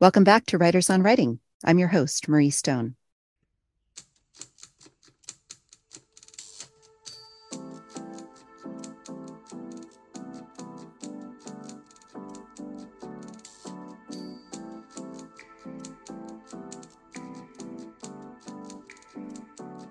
Welcome 0.00 0.22
back 0.22 0.46
to 0.46 0.58
Writers 0.58 0.90
on 0.90 1.02
Writing. 1.02 1.40
I'm 1.64 1.80
your 1.80 1.88
host, 1.88 2.28
Marrie 2.28 2.50
Stone. 2.50 2.94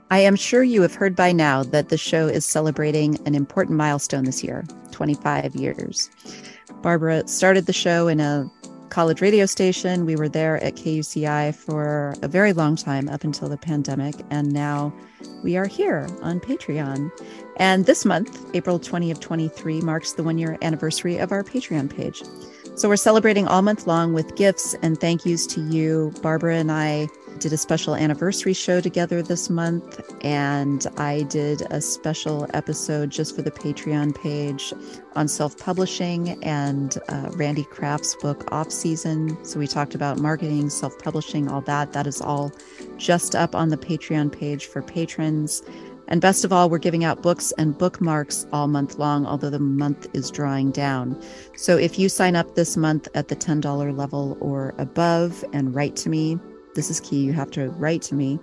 I 0.09 0.19
am 0.19 0.37
sure 0.37 0.63
you 0.63 0.81
have 0.83 0.95
heard 0.95 1.17
by 1.17 1.33
now 1.33 1.63
that 1.63 1.89
the 1.89 1.97
show 1.97 2.27
is 2.27 2.45
celebrating 2.45 3.19
an 3.27 3.35
important 3.35 3.75
milestone 3.75 4.23
this 4.23 4.41
year 4.41 4.63
25 4.91 5.53
years. 5.53 6.09
Barbara 6.81 7.27
started 7.27 7.65
the 7.65 7.73
show 7.73 8.07
in 8.07 8.21
a 8.21 8.49
college 8.97 9.21
radio 9.21 9.45
station. 9.45 10.07
We 10.07 10.15
were 10.15 10.27
there 10.27 10.57
at 10.63 10.73
KUCI 10.73 11.53
for 11.53 12.15
a 12.23 12.27
very 12.27 12.51
long 12.51 12.75
time 12.75 13.07
up 13.09 13.23
until 13.23 13.47
the 13.47 13.55
pandemic. 13.55 14.15
And 14.31 14.51
now 14.51 14.91
we 15.43 15.55
are 15.55 15.67
here 15.67 16.07
on 16.23 16.39
Patreon. 16.39 17.11
And 17.57 17.85
this 17.85 18.05
month, 18.05 18.43
April 18.55 18.79
20 18.79 19.11
of 19.11 19.19
23, 19.19 19.81
marks 19.81 20.13
the 20.13 20.23
one 20.23 20.39
year 20.39 20.57
anniversary 20.63 21.17
of 21.17 21.31
our 21.31 21.43
Patreon 21.43 21.95
page. 21.95 22.23
So 22.75 22.89
we're 22.89 22.95
celebrating 22.95 23.47
all 23.47 23.61
month 23.61 23.85
long 23.85 24.13
with 24.13 24.35
gifts 24.35 24.75
and 24.81 24.99
thank 24.99 25.27
yous 25.27 25.45
to 25.45 25.61
you. 25.61 26.11
Barbara 26.23 26.55
and 26.55 26.71
I 26.71 27.07
did 27.39 27.53
a 27.53 27.57
special 27.57 27.95
anniversary 27.95 28.53
show 28.53 28.81
together 28.81 29.21
this 29.21 29.49
month, 29.49 30.01
and 30.23 30.85
I 30.97 31.23
did 31.23 31.61
a 31.69 31.81
special 31.81 32.47
episode 32.53 33.09
just 33.09 33.35
for 33.35 33.41
the 33.41 33.51
Patreon 33.51 34.15
page 34.15 34.73
on 35.15 35.27
self 35.27 35.57
publishing 35.57 36.41
and 36.43 36.97
uh, 37.09 37.29
Randy 37.33 37.63
Kraft's 37.63 38.15
book 38.15 38.51
Off 38.51 38.71
Season. 38.71 39.37
So 39.45 39.59
we 39.59 39.67
talked 39.67 39.95
about 39.95 40.19
marketing, 40.19 40.69
self 40.69 40.97
publishing, 40.99 41.47
all 41.47 41.61
that. 41.61 41.93
That 41.93 42.07
is 42.07 42.21
all 42.21 42.51
just 42.97 43.35
up 43.35 43.55
on 43.55 43.69
the 43.69 43.77
Patreon 43.77 44.31
page 44.31 44.65
for 44.65 44.81
patrons. 44.81 45.63
And 46.09 46.21
best 46.21 46.45
of 46.45 46.53
all, 46.53 46.69
we're 46.69 46.77
giving 46.77 47.03
out 47.03 47.21
books 47.21 47.51
and 47.57 47.77
bookmarks 47.77 48.47
all 48.53 48.67
month 48.67 48.97
long, 48.97 49.25
although 49.25 49.49
the 49.49 49.59
month 49.59 50.07
is 50.13 50.31
drawing 50.31 50.71
down. 50.71 51.21
So 51.55 51.77
if 51.77 51.99
you 51.99 52.07
sign 52.07 52.35
up 52.35 52.55
this 52.55 52.77
month 52.77 53.09
at 53.13 53.27
the 53.27 53.35
$10 53.35 53.95
level 53.95 54.37
or 54.39 54.73
above 54.77 55.43
and 55.51 55.75
write 55.75 55.97
to 55.97 56.09
me, 56.09 56.39
this 56.77 56.91
is 56.91 56.99
key. 56.99 57.23
You 57.23 57.33
have 57.33 57.49
to 57.51 57.69
write 57.71 58.03
to 58.03 58.15
me. 58.15 58.39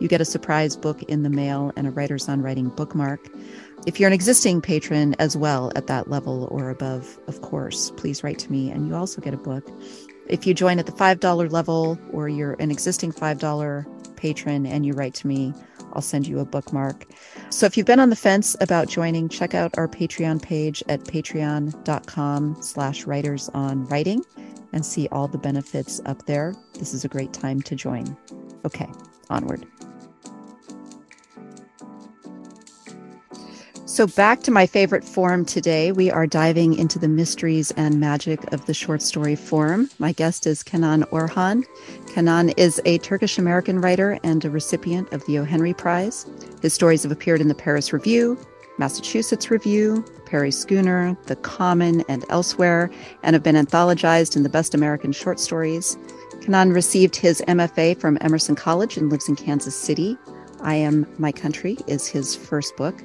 You 0.00 0.06
get 0.06 0.20
a 0.20 0.24
surprise 0.26 0.76
book 0.76 1.02
in 1.04 1.22
the 1.22 1.30
mail 1.30 1.72
and 1.76 1.86
a 1.86 1.90
Writers 1.90 2.28
on 2.28 2.42
Writing 2.42 2.68
bookmark. 2.68 3.26
If 3.86 3.98
you're 3.98 4.06
an 4.06 4.12
existing 4.12 4.60
patron 4.60 5.16
as 5.18 5.34
well 5.34 5.72
at 5.74 5.86
that 5.86 6.10
level 6.10 6.46
or 6.50 6.68
above, 6.68 7.18
of 7.26 7.40
course, 7.40 7.90
please 7.96 8.22
write 8.22 8.38
to 8.40 8.52
me 8.52 8.70
and 8.70 8.86
you 8.86 8.94
also 8.94 9.22
get 9.22 9.32
a 9.32 9.38
book. 9.38 9.66
If 10.28 10.46
you 10.46 10.52
join 10.52 10.78
at 10.78 10.84
the 10.84 10.92
$5 10.92 11.50
level 11.50 11.98
or 12.12 12.28
you're 12.28 12.54
an 12.60 12.70
existing 12.70 13.12
$5 13.12 14.16
patron 14.16 14.66
and 14.66 14.84
you 14.84 14.92
write 14.92 15.14
to 15.14 15.26
me, 15.26 15.54
I'll 15.94 16.02
send 16.02 16.26
you 16.26 16.38
a 16.38 16.44
bookmark. 16.44 17.06
So 17.48 17.64
if 17.64 17.78
you've 17.78 17.86
been 17.86 17.98
on 17.98 18.10
the 18.10 18.16
fence 18.16 18.54
about 18.60 18.88
joining, 18.88 19.30
check 19.30 19.54
out 19.54 19.76
our 19.78 19.88
Patreon 19.88 20.42
page 20.42 20.84
at 20.90 21.00
patreon.com 21.00 22.58
slash 22.60 23.06
writers 23.06 23.48
on 23.54 23.86
writing 23.86 24.22
and 24.72 24.84
see 24.84 25.08
all 25.12 25.28
the 25.28 25.38
benefits 25.38 26.00
up 26.06 26.26
there. 26.26 26.54
This 26.74 26.94
is 26.94 27.04
a 27.04 27.08
great 27.08 27.32
time 27.32 27.60
to 27.62 27.74
join. 27.74 28.16
Okay, 28.64 28.88
onward. 29.28 29.66
So, 33.90 34.06
back 34.06 34.42
to 34.42 34.52
my 34.52 34.66
favorite 34.66 35.04
form 35.04 35.44
today. 35.44 35.90
We 35.90 36.12
are 36.12 36.26
diving 36.26 36.78
into 36.78 36.96
the 36.96 37.08
mysteries 37.08 37.72
and 37.72 37.98
magic 37.98 38.52
of 38.52 38.64
the 38.66 38.72
short 38.72 39.02
story 39.02 39.34
form. 39.34 39.90
My 39.98 40.12
guest 40.12 40.46
is 40.46 40.62
Kenan 40.62 41.02
Orhan. 41.10 41.64
Kenan 42.14 42.50
is 42.50 42.80
a 42.84 42.98
Turkish 42.98 43.36
American 43.36 43.80
writer 43.80 44.20
and 44.22 44.44
a 44.44 44.48
recipient 44.48 45.12
of 45.12 45.26
the 45.26 45.40
O. 45.40 45.44
Henry 45.44 45.74
Prize. 45.74 46.24
His 46.62 46.72
stories 46.72 47.02
have 47.02 47.10
appeared 47.10 47.40
in 47.40 47.48
the 47.48 47.54
Paris 47.54 47.92
Review, 47.92 48.38
Massachusetts 48.80 49.50
Review, 49.50 50.02
Prairie 50.24 50.50
Schooner, 50.50 51.14
The 51.26 51.36
Common, 51.36 52.00
and 52.08 52.24
elsewhere, 52.30 52.90
and 53.22 53.34
have 53.34 53.42
been 53.42 53.54
anthologized 53.54 54.34
in 54.34 54.42
the 54.42 54.48
Best 54.48 54.74
American 54.74 55.12
Short 55.12 55.38
Stories. 55.38 55.98
Kenan 56.40 56.72
received 56.72 57.14
his 57.14 57.42
MFA 57.46 58.00
from 58.00 58.16
Emerson 58.22 58.56
College 58.56 58.96
and 58.96 59.10
lives 59.10 59.28
in 59.28 59.36
Kansas 59.36 59.76
City. 59.76 60.16
I 60.62 60.76
Am 60.76 61.06
My 61.18 61.30
Country 61.30 61.76
is 61.88 62.06
his 62.06 62.34
first 62.34 62.74
book. 62.76 63.02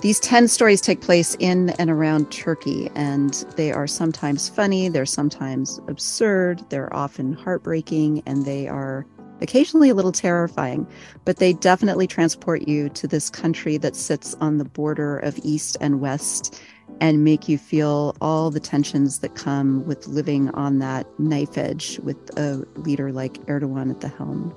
These 0.00 0.20
10 0.20 0.46
stories 0.46 0.80
take 0.80 1.00
place 1.00 1.36
in 1.40 1.70
and 1.70 1.90
around 1.90 2.30
Turkey, 2.30 2.88
and 2.94 3.34
they 3.56 3.72
are 3.72 3.88
sometimes 3.88 4.48
funny, 4.48 4.88
they're 4.88 5.06
sometimes 5.06 5.80
absurd, 5.88 6.62
they're 6.70 6.94
often 6.94 7.32
heartbreaking, 7.32 8.22
and 8.26 8.44
they 8.44 8.68
are 8.68 9.04
occasionally 9.40 9.90
a 9.90 9.94
little 9.94 10.12
terrifying, 10.12 10.86
but 11.24 11.36
they 11.36 11.52
definitely 11.52 12.06
transport 12.06 12.66
you 12.68 12.88
to 12.90 13.06
this 13.06 13.30
country 13.30 13.76
that 13.78 13.96
sits 13.96 14.34
on 14.40 14.58
the 14.58 14.64
border 14.64 15.18
of 15.18 15.38
East 15.42 15.76
and 15.80 16.00
West 16.00 16.60
and 17.00 17.24
make 17.24 17.48
you 17.48 17.58
feel 17.58 18.16
all 18.20 18.50
the 18.50 18.60
tensions 18.60 19.18
that 19.18 19.34
come 19.34 19.84
with 19.84 20.06
living 20.06 20.48
on 20.50 20.78
that 20.78 21.06
knife 21.18 21.58
edge 21.58 21.98
with 22.00 22.16
a 22.38 22.64
leader 22.76 23.12
like 23.12 23.34
Erdogan 23.46 23.90
at 23.90 24.00
the 24.00 24.08
helm. 24.08 24.54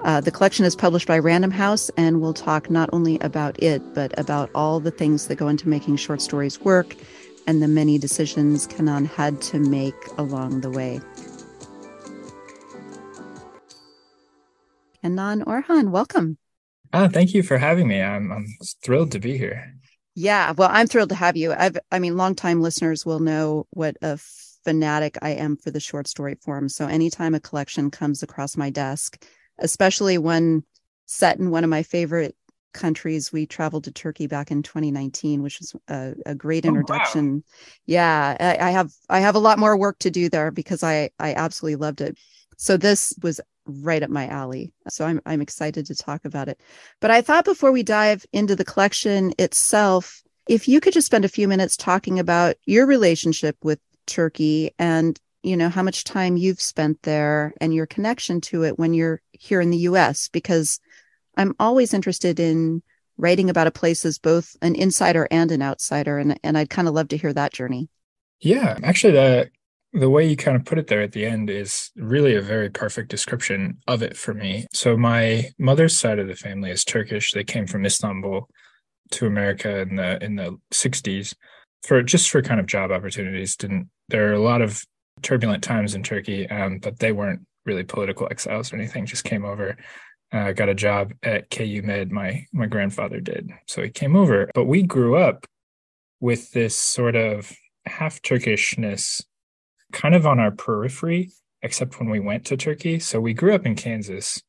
Uh, 0.00 0.20
the 0.20 0.30
collection 0.30 0.64
is 0.64 0.76
published 0.76 1.06
by 1.06 1.18
Random 1.18 1.50
House, 1.50 1.90
and 1.96 2.20
we'll 2.20 2.34
talk 2.34 2.70
not 2.70 2.90
only 2.92 3.18
about 3.20 3.62
it, 3.62 3.82
but 3.94 4.18
about 4.18 4.50
all 4.54 4.80
the 4.80 4.90
things 4.90 5.26
that 5.28 5.36
go 5.36 5.48
into 5.48 5.68
making 5.68 5.96
short 5.96 6.20
stories 6.20 6.60
work 6.60 6.96
and 7.46 7.62
the 7.62 7.68
many 7.68 7.98
decisions 7.98 8.66
Kenan 8.66 9.06
had 9.06 9.40
to 9.42 9.58
make 9.58 9.94
along 10.18 10.60
the 10.60 10.70
way. 10.70 11.00
Kenan 15.02 15.44
Orhan, 15.44 15.90
welcome. 15.90 16.36
Ah, 16.92 17.08
thank 17.08 17.32
you 17.34 17.42
for 17.42 17.58
having 17.58 17.88
me. 17.88 18.02
I'm 18.02 18.30
I'm 18.30 18.46
thrilled 18.82 19.12
to 19.12 19.18
be 19.18 19.38
here. 19.38 19.74
Yeah, 20.14 20.52
well, 20.52 20.68
I'm 20.70 20.86
thrilled 20.86 21.10
to 21.10 21.14
have 21.14 21.36
you. 21.36 21.52
I've 21.52 21.78
I 21.90 21.98
mean, 21.98 22.16
longtime 22.16 22.60
listeners 22.60 23.06
will 23.06 23.20
know 23.20 23.66
what 23.70 23.96
a 24.02 24.18
fanatic 24.64 25.16
I 25.22 25.30
am 25.30 25.56
for 25.56 25.70
the 25.70 25.80
short 25.80 26.06
story 26.06 26.34
form. 26.42 26.68
So 26.68 26.86
anytime 26.86 27.34
a 27.34 27.40
collection 27.40 27.90
comes 27.90 28.22
across 28.22 28.56
my 28.56 28.70
desk, 28.70 29.24
especially 29.58 30.18
one 30.18 30.64
set 31.06 31.38
in 31.38 31.50
one 31.50 31.64
of 31.64 31.70
my 31.70 31.82
favorite 31.82 32.36
countries, 32.74 33.32
we 33.32 33.46
traveled 33.46 33.84
to 33.84 33.92
Turkey 33.92 34.26
back 34.26 34.50
in 34.50 34.62
2019, 34.62 35.42
which 35.42 35.60
was 35.60 35.74
a, 35.88 36.14
a 36.26 36.34
great 36.34 36.64
introduction. 36.64 37.28
Oh, 37.28 37.34
wow. 37.36 37.42
Yeah, 37.86 38.36
I, 38.38 38.68
I 38.68 38.70
have 38.70 38.90
I 39.08 39.20
have 39.20 39.34
a 39.34 39.40
lot 39.40 39.58
more 39.58 39.76
work 39.76 39.98
to 40.00 40.10
do 40.10 40.28
there 40.28 40.50
because 40.50 40.82
I 40.82 41.10
I 41.18 41.34
absolutely 41.34 41.76
loved 41.76 42.00
it. 42.00 42.18
So 42.56 42.76
this 42.76 43.14
was 43.22 43.40
right 43.66 44.02
up 44.02 44.10
my 44.10 44.26
alley. 44.28 44.72
So 44.88 45.04
I'm 45.04 45.20
I'm 45.26 45.40
excited 45.40 45.86
to 45.86 45.94
talk 45.94 46.24
about 46.24 46.48
it. 46.48 46.60
But 47.00 47.10
I 47.10 47.22
thought 47.22 47.44
before 47.44 47.72
we 47.72 47.82
dive 47.82 48.24
into 48.32 48.56
the 48.56 48.64
collection 48.64 49.32
itself, 49.38 50.22
if 50.48 50.68
you 50.68 50.80
could 50.80 50.92
just 50.92 51.06
spend 51.06 51.24
a 51.24 51.28
few 51.28 51.48
minutes 51.48 51.76
talking 51.76 52.18
about 52.18 52.56
your 52.64 52.86
relationship 52.86 53.56
with 53.62 53.78
Turkey 54.06 54.72
and 54.78 55.18
you 55.42 55.56
know 55.56 55.68
how 55.68 55.82
much 55.82 56.04
time 56.04 56.36
you've 56.36 56.60
spent 56.60 57.02
there 57.02 57.54
and 57.60 57.74
your 57.74 57.86
connection 57.86 58.40
to 58.40 58.64
it 58.64 58.78
when 58.78 58.94
you're 58.94 59.20
here 59.32 59.60
in 59.60 59.70
the 59.70 59.78
US 59.78 60.28
because 60.28 60.80
I'm 61.36 61.54
always 61.58 61.94
interested 61.94 62.40
in 62.40 62.82
writing 63.16 63.50
about 63.50 63.66
a 63.66 63.70
place 63.70 64.04
as 64.04 64.18
both 64.18 64.56
an 64.62 64.74
insider 64.74 65.28
and 65.30 65.50
an 65.52 65.62
outsider 65.62 66.18
and 66.18 66.38
and 66.42 66.58
I'd 66.58 66.70
kind 66.70 66.88
of 66.88 66.94
love 66.94 67.08
to 67.08 67.16
hear 67.16 67.32
that 67.32 67.52
journey. 67.52 67.88
Yeah, 68.40 68.78
actually 68.82 69.12
the 69.12 69.50
the 69.92 70.10
way 70.10 70.26
you 70.28 70.36
kind 70.36 70.56
of 70.56 70.64
put 70.64 70.78
it 70.78 70.86
there 70.86 71.02
at 71.02 71.12
the 71.12 71.26
end 71.26 71.50
is 71.50 71.90
really 71.96 72.36
a 72.36 72.42
very 72.42 72.70
perfect 72.70 73.08
description 73.08 73.78
of 73.88 74.02
it 74.02 74.16
for 74.16 74.32
me. 74.32 74.66
So 74.72 74.96
my 74.96 75.50
mother's 75.58 75.96
side 75.96 76.18
of 76.18 76.28
the 76.28 76.36
family 76.36 76.70
is 76.70 76.84
Turkish. 76.84 77.32
They 77.32 77.44
came 77.44 77.66
from 77.66 77.84
Istanbul 77.84 78.48
to 79.12 79.26
America 79.26 79.80
in 79.80 79.96
the 79.96 80.22
in 80.22 80.36
the 80.36 80.56
60s 80.72 81.34
for 81.82 82.02
just 82.02 82.30
for 82.30 82.42
kind 82.42 82.60
of 82.60 82.66
job 82.66 82.92
opportunities. 82.92 83.56
Didn't 83.56 83.90
there 84.08 84.30
are 84.30 84.34
a 84.34 84.40
lot 84.40 84.62
of 84.62 84.80
turbulent 85.22 85.64
times 85.64 85.94
in 85.94 86.02
Turkey, 86.02 86.48
um, 86.48 86.78
but 86.78 86.98
they 86.98 87.12
weren't 87.12 87.46
really 87.66 87.84
political 87.84 88.28
exiles 88.30 88.72
or 88.72 88.76
anything. 88.76 89.06
Just 89.06 89.24
came 89.24 89.44
over, 89.44 89.76
uh, 90.32 90.52
got 90.52 90.68
a 90.68 90.74
job 90.74 91.12
at 91.24 91.50
KU 91.50 91.82
Med. 91.82 92.12
My 92.12 92.46
my 92.52 92.66
grandfather 92.66 93.18
did, 93.18 93.50
so 93.66 93.82
he 93.82 93.90
came 93.90 94.14
over. 94.14 94.50
But 94.54 94.66
we 94.66 94.84
grew 94.84 95.16
up 95.16 95.46
with 96.20 96.52
this 96.52 96.76
sort 96.76 97.16
of 97.16 97.52
half 97.86 98.22
Turkishness 98.22 99.24
kind 99.92 100.14
of 100.14 100.26
on 100.26 100.38
our 100.38 100.50
periphery, 100.50 101.30
except 101.62 101.98
when 101.98 102.10
we 102.10 102.20
went 102.20 102.46
to 102.46 102.56
Turkey. 102.56 102.98
So 102.98 103.20
we 103.20 103.34
grew 103.34 103.54
up 103.54 103.66
in 103.66 103.74
Kansas. 103.74 104.42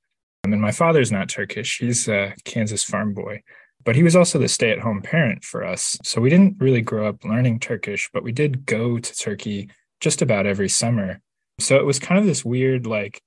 Um, 0.43 0.53
and 0.53 0.61
my 0.61 0.71
father's 0.71 1.11
not 1.11 1.29
Turkish, 1.29 1.77
he's 1.79 2.07
a 2.07 2.33
Kansas 2.45 2.83
farm 2.83 3.13
boy. 3.13 3.41
But 3.83 3.95
he 3.95 4.03
was 4.03 4.15
also 4.15 4.37
the 4.37 4.47
stay 4.47 4.71
at 4.71 4.79
home 4.79 5.01
parent 5.01 5.43
for 5.43 5.65
us. 5.65 5.97
So 6.03 6.21
we 6.21 6.29
didn't 6.29 6.57
really 6.59 6.81
grow 6.81 7.07
up 7.07 7.23
learning 7.23 7.59
Turkish, 7.59 8.09
but 8.13 8.23
we 8.23 8.31
did 8.31 8.65
go 8.65 8.99
to 8.99 9.15
Turkey 9.15 9.69
just 9.99 10.21
about 10.21 10.45
every 10.45 10.69
summer. 10.69 11.19
So 11.59 11.77
it 11.77 11.85
was 11.85 11.97
kind 11.99 12.19
of 12.19 12.25
this 12.25 12.45
weird, 12.45 12.85
like, 12.85 13.21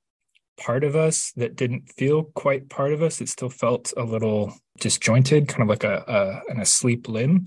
part 0.57 0.85
of 0.85 0.95
us 0.95 1.33
that 1.35 1.57
didn't 1.57 1.93
feel 1.97 2.23
quite 2.23 2.69
part 2.69 2.93
of 2.93 3.03
us. 3.03 3.21
It 3.21 3.29
still 3.29 3.51
felt 3.51 3.93
a 3.97 4.05
little 4.05 4.55
disjointed, 4.79 5.49
kind 5.49 5.63
of 5.63 5.69
like 5.69 5.83
a, 5.83 6.05
a 6.07 6.53
an 6.53 6.61
asleep 6.61 7.09
limb. 7.09 7.47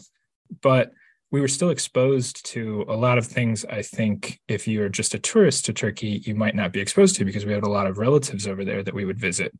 But 0.61 0.91
we 1.31 1.41
were 1.41 1.47
still 1.47 1.69
exposed 1.69 2.45
to 2.45 2.85
a 2.87 2.95
lot 2.95 3.17
of 3.17 3.25
things 3.25 3.65
I 3.65 3.81
think 3.81 4.39
if 4.47 4.67
you're 4.67 4.89
just 4.89 5.13
a 5.13 5.19
tourist 5.19 5.65
to 5.65 5.73
Turkey, 5.73 6.21
you 6.25 6.35
might 6.35 6.55
not 6.55 6.71
be 6.71 6.79
exposed 6.79 7.15
to 7.17 7.25
because 7.25 7.45
we 7.45 7.53
had 7.53 7.63
a 7.63 7.69
lot 7.69 7.87
of 7.87 7.97
relatives 7.97 8.47
over 8.47 8.63
there 8.63 8.81
that 8.83 8.93
we 8.93 9.05
would 9.05 9.19
visit. 9.19 9.53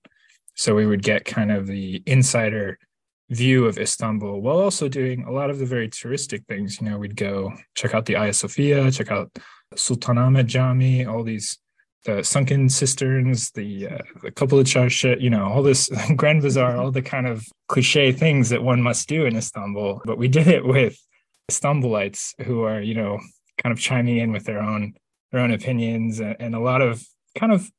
So 0.56 0.76
we 0.76 0.86
would 0.86 1.04
get 1.04 1.26
kind 1.26 1.52
of 1.52 1.68
the 1.68 2.02
insider 2.06 2.80
view 3.30 3.66
of 3.66 3.78
Istanbul 3.78 4.42
while 4.42 4.60
also 4.60 4.88
doing 4.88 5.26
a 5.26 5.32
lot 5.32 5.50
of 5.50 5.60
the 5.60 5.66
very 5.66 5.90
touristic 5.90 6.46
things. 6.48 6.80
You 6.80 6.90
know, 6.90 6.98
we'd 6.98 7.18
go 7.18 7.54
check 7.76 7.94
out 7.94 8.06
the 8.06 8.14
Hagia 8.14 8.34
Sophia, 8.34 8.90
check 8.90 9.12
out 9.12 9.30
Sultanahmet 9.76 10.46
Jami, 10.46 11.06
all 11.06 11.24
these 11.24 11.58
the 12.06 12.24
sunken 12.24 12.70
cisterns, 12.70 13.52
the 13.52 13.88
uh, 13.90 13.98
the 14.24 14.32
Kapalı 14.32 14.64
Çarşı, 14.64 15.20
you 15.20 15.30
know, 15.30 15.44
all 15.44 15.62
this 15.62 15.90
Grand 16.16 16.42
Bazaar, 16.42 16.78
all 16.78 16.92
the 16.92 17.02
kind 17.02 17.28
of 17.28 17.46
cliche 17.68 18.14
things 18.14 18.48
that 18.50 18.64
one 18.64 18.82
must 18.82 19.10
do 19.10 19.26
in 19.26 19.36
Istanbul. 19.36 20.02
But 20.06 20.18
we 20.18 20.30
did 20.30 20.48
it 20.48 20.66
with 20.66 20.98
Istanbulites 21.50 22.34
who 22.44 22.64
are, 22.64 22.82
you 22.82 22.94
know, 22.94 23.20
kind 23.62 23.74
of 23.74 23.80
chiming 23.80 24.18
in 24.18 24.32
with 24.32 24.46
their 24.46 24.62
own 24.62 24.94
their 25.32 25.42
own 25.42 25.52
opinions 25.52 26.20
and, 26.20 26.36
and 26.40 26.56
a 26.56 26.60
lot 26.60 26.82
of 26.82 27.06
kind 27.36 27.52
of 27.52 27.70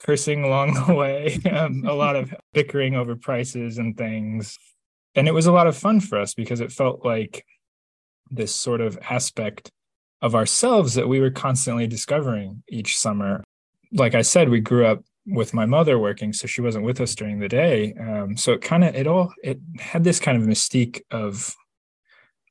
cursing 0.00 0.44
along 0.44 0.74
the 0.74 0.94
way, 0.94 1.40
um, 1.50 1.84
a 1.86 1.94
lot 1.94 2.16
of 2.16 2.34
bickering 2.52 2.94
over 2.94 3.16
prices 3.16 3.78
and 3.78 3.96
things. 3.96 4.58
And 5.14 5.28
it 5.28 5.34
was 5.34 5.46
a 5.46 5.52
lot 5.52 5.66
of 5.66 5.76
fun 5.76 6.00
for 6.00 6.18
us 6.18 6.34
because 6.34 6.60
it 6.60 6.72
felt 6.72 7.04
like 7.04 7.44
this 8.30 8.54
sort 8.54 8.80
of 8.80 8.98
aspect 9.08 9.70
of 10.22 10.34
ourselves 10.34 10.94
that 10.94 11.08
we 11.08 11.20
were 11.20 11.30
constantly 11.30 11.86
discovering 11.86 12.62
each 12.68 12.96
summer. 12.96 13.42
Like 13.92 14.14
I 14.14 14.22
said, 14.22 14.48
we 14.48 14.60
grew 14.60 14.86
up 14.86 15.02
with 15.26 15.52
my 15.52 15.66
mother 15.66 15.98
working, 15.98 16.32
so 16.32 16.46
she 16.46 16.62
wasn't 16.62 16.84
with 16.84 17.00
us 17.00 17.14
during 17.14 17.40
the 17.40 17.48
day. 17.48 17.94
Um, 17.94 18.36
so 18.36 18.52
it 18.52 18.62
kind 18.62 18.84
of 18.84 18.94
it 18.94 19.06
all 19.06 19.32
it 19.42 19.60
had 19.78 20.04
this 20.04 20.18
kind 20.18 20.40
of 20.40 20.48
mystique 20.48 21.02
of 21.10 21.54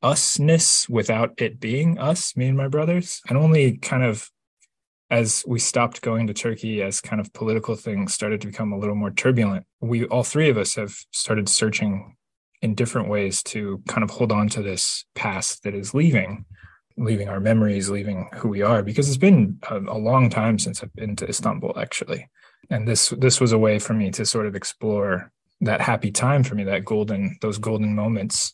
usness 0.04 0.90
without 0.90 1.34
it 1.38 1.60
being 1.60 1.98
us, 2.00 2.36
me 2.36 2.48
and 2.48 2.58
my 2.58 2.68
brothers. 2.68 3.22
And 3.30 3.38
only 3.38 3.78
kind 3.78 4.04
of 4.04 4.30
as 5.12 5.44
we 5.46 5.60
stopped 5.60 6.02
going 6.02 6.26
to 6.28 6.34
Turkey, 6.34 6.82
as 6.82 7.02
kind 7.02 7.20
of 7.20 7.34
political 7.34 7.76
things 7.76 8.14
started 8.14 8.40
to 8.42 8.48
become 8.48 8.72
a 8.72 8.78
little 8.78 8.96
more 8.96 9.12
turbulent, 9.12 9.66
we 9.82 10.06
all 10.06 10.24
three 10.24 10.50
of 10.50 10.58
us 10.58 10.76
have 10.76 10.96
started 11.12 11.50
searching 11.50 12.16
in 12.62 12.76
different 12.76 13.10
ways 13.10 13.44
to 13.44 13.84
kind 13.88 14.04
of 14.04 14.10
hold 14.10 14.32
on 14.32 14.48
to 14.48 14.62
this 14.62 15.04
past 15.14 15.64
that 15.64 15.76
is 15.76 15.94
leaving, 15.94 16.46
leaving 16.96 17.28
our 17.28 17.42
memories, 17.42 17.90
leaving 17.90 18.30
who 18.36 18.48
we 18.48 18.62
are, 18.62 18.82
because 18.82 19.10
it's 19.10 19.18
been 19.18 19.60
a, 19.70 19.80
a 19.80 19.98
long 19.98 20.30
time 20.30 20.58
since 20.58 20.82
I've 20.82 20.94
been 20.94 21.16
to 21.18 21.28
Istanbul, 21.28 21.78
actually. 21.78 22.30
And 22.70 22.88
this 22.88 23.10
this 23.10 23.42
was 23.42 23.52
a 23.52 23.58
way 23.58 23.80
for 23.80 23.94
me 23.94 24.12
to 24.12 24.26
sort 24.26 24.46
of 24.46 24.56
explore 24.56 25.32
that 25.60 25.82
happy 25.82 26.12
time 26.12 26.44
for 26.44 26.56
me, 26.56 26.64
that 26.64 26.86
golden, 26.86 27.38
those 27.42 27.58
golden 27.58 27.94
moments, 27.96 28.54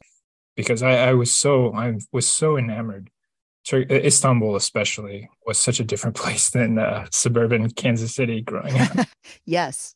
because 0.57 0.83
I, 0.83 1.09
I 1.09 1.13
was 1.13 1.33
so 1.33 1.74
I 1.74 1.94
was 2.12 2.27
so 2.27 2.57
enamored 2.57 3.09
Istanbul, 3.74 4.56
especially, 4.56 5.30
was 5.45 5.57
such 5.57 5.80
a 5.80 5.83
different 5.83 6.15
place 6.21 6.50
than 6.50 6.80
uh, 6.80 7.07
suburban 7.12 7.69
Kansas 7.71 8.15
City 8.15 8.42
growing 8.42 8.77
up. 8.80 9.07
yes, 9.45 9.95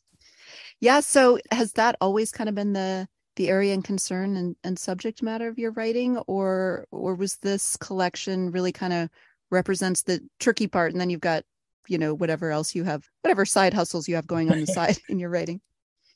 yeah. 0.80 1.00
So 1.00 1.38
has 1.50 1.72
that 1.72 1.96
always 2.00 2.32
kind 2.32 2.48
of 2.48 2.54
been 2.54 2.72
the 2.72 3.08
the 3.36 3.48
area 3.48 3.72
and 3.72 3.82
concern 3.82 4.36
and, 4.36 4.56
and 4.62 4.78
subject 4.78 5.22
matter 5.22 5.48
of 5.48 5.58
your 5.58 5.72
writing, 5.72 6.18
or 6.26 6.86
or 6.90 7.14
was 7.14 7.36
this 7.36 7.76
collection 7.76 8.50
really 8.50 8.72
kind 8.72 8.92
of 8.92 9.08
represents 9.50 10.02
the 10.02 10.20
tricky 10.38 10.66
part, 10.66 10.92
and 10.92 11.00
then 11.00 11.10
you've 11.10 11.20
got 11.20 11.44
you 11.88 11.98
know 11.98 12.14
whatever 12.14 12.50
else 12.50 12.74
you 12.74 12.84
have, 12.84 13.08
whatever 13.22 13.44
side 13.44 13.74
hustles 13.74 14.08
you 14.08 14.14
have 14.16 14.26
going 14.26 14.50
on 14.52 14.60
the 14.60 14.66
side 14.72 14.98
in 15.08 15.18
your 15.18 15.30
writing. 15.30 15.60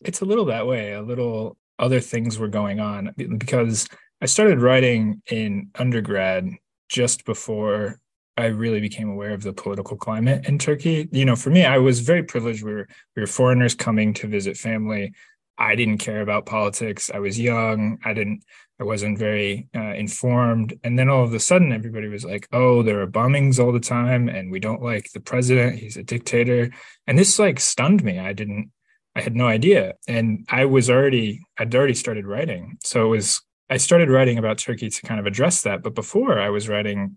It's 0.03 0.21
a 0.21 0.27
little 0.27 0.45
that 0.47 0.67
way. 0.67 0.93
A 0.93 1.03
little 1.03 1.57
other 1.79 2.01
things 2.01 2.39
were 2.39 2.49
going 2.49 2.81
on 2.81 3.15
because 3.17 3.89
I 4.21 4.27
started 4.27 4.61
writing 4.61 5.23
in 5.31 5.71
undergrad 5.75 6.49
just 6.89 7.25
before 7.25 8.01
I 8.39 8.47
really 8.47 8.81
became 8.81 9.11
aware 9.11 9.33
of 9.33 9.43
the 9.43 9.53
political 9.53 9.97
climate 9.97 10.47
in 10.47 10.59
Turkey. 10.59 11.09
You 11.13 11.25
know, 11.25 11.37
for 11.37 11.51
me, 11.51 11.65
I 11.65 11.79
was 11.79 12.01
very 12.01 12.23
privileged. 12.23 12.63
We 12.63 12.73
were 12.73 12.89
we 13.15 13.23
were 13.23 13.27
foreigners 13.27 13.75
coming 13.75 14.15
to 14.15 14.27
visit 14.27 14.57
family. 14.57 15.13
I 15.59 15.75
didn't 15.75 15.99
care 15.99 16.21
about 16.21 16.45
politics. 16.45 17.11
I 17.13 17.19
was 17.19 17.41
young. 17.41 17.99
I 18.05 18.13
didn't. 18.13 18.43
I 18.79 18.85
wasn't 18.85 19.19
very 19.19 19.69
uh, 19.75 19.95
informed. 19.95 20.79
And 20.85 20.99
then 20.99 21.09
all 21.09 21.25
of 21.25 21.33
a 21.33 21.41
sudden, 21.41 21.73
everybody 21.73 22.09
was 22.09 22.25
like, 22.27 22.47
"Oh, 22.53 22.83
there 22.83 23.01
are 23.01 23.07
bombings 23.07 23.59
all 23.59 23.73
the 23.73 23.81
time, 23.81 24.29
and 24.29 24.51
we 24.51 24.61
don't 24.61 24.83
like 24.83 25.11
the 25.13 25.21
president. 25.21 25.79
He's 25.79 25.97
a 25.97 26.03
dictator." 26.03 26.71
And 27.07 27.19
this 27.19 27.39
like 27.39 27.59
stunned 27.59 28.05
me. 28.05 28.19
I 28.19 28.35
didn't. 28.35 28.71
I 29.15 29.23
had 29.23 29.35
no 29.35 29.47
idea. 29.47 29.95
And 30.07 30.47
I 30.51 30.67
was 30.67 30.91
already. 30.91 31.41
I'd 31.59 31.75
already 31.75 31.95
started 31.95 32.27
writing, 32.27 32.79
so 32.83 33.07
it 33.07 33.09
was 33.09 33.43
I 33.69 33.79
started 33.79 34.11
writing 34.11 34.39
about 34.39 34.59
Turkey 34.59 34.89
to 34.89 35.03
kind 35.03 35.19
of 35.19 35.27
address 35.27 35.63
that. 35.63 35.83
But 35.83 35.95
before 35.95 36.39
I 36.39 36.51
was 36.51 36.69
writing, 36.69 37.17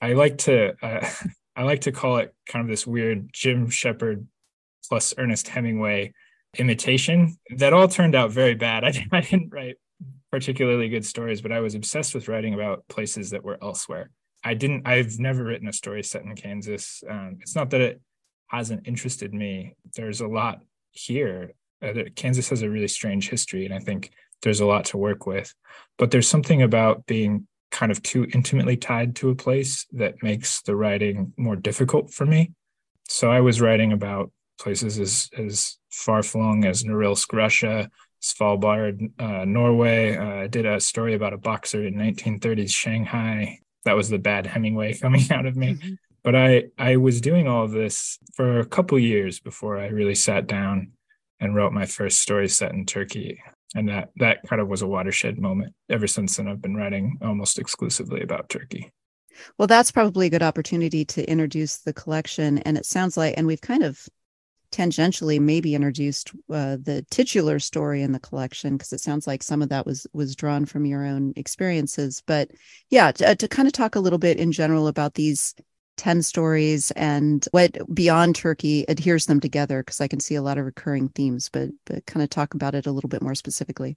I 0.00 0.12
like 0.12 0.38
to 0.38 0.74
uh, 0.82 1.08
I 1.56 1.62
like 1.64 1.82
to 1.82 1.92
call 1.92 2.16
it 2.18 2.34
kind 2.46 2.64
of 2.64 2.70
this 2.70 2.86
weird 2.86 3.28
Jim 3.32 3.68
Shepard 3.68 4.26
plus 4.88 5.14
Ernest 5.18 5.48
Hemingway 5.48 6.12
imitation 6.58 7.36
that 7.56 7.72
all 7.72 7.88
turned 7.88 8.14
out 8.14 8.30
very 8.30 8.54
bad. 8.54 8.84
I, 8.84 9.06
I 9.12 9.20
didn't 9.20 9.52
write 9.52 9.76
particularly 10.30 10.88
good 10.88 11.04
stories, 11.04 11.42
but 11.42 11.52
I 11.52 11.60
was 11.60 11.74
obsessed 11.74 12.14
with 12.14 12.28
writing 12.28 12.54
about 12.54 12.86
places 12.88 13.30
that 13.30 13.44
were 13.44 13.58
elsewhere. 13.62 14.10
I 14.44 14.54
didn't. 14.54 14.86
I've 14.86 15.18
never 15.18 15.44
written 15.44 15.68
a 15.68 15.72
story 15.72 16.02
set 16.02 16.22
in 16.22 16.34
Kansas. 16.34 17.04
Um, 17.08 17.38
it's 17.40 17.54
not 17.54 17.70
that 17.70 17.80
it 17.80 18.00
hasn't 18.48 18.86
interested 18.88 19.32
me. 19.32 19.74
There's 19.94 20.20
a 20.20 20.26
lot 20.26 20.60
here. 20.90 21.52
Uh, 21.80 21.92
Kansas 22.16 22.48
has 22.48 22.62
a 22.62 22.70
really 22.70 22.88
strange 22.88 23.28
history, 23.28 23.64
and 23.64 23.74
I 23.74 23.78
think 23.78 24.10
there's 24.42 24.60
a 24.60 24.66
lot 24.66 24.86
to 24.86 24.98
work 24.98 25.26
with. 25.26 25.54
But 25.98 26.10
there's 26.10 26.28
something 26.28 26.62
about 26.62 27.06
being 27.06 27.46
kind 27.70 27.90
of 27.90 28.02
too 28.02 28.26
intimately 28.34 28.76
tied 28.76 29.16
to 29.16 29.30
a 29.30 29.34
place 29.34 29.86
that 29.92 30.22
makes 30.22 30.62
the 30.62 30.76
writing 30.76 31.32
more 31.36 31.56
difficult 31.56 32.12
for 32.12 32.26
me. 32.26 32.52
So 33.08 33.30
I 33.30 33.40
was 33.40 33.60
writing 33.60 33.92
about 33.92 34.30
places 34.60 34.98
as 34.98 35.30
as 35.36 35.78
far 35.90 36.22
flung 36.22 36.64
as 36.64 36.84
Norilsk, 36.84 37.32
Russia, 37.32 37.90
Svalbard, 38.22 39.10
uh, 39.18 39.44
Norway. 39.44 40.16
Uh, 40.16 40.44
I 40.44 40.46
did 40.46 40.66
a 40.66 40.80
story 40.80 41.14
about 41.14 41.32
a 41.32 41.38
boxer 41.38 41.84
in 41.84 41.94
1930s 41.94 42.70
Shanghai. 42.70 43.58
That 43.84 43.96
was 43.96 44.08
the 44.08 44.18
bad 44.18 44.46
Hemingway 44.46 44.94
coming 45.00 45.30
out 45.32 45.46
of 45.46 45.56
me. 45.56 45.74
Mm-hmm. 45.74 45.94
But 46.22 46.36
I 46.36 46.64
I 46.78 46.96
was 46.96 47.20
doing 47.20 47.48
all 47.48 47.64
of 47.64 47.72
this 47.72 48.18
for 48.34 48.60
a 48.60 48.66
couple 48.66 48.98
years 48.98 49.40
before 49.40 49.78
I 49.78 49.86
really 49.86 50.14
sat 50.14 50.46
down 50.46 50.92
and 51.40 51.56
wrote 51.56 51.72
my 51.72 51.86
first 51.86 52.20
story 52.20 52.48
set 52.48 52.72
in 52.72 52.86
Turkey 52.86 53.40
and 53.74 53.88
that 53.88 54.10
that 54.16 54.38
kind 54.48 54.60
of 54.60 54.68
was 54.68 54.82
a 54.82 54.86
watershed 54.86 55.38
moment 55.38 55.74
ever 55.88 56.06
since 56.06 56.36
then 56.36 56.48
i've 56.48 56.62
been 56.62 56.76
writing 56.76 57.18
almost 57.22 57.58
exclusively 57.58 58.22
about 58.22 58.48
turkey. 58.48 58.92
Well 59.58 59.68
that's 59.68 59.90
probably 59.90 60.26
a 60.26 60.30
good 60.30 60.42
opportunity 60.42 61.04
to 61.06 61.28
introduce 61.28 61.78
the 61.78 61.92
collection. 61.92 62.58
And 62.58 62.76
it 62.76 62.86
sounds 62.86 63.16
like 63.16 63.34
and 63.36 63.46
we've 63.46 63.60
kind 63.60 63.82
of 63.82 64.08
tangentially 64.70 65.38
maybe 65.38 65.74
introduced 65.74 66.30
uh, 66.50 66.78
the 66.82 67.04
titular 67.10 67.58
story 67.58 68.00
in 68.00 68.12
the 68.12 68.20
collection 68.20 68.76
because 68.76 68.92
it 68.92 69.00
sounds 69.00 69.26
like 69.26 69.42
some 69.42 69.60
of 69.60 69.68
that 69.68 69.84
was 69.84 70.06
was 70.12 70.34
drawn 70.34 70.64
from 70.64 70.86
your 70.86 71.04
own 71.04 71.32
experiences. 71.36 72.22
But 72.26 72.50
yeah 72.90 73.12
to, 73.12 73.30
uh, 73.30 73.34
to 73.36 73.48
kind 73.48 73.68
of 73.68 73.72
talk 73.72 73.96
a 73.96 74.00
little 74.00 74.18
bit 74.18 74.38
in 74.38 74.52
general 74.52 74.88
about 74.88 75.14
these 75.14 75.54
10 75.96 76.22
stories 76.22 76.90
and 76.92 77.46
what 77.52 77.76
beyond 77.94 78.34
turkey 78.34 78.84
adheres 78.88 79.26
them 79.26 79.40
together 79.40 79.82
because 79.82 80.00
i 80.00 80.08
can 80.08 80.20
see 80.20 80.34
a 80.34 80.42
lot 80.42 80.58
of 80.58 80.64
recurring 80.64 81.08
themes 81.08 81.48
but 81.52 81.70
but 81.86 82.04
kind 82.06 82.22
of 82.22 82.30
talk 82.30 82.54
about 82.54 82.74
it 82.74 82.86
a 82.86 82.92
little 82.92 83.08
bit 83.08 83.22
more 83.22 83.34
specifically. 83.34 83.96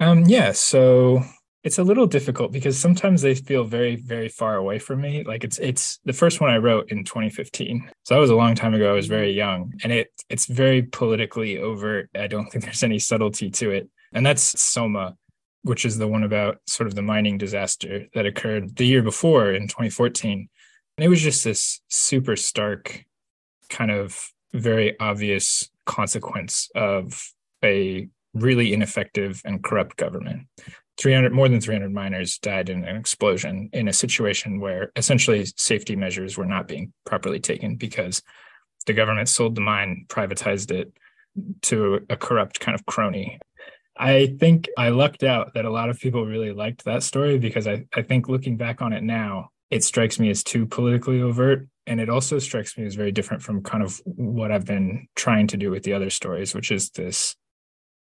Um 0.00 0.24
yeah 0.24 0.52
so 0.52 1.22
it's 1.64 1.78
a 1.78 1.84
little 1.84 2.08
difficult 2.08 2.50
because 2.50 2.76
sometimes 2.76 3.22
they 3.22 3.34
feel 3.34 3.64
very 3.64 3.96
very 3.96 4.28
far 4.28 4.56
away 4.56 4.78
from 4.78 5.00
me. 5.00 5.22
Like 5.24 5.44
it's 5.44 5.58
it's 5.58 5.98
the 6.04 6.12
first 6.12 6.40
one 6.40 6.50
i 6.50 6.56
wrote 6.56 6.90
in 6.90 7.04
2015 7.04 7.88
so 8.04 8.14
that 8.14 8.20
was 8.20 8.30
a 8.30 8.36
long 8.36 8.54
time 8.54 8.74
ago. 8.74 8.90
I 8.90 8.94
was 8.94 9.06
very 9.06 9.32
young 9.32 9.72
and 9.82 9.92
it 9.92 10.10
it's 10.28 10.46
very 10.46 10.82
politically 10.82 11.58
overt. 11.58 12.10
I 12.14 12.26
don't 12.26 12.50
think 12.50 12.64
there's 12.64 12.82
any 12.82 12.98
subtlety 12.98 13.50
to 13.50 13.70
it. 13.70 13.88
And 14.12 14.26
that's 14.26 14.60
soma 14.60 15.16
which 15.62 15.84
is 15.84 15.96
the 15.96 16.08
one 16.08 16.24
about 16.24 16.58
sort 16.66 16.88
of 16.88 16.94
the 16.94 17.02
mining 17.02 17.38
disaster 17.38 18.06
that 18.14 18.26
occurred 18.26 18.76
the 18.76 18.86
year 18.86 19.02
before 19.02 19.52
in 19.52 19.68
2014 19.68 20.48
and 20.96 21.04
it 21.04 21.08
was 21.08 21.22
just 21.22 21.44
this 21.44 21.80
super 21.88 22.36
stark, 22.36 23.04
kind 23.68 23.90
of 23.90 24.30
very 24.52 24.98
obvious 25.00 25.70
consequence 25.86 26.68
of 26.74 27.32
a 27.64 28.08
really 28.34 28.72
ineffective 28.72 29.40
and 29.44 29.62
corrupt 29.62 29.96
government. 29.96 30.46
300 30.98 31.32
more 31.32 31.48
than 31.48 31.60
300 31.60 31.92
miners 31.92 32.38
died 32.38 32.68
in 32.68 32.84
an 32.84 32.96
explosion 32.96 33.70
in 33.72 33.88
a 33.88 33.92
situation 33.92 34.60
where 34.60 34.92
essentially 34.96 35.46
safety 35.56 35.96
measures 35.96 36.36
were 36.36 36.46
not 36.46 36.68
being 36.68 36.92
properly 37.06 37.40
taken 37.40 37.76
because 37.76 38.22
the 38.86 38.92
government 38.92 39.28
sold 39.28 39.54
the 39.54 39.60
mine 39.60 40.04
privatized 40.08 40.70
it 40.70 40.92
to 41.62 42.00
a 42.10 42.16
corrupt 42.16 42.60
kind 42.60 42.74
of 42.74 42.84
crony 42.84 43.38
i 43.96 44.26
think 44.38 44.68
i 44.76 44.90
lucked 44.90 45.22
out 45.22 45.54
that 45.54 45.64
a 45.64 45.70
lot 45.70 45.88
of 45.88 45.98
people 45.98 46.26
really 46.26 46.52
liked 46.52 46.84
that 46.84 47.02
story 47.02 47.38
because 47.38 47.66
i, 47.66 47.84
I 47.94 48.02
think 48.02 48.28
looking 48.28 48.58
back 48.58 48.82
on 48.82 48.92
it 48.92 49.02
now 49.02 49.48
it 49.72 49.82
strikes 49.82 50.20
me 50.20 50.28
as 50.28 50.44
too 50.44 50.66
politically 50.66 51.22
overt 51.22 51.66
and 51.86 51.98
it 51.98 52.10
also 52.10 52.38
strikes 52.38 52.76
me 52.76 52.84
as 52.84 52.94
very 52.94 53.10
different 53.10 53.42
from 53.42 53.62
kind 53.62 53.82
of 53.82 54.00
what 54.04 54.52
I've 54.52 54.66
been 54.66 55.08
trying 55.16 55.46
to 55.48 55.56
do 55.56 55.70
with 55.70 55.82
the 55.82 55.94
other 55.94 56.10
stories, 56.10 56.54
which 56.54 56.70
is 56.70 56.90
this 56.90 57.34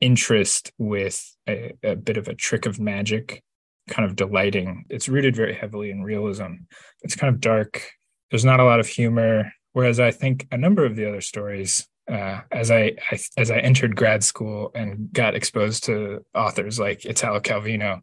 interest 0.01 0.73
with 0.79 1.25
a, 1.49 1.73
a 1.85 1.95
bit 1.95 2.17
of 2.17 2.27
a 2.27 2.35
trick 2.35 2.67
of 2.67 2.81
magic 2.81 3.43
kind 3.89 4.05
of 4.05 4.17
delighting. 4.17 4.85
It's 4.91 5.09
rooted 5.09 5.37
very 5.37 5.55
heavily 5.55 5.93
in 5.93 6.03
realism. 6.03 6.55
It's 7.03 7.15
kind 7.15 7.33
of 7.33 7.41
dark. 7.41 7.89
There's 8.31 8.45
not 8.45 8.61
a 8.61 8.65
lot 8.65 8.81
of 8.81 8.89
humor. 8.89 9.53
Whereas 9.73 10.01
I 10.01 10.11
think 10.11 10.49
a 10.51 10.59
number 10.59 10.85
of 10.85 10.97
the 10.97 11.09
other 11.09 11.21
stories, 11.21 11.87
uh, 12.11 12.41
as 12.51 12.73
I, 12.73 12.97
I 13.13 13.19
as 13.37 13.53
I 13.53 13.59
entered 13.59 13.95
grad 13.95 14.25
school 14.25 14.73
and 14.75 15.13
got 15.13 15.37
exposed 15.37 15.85
to 15.85 16.25
authors 16.35 16.81
like 16.81 17.05
Italo 17.05 17.39
Calvino, 17.39 18.01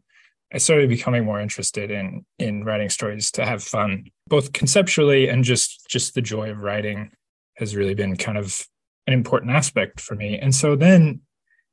I 0.52 0.58
started 0.58 0.88
becoming 0.88 1.24
more 1.24 1.40
interested 1.40 1.90
in 1.90 2.24
in 2.38 2.64
writing 2.64 2.88
stories 2.88 3.30
to 3.32 3.44
have 3.44 3.62
fun, 3.62 4.10
both 4.26 4.52
conceptually 4.52 5.28
and 5.28 5.44
just 5.44 5.88
just 5.88 6.14
the 6.14 6.22
joy 6.22 6.50
of 6.50 6.58
writing 6.58 7.10
has 7.56 7.76
really 7.76 7.94
been 7.94 8.16
kind 8.16 8.38
of 8.38 8.66
an 9.06 9.12
important 9.12 9.52
aspect 9.52 10.00
for 10.00 10.14
me. 10.14 10.38
And 10.38 10.54
so 10.54 10.76
then 10.76 11.20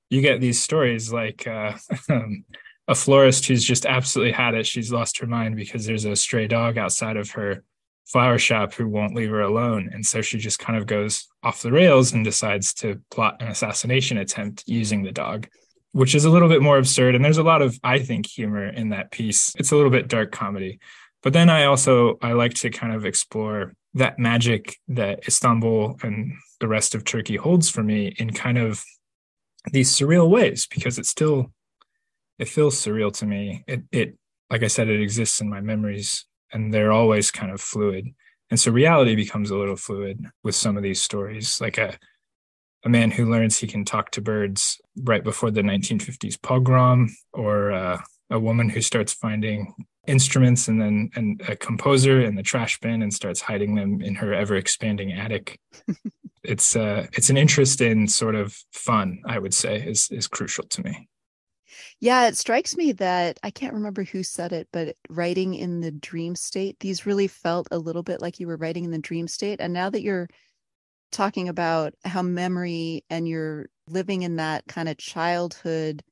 you 0.09 0.21
get 0.21 0.41
these 0.41 0.61
stories 0.61 1.11
like 1.11 1.47
uh, 1.47 1.73
um, 2.09 2.45
a 2.87 2.95
florist 2.95 3.45
who's 3.47 3.63
just 3.63 3.85
absolutely 3.85 4.31
had 4.31 4.55
it. 4.55 4.65
She's 4.65 4.91
lost 4.91 5.19
her 5.19 5.27
mind 5.27 5.55
because 5.55 5.85
there's 5.85 6.05
a 6.05 6.15
stray 6.15 6.47
dog 6.47 6.77
outside 6.77 7.17
of 7.17 7.31
her 7.31 7.63
flower 8.05 8.37
shop 8.37 8.73
who 8.73 8.87
won't 8.87 9.15
leave 9.15 9.31
her 9.31 9.41
alone. 9.41 9.89
And 9.91 10.05
so 10.05 10.21
she 10.21 10.37
just 10.37 10.59
kind 10.59 10.77
of 10.77 10.85
goes 10.85 11.27
off 11.43 11.61
the 11.61 11.71
rails 11.71 12.13
and 12.13 12.23
decides 12.23 12.73
to 12.75 13.01
plot 13.09 13.41
an 13.41 13.47
assassination 13.47 14.17
attempt 14.17 14.63
using 14.67 15.03
the 15.03 15.11
dog 15.11 15.47
which 15.95 16.13
is 16.13 16.25
a 16.25 16.29
little 16.29 16.49
bit 16.49 16.61
more 16.61 16.77
absurd. 16.77 17.15
And 17.15 17.23
there's 17.23 17.37
a 17.37 17.43
lot 17.43 17.61
of, 17.61 17.79
I 17.81 17.99
think, 17.99 18.27
humor 18.27 18.67
in 18.67 18.89
that 18.89 19.11
piece. 19.11 19.53
It's 19.57 19.71
a 19.71 19.77
little 19.77 19.89
bit 19.89 20.09
dark 20.09 20.33
comedy. 20.33 20.77
But 21.23 21.31
then 21.31 21.49
I 21.49 21.63
also 21.63 22.17
I 22.21 22.33
like 22.33 22.53
to 22.55 22.69
kind 22.69 22.93
of 22.93 23.05
explore 23.05 23.71
that 23.93 24.19
magic 24.19 24.75
that 24.89 25.25
Istanbul 25.25 25.97
and 26.03 26.33
the 26.59 26.67
rest 26.67 26.95
of 26.95 27.05
Turkey 27.05 27.37
holds 27.37 27.69
for 27.69 27.81
me 27.81 28.13
in 28.17 28.31
kind 28.31 28.57
of 28.57 28.83
these 29.71 29.89
surreal 29.89 30.29
ways 30.29 30.67
because 30.67 30.99
it 30.99 31.05
still 31.05 31.53
it 32.39 32.49
feels 32.49 32.75
surreal 32.75 33.13
to 33.13 33.25
me. 33.25 33.63
It 33.65 33.83
it 33.93 34.17
like 34.49 34.63
I 34.63 34.67
said, 34.67 34.89
it 34.89 35.01
exists 35.01 35.39
in 35.39 35.49
my 35.49 35.61
memories 35.61 36.25
and 36.51 36.73
they're 36.73 36.91
always 36.91 37.31
kind 37.31 37.53
of 37.53 37.61
fluid. 37.61 38.13
And 38.51 38.59
so 38.59 38.69
reality 38.69 39.15
becomes 39.15 39.49
a 39.49 39.57
little 39.57 39.77
fluid 39.77 40.25
with 40.43 40.55
some 40.55 40.75
of 40.75 40.83
these 40.83 41.01
stories. 41.01 41.61
Like 41.61 41.77
a 41.77 41.97
a 42.85 42.89
man 42.89 43.11
who 43.11 43.29
learns 43.29 43.57
he 43.57 43.67
can 43.67 43.83
talk 43.83 44.11
to 44.11 44.21
birds 44.21 44.79
right 45.03 45.23
before 45.23 45.51
the 45.51 45.61
1950s 45.61 46.39
pogrom, 46.41 47.09
or 47.33 47.71
uh, 47.71 47.99
a 48.29 48.39
woman 48.39 48.69
who 48.69 48.81
starts 48.81 49.11
finding 49.11 49.73
instruments 50.07 50.67
and 50.67 50.79
then 50.79 51.09
and 51.15 51.41
a 51.49 51.55
composer 51.55 52.21
in 52.21 52.35
the 52.35 52.43
trash 52.43 52.79
bin 52.79 53.01
and 53.01 53.11
starts 53.11 53.41
hiding 53.41 53.73
them 53.73 54.01
in 54.01 54.13
her 54.13 54.33
ever 54.33 54.55
expanding 54.55 55.11
attic. 55.11 55.59
it's 56.43 56.75
uh, 56.75 57.07
it's 57.13 57.31
an 57.31 57.37
interest 57.37 57.81
in 57.81 58.07
sort 58.07 58.35
of 58.35 58.55
fun, 58.71 59.21
I 59.25 59.39
would 59.39 59.53
say, 59.53 59.81
is 59.81 60.09
is 60.11 60.27
crucial 60.27 60.65
to 60.65 60.83
me. 60.83 61.09
Yeah, 61.99 62.27
it 62.27 62.37
strikes 62.37 62.77
me 62.77 62.91
that 62.93 63.39
I 63.41 63.49
can't 63.49 63.73
remember 63.73 64.03
who 64.03 64.21
said 64.21 64.53
it, 64.53 64.67
but 64.71 64.95
writing 65.09 65.55
in 65.55 65.79
the 65.79 65.91
dream 65.91 66.35
state, 66.35 66.79
these 66.79 67.05
really 67.05 67.27
felt 67.27 67.67
a 67.71 67.79
little 67.79 68.03
bit 68.03 68.21
like 68.21 68.39
you 68.39 68.47
were 68.47 68.57
writing 68.57 68.83
in 68.83 68.91
the 68.91 68.99
dream 68.99 69.27
state. 69.27 69.59
And 69.59 69.73
now 69.73 69.89
that 69.89 70.01
you're 70.01 70.29
talking 71.15 71.47
about 71.47 71.93
how 72.03 72.21
memory 72.21 73.03
and 73.09 73.27
you're 73.27 73.69
living 73.87 74.23
in 74.23 74.35
that 74.35 74.67
kind 74.67 74.89
of 74.89 74.97
childhood 74.97 76.03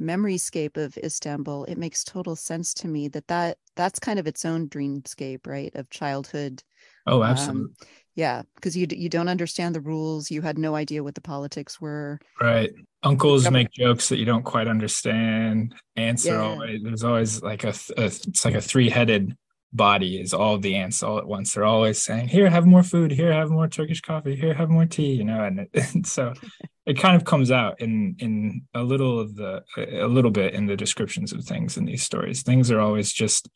memoryscape 0.00 0.76
of 0.76 0.96
Istanbul, 0.96 1.64
it 1.64 1.76
makes 1.76 2.04
total 2.04 2.36
sense 2.36 2.72
to 2.74 2.88
me 2.88 3.08
that 3.08 3.26
that 3.26 3.58
that's 3.74 3.98
kind 3.98 4.18
of 4.18 4.26
its 4.26 4.44
own 4.44 4.68
dreamscape, 4.68 5.46
right, 5.46 5.74
of 5.74 5.90
childhood. 5.90 6.62
Oh, 7.06 7.22
absolutely. 7.22 7.62
Um, 7.62 7.74
yeah, 8.14 8.42
because 8.54 8.76
you 8.76 8.86
you 8.90 9.08
don't 9.08 9.28
understand 9.28 9.74
the 9.74 9.80
rules. 9.80 10.30
You 10.30 10.40
had 10.40 10.56
no 10.56 10.76
idea 10.76 11.02
what 11.02 11.16
the 11.16 11.20
politics 11.20 11.80
were. 11.80 12.20
Right. 12.40 12.72
Uncles 13.02 13.50
make 13.50 13.72
jokes 13.72 14.08
that 14.08 14.18
you 14.18 14.24
don't 14.24 14.44
quite 14.44 14.68
understand. 14.68 15.74
Aunts 15.96 16.24
yeah. 16.24 16.34
are 16.34 16.42
always 16.42 16.80
there's 16.82 17.04
always 17.04 17.42
like 17.42 17.64
a, 17.64 17.74
a 17.96 18.04
it's 18.04 18.44
like 18.44 18.54
a 18.54 18.60
three 18.60 18.88
headed 18.88 19.36
body 19.74 20.20
is 20.20 20.32
all 20.32 20.56
the 20.58 20.76
aunts 20.76 21.02
all 21.02 21.18
at 21.18 21.26
once. 21.26 21.52
They're 21.52 21.64
always 21.64 22.00
saying, 22.00 22.28
"Here, 22.28 22.48
have 22.48 22.66
more 22.66 22.82
food. 22.82 23.10
Here, 23.10 23.32
have 23.32 23.50
more 23.50 23.68
Turkish 23.68 24.00
coffee. 24.00 24.36
Here, 24.36 24.54
have 24.54 24.70
more 24.70 24.86
tea." 24.86 25.12
You 25.12 25.24
know, 25.24 25.44
and, 25.44 25.68
and 25.74 26.06
so 26.06 26.32
it 26.86 26.98
kind 26.98 27.16
of 27.16 27.24
comes 27.24 27.50
out 27.50 27.80
in 27.80 28.16
in 28.18 28.62
a 28.74 28.82
little 28.82 29.18
of 29.18 29.34
the 29.34 29.64
a 29.76 30.06
little 30.06 30.30
bit 30.30 30.54
in 30.54 30.66
the 30.66 30.76
descriptions 30.76 31.32
of 31.32 31.44
things 31.44 31.76
in 31.76 31.84
these 31.84 32.02
stories. 32.02 32.42
Things 32.42 32.70
are 32.70 32.80
always 32.80 33.12
just, 33.12 33.48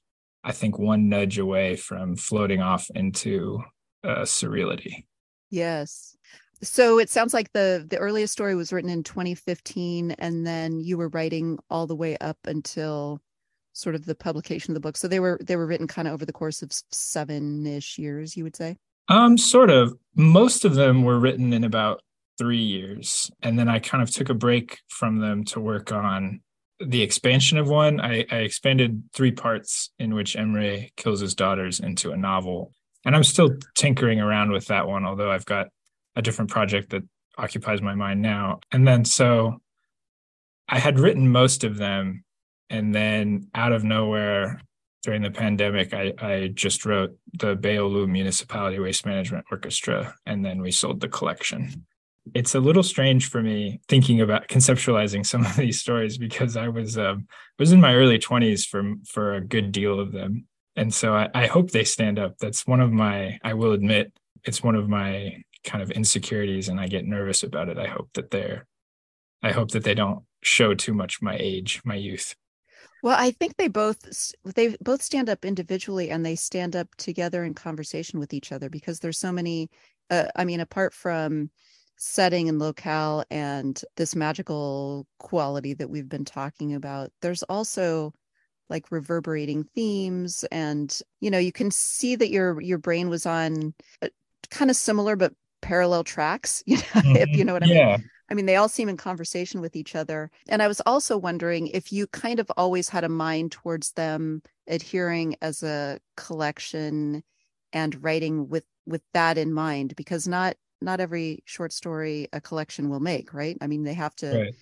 I 0.42 0.52
think, 0.52 0.78
one 0.78 1.08
nudge 1.08 1.38
away 1.38 1.76
from 1.76 2.16
floating 2.16 2.60
off 2.60 2.90
into 2.94 3.62
uh, 4.04 4.22
surreality. 4.22 5.04
Yes. 5.50 6.16
So 6.60 6.98
it 6.98 7.08
sounds 7.08 7.32
like 7.32 7.52
the 7.52 7.86
the 7.88 7.98
earliest 7.98 8.32
story 8.32 8.56
was 8.56 8.72
written 8.72 8.90
in 8.90 9.04
2015, 9.04 10.12
and 10.12 10.44
then 10.44 10.80
you 10.80 10.98
were 10.98 11.08
writing 11.08 11.58
all 11.70 11.86
the 11.86 11.94
way 11.94 12.16
up 12.18 12.38
until 12.44 13.20
sort 13.72 13.94
of 13.94 14.04
the 14.04 14.14
publication 14.14 14.72
of 14.72 14.74
the 14.74 14.80
book. 14.80 14.96
So 14.96 15.08
they 15.08 15.20
were 15.20 15.38
they 15.42 15.56
were 15.56 15.66
written 15.66 15.86
kind 15.86 16.08
of 16.08 16.14
over 16.14 16.26
the 16.26 16.32
course 16.32 16.62
of 16.62 16.70
seven 16.90 17.66
ish 17.66 17.98
years, 17.98 18.36
you 18.36 18.44
would 18.44 18.56
say. 18.56 18.76
Um, 19.08 19.38
sort 19.38 19.70
of. 19.70 19.94
Most 20.14 20.64
of 20.64 20.74
them 20.74 21.02
were 21.02 21.18
written 21.18 21.52
in 21.52 21.64
about 21.64 22.02
three 22.38 22.62
years, 22.62 23.30
and 23.42 23.58
then 23.58 23.68
I 23.68 23.78
kind 23.78 24.02
of 24.02 24.10
took 24.10 24.28
a 24.28 24.34
break 24.34 24.78
from 24.88 25.18
them 25.18 25.44
to 25.46 25.60
work 25.60 25.92
on 25.92 26.40
the 26.80 27.02
expansion 27.02 27.58
of 27.58 27.68
one. 27.68 28.00
I, 28.00 28.24
I 28.30 28.38
expanded 28.38 29.02
three 29.12 29.32
parts 29.32 29.90
in 29.98 30.14
which 30.14 30.36
Emre 30.36 30.94
kills 30.96 31.20
his 31.20 31.34
daughters 31.34 31.80
into 31.80 32.12
a 32.12 32.16
novel, 32.16 32.72
and 33.04 33.16
I'm 33.16 33.24
still 33.24 33.50
tinkering 33.74 34.20
around 34.20 34.52
with 34.52 34.66
that 34.66 34.86
one. 34.86 35.04
Although 35.04 35.30
I've 35.30 35.46
got 35.46 35.68
a 36.16 36.22
different 36.22 36.50
project 36.50 36.90
that 36.90 37.02
occupies 37.36 37.80
my 37.80 37.94
mind 37.94 38.22
now, 38.22 38.60
and 38.72 38.86
then 38.86 39.04
so 39.04 39.60
I 40.68 40.78
had 40.78 40.98
written 40.98 41.30
most 41.30 41.64
of 41.64 41.78
them 41.78 42.24
and 42.70 42.94
then 42.94 43.48
out 43.54 43.72
of 43.72 43.84
nowhere 43.84 44.60
during 45.02 45.22
the 45.22 45.30
pandemic, 45.30 45.94
I, 45.94 46.12
I 46.18 46.48
just 46.48 46.84
wrote 46.84 47.16
the 47.38 47.56
Beyoğlu 47.56 48.08
Municipality 48.08 48.78
Waste 48.78 49.06
Management 49.06 49.46
Orchestra, 49.50 50.14
and 50.26 50.44
then 50.44 50.60
we 50.60 50.70
sold 50.70 51.00
the 51.00 51.08
collection. 51.08 51.86
It's 52.34 52.54
a 52.54 52.60
little 52.60 52.82
strange 52.82 53.30
for 53.30 53.42
me 53.42 53.80
thinking 53.88 54.20
about 54.20 54.48
conceptualizing 54.48 55.24
some 55.24 55.46
of 55.46 55.56
these 55.56 55.80
stories 55.80 56.18
because 56.18 56.56
I 56.56 56.68
was 56.68 56.98
um, 56.98 57.26
was 57.58 57.72
in 57.72 57.80
my 57.80 57.94
early 57.94 58.18
twenties 58.18 58.66
for 58.66 58.82
for 59.06 59.34
a 59.34 59.40
good 59.40 59.72
deal 59.72 59.98
of 59.98 60.12
them, 60.12 60.46
and 60.76 60.92
so 60.92 61.14
I, 61.14 61.28
I 61.34 61.46
hope 61.46 61.70
they 61.70 61.84
stand 61.84 62.18
up. 62.18 62.36
That's 62.38 62.66
one 62.66 62.80
of 62.80 62.92
my 62.92 63.38
I 63.42 63.54
will 63.54 63.72
admit 63.72 64.12
it's 64.44 64.62
one 64.62 64.74
of 64.74 64.88
my 64.88 65.42
kind 65.64 65.82
of 65.82 65.90
insecurities, 65.90 66.68
and 66.68 66.78
I 66.78 66.86
get 66.86 67.06
nervous 67.06 67.42
about 67.42 67.68
it. 67.68 67.78
I 67.78 67.86
hope 67.86 68.10
that 68.14 68.30
they're 68.30 68.66
I 69.42 69.52
hope 69.52 69.70
that 69.70 69.84
they 69.84 69.94
don't 69.94 70.24
show 70.42 70.74
too 70.74 70.92
much 70.92 71.22
my 71.22 71.36
age, 71.38 71.80
my 71.84 71.94
youth. 71.94 72.34
Well, 73.02 73.16
I 73.18 73.30
think 73.30 73.56
they 73.56 73.68
both 73.68 74.32
they 74.44 74.76
both 74.80 75.02
stand 75.02 75.28
up 75.28 75.44
individually 75.44 76.10
and 76.10 76.24
they 76.24 76.36
stand 76.36 76.74
up 76.74 76.94
together 76.96 77.44
in 77.44 77.54
conversation 77.54 78.18
with 78.18 78.34
each 78.34 78.52
other 78.52 78.68
because 78.68 79.00
there's 79.00 79.18
so 79.18 79.32
many 79.32 79.70
uh, 80.10 80.26
I 80.34 80.44
mean 80.44 80.60
apart 80.60 80.92
from 80.94 81.50
setting 81.96 82.48
and 82.48 82.58
locale 82.58 83.24
and 83.30 83.80
this 83.96 84.14
magical 84.14 85.06
quality 85.18 85.74
that 85.74 85.90
we've 85.90 86.08
been 86.08 86.24
talking 86.24 86.74
about 86.74 87.10
there's 87.22 87.42
also 87.44 88.12
like 88.70 88.90
reverberating 88.92 89.64
themes 89.74 90.44
and 90.52 91.00
you 91.20 91.30
know 91.30 91.38
you 91.38 91.50
can 91.50 91.70
see 91.70 92.14
that 92.14 92.30
your 92.30 92.60
your 92.60 92.78
brain 92.78 93.08
was 93.08 93.26
on 93.26 93.74
uh, 94.02 94.08
kind 94.50 94.70
of 94.70 94.76
similar 94.76 95.16
but 95.16 95.32
parallel 95.60 96.04
tracks 96.04 96.62
you 96.66 96.76
know 96.76 96.82
mm-hmm. 96.82 97.16
if 97.16 97.28
you 97.30 97.44
know 97.44 97.52
what 97.52 97.64
i 97.64 97.66
yeah. 97.66 97.96
mean 97.96 98.10
I 98.30 98.34
mean, 98.34 98.46
they 98.46 98.56
all 98.56 98.68
seem 98.68 98.88
in 98.88 98.96
conversation 98.96 99.60
with 99.60 99.74
each 99.74 99.94
other. 99.94 100.30
And 100.48 100.62
I 100.62 100.68
was 100.68 100.82
also 100.84 101.16
wondering 101.16 101.68
if 101.68 101.92
you 101.92 102.06
kind 102.08 102.40
of 102.40 102.50
always 102.56 102.88
had 102.88 103.04
a 103.04 103.08
mind 103.08 103.52
towards 103.52 103.92
them 103.92 104.42
adhering 104.66 105.36
as 105.40 105.62
a 105.62 105.98
collection 106.16 107.22
and 107.72 108.02
writing 108.02 108.48
with 108.48 108.64
with 108.86 109.02
that 109.12 109.36
in 109.38 109.52
mind, 109.52 109.94
because 109.96 110.26
not 110.26 110.56
not 110.80 111.00
every 111.00 111.42
short 111.44 111.72
story 111.72 112.28
a 112.32 112.40
collection 112.40 112.88
will 112.88 113.00
make, 113.00 113.34
right? 113.34 113.56
I 113.60 113.66
mean, 113.66 113.82
they 113.82 113.94
have 113.94 114.14
to 114.16 114.38
right. 114.38 114.54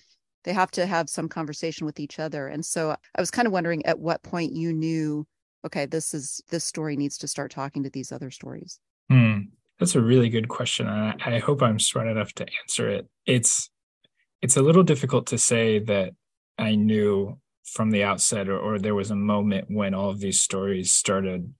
they 0.43 0.53
have 0.53 0.71
to 0.71 0.85
have 0.85 1.09
some 1.09 1.29
conversation 1.29 1.85
with 1.85 1.99
each 1.99 2.19
other. 2.19 2.47
And 2.47 2.65
so 2.65 2.91
I 2.91 3.21
was 3.21 3.31
kind 3.31 3.47
of 3.47 3.51
wondering 3.51 3.85
at 3.85 3.99
what 3.99 4.23
point 4.23 4.53
you 4.53 4.73
knew, 4.73 5.27
okay, 5.65 5.85
this 5.85 6.13
is 6.13 6.41
this 6.49 6.63
story 6.63 6.95
needs 6.95 7.17
to 7.19 7.27
start 7.27 7.51
talking 7.51 7.83
to 7.83 7.89
these 7.89 8.11
other 8.11 8.31
stories. 8.31 8.79
Hmm. 9.09 9.39
That's 9.79 9.95
a 9.95 10.01
really 10.01 10.29
good 10.29 10.47
question. 10.47 10.87
And 10.87 11.21
I, 11.21 11.35
I 11.35 11.39
hope 11.39 11.61
I'm 11.61 11.79
smart 11.79 12.07
enough 12.07 12.33
to 12.33 12.45
answer 12.61 12.89
it. 12.89 13.07
It's 13.25 13.69
it's 14.41 14.57
a 14.57 14.61
little 14.61 14.83
difficult 14.83 15.27
to 15.27 15.37
say 15.37 15.79
that 15.79 16.13
I 16.57 16.75
knew 16.75 17.39
from 17.65 17.91
the 17.91 18.03
outset 18.03 18.47
or, 18.49 18.57
or 18.57 18.79
there 18.79 18.95
was 18.95 19.11
a 19.11 19.15
moment 19.15 19.65
when 19.69 19.93
all 19.93 20.09
of 20.09 20.19
these 20.19 20.39
stories 20.39 20.93
started 20.93 21.53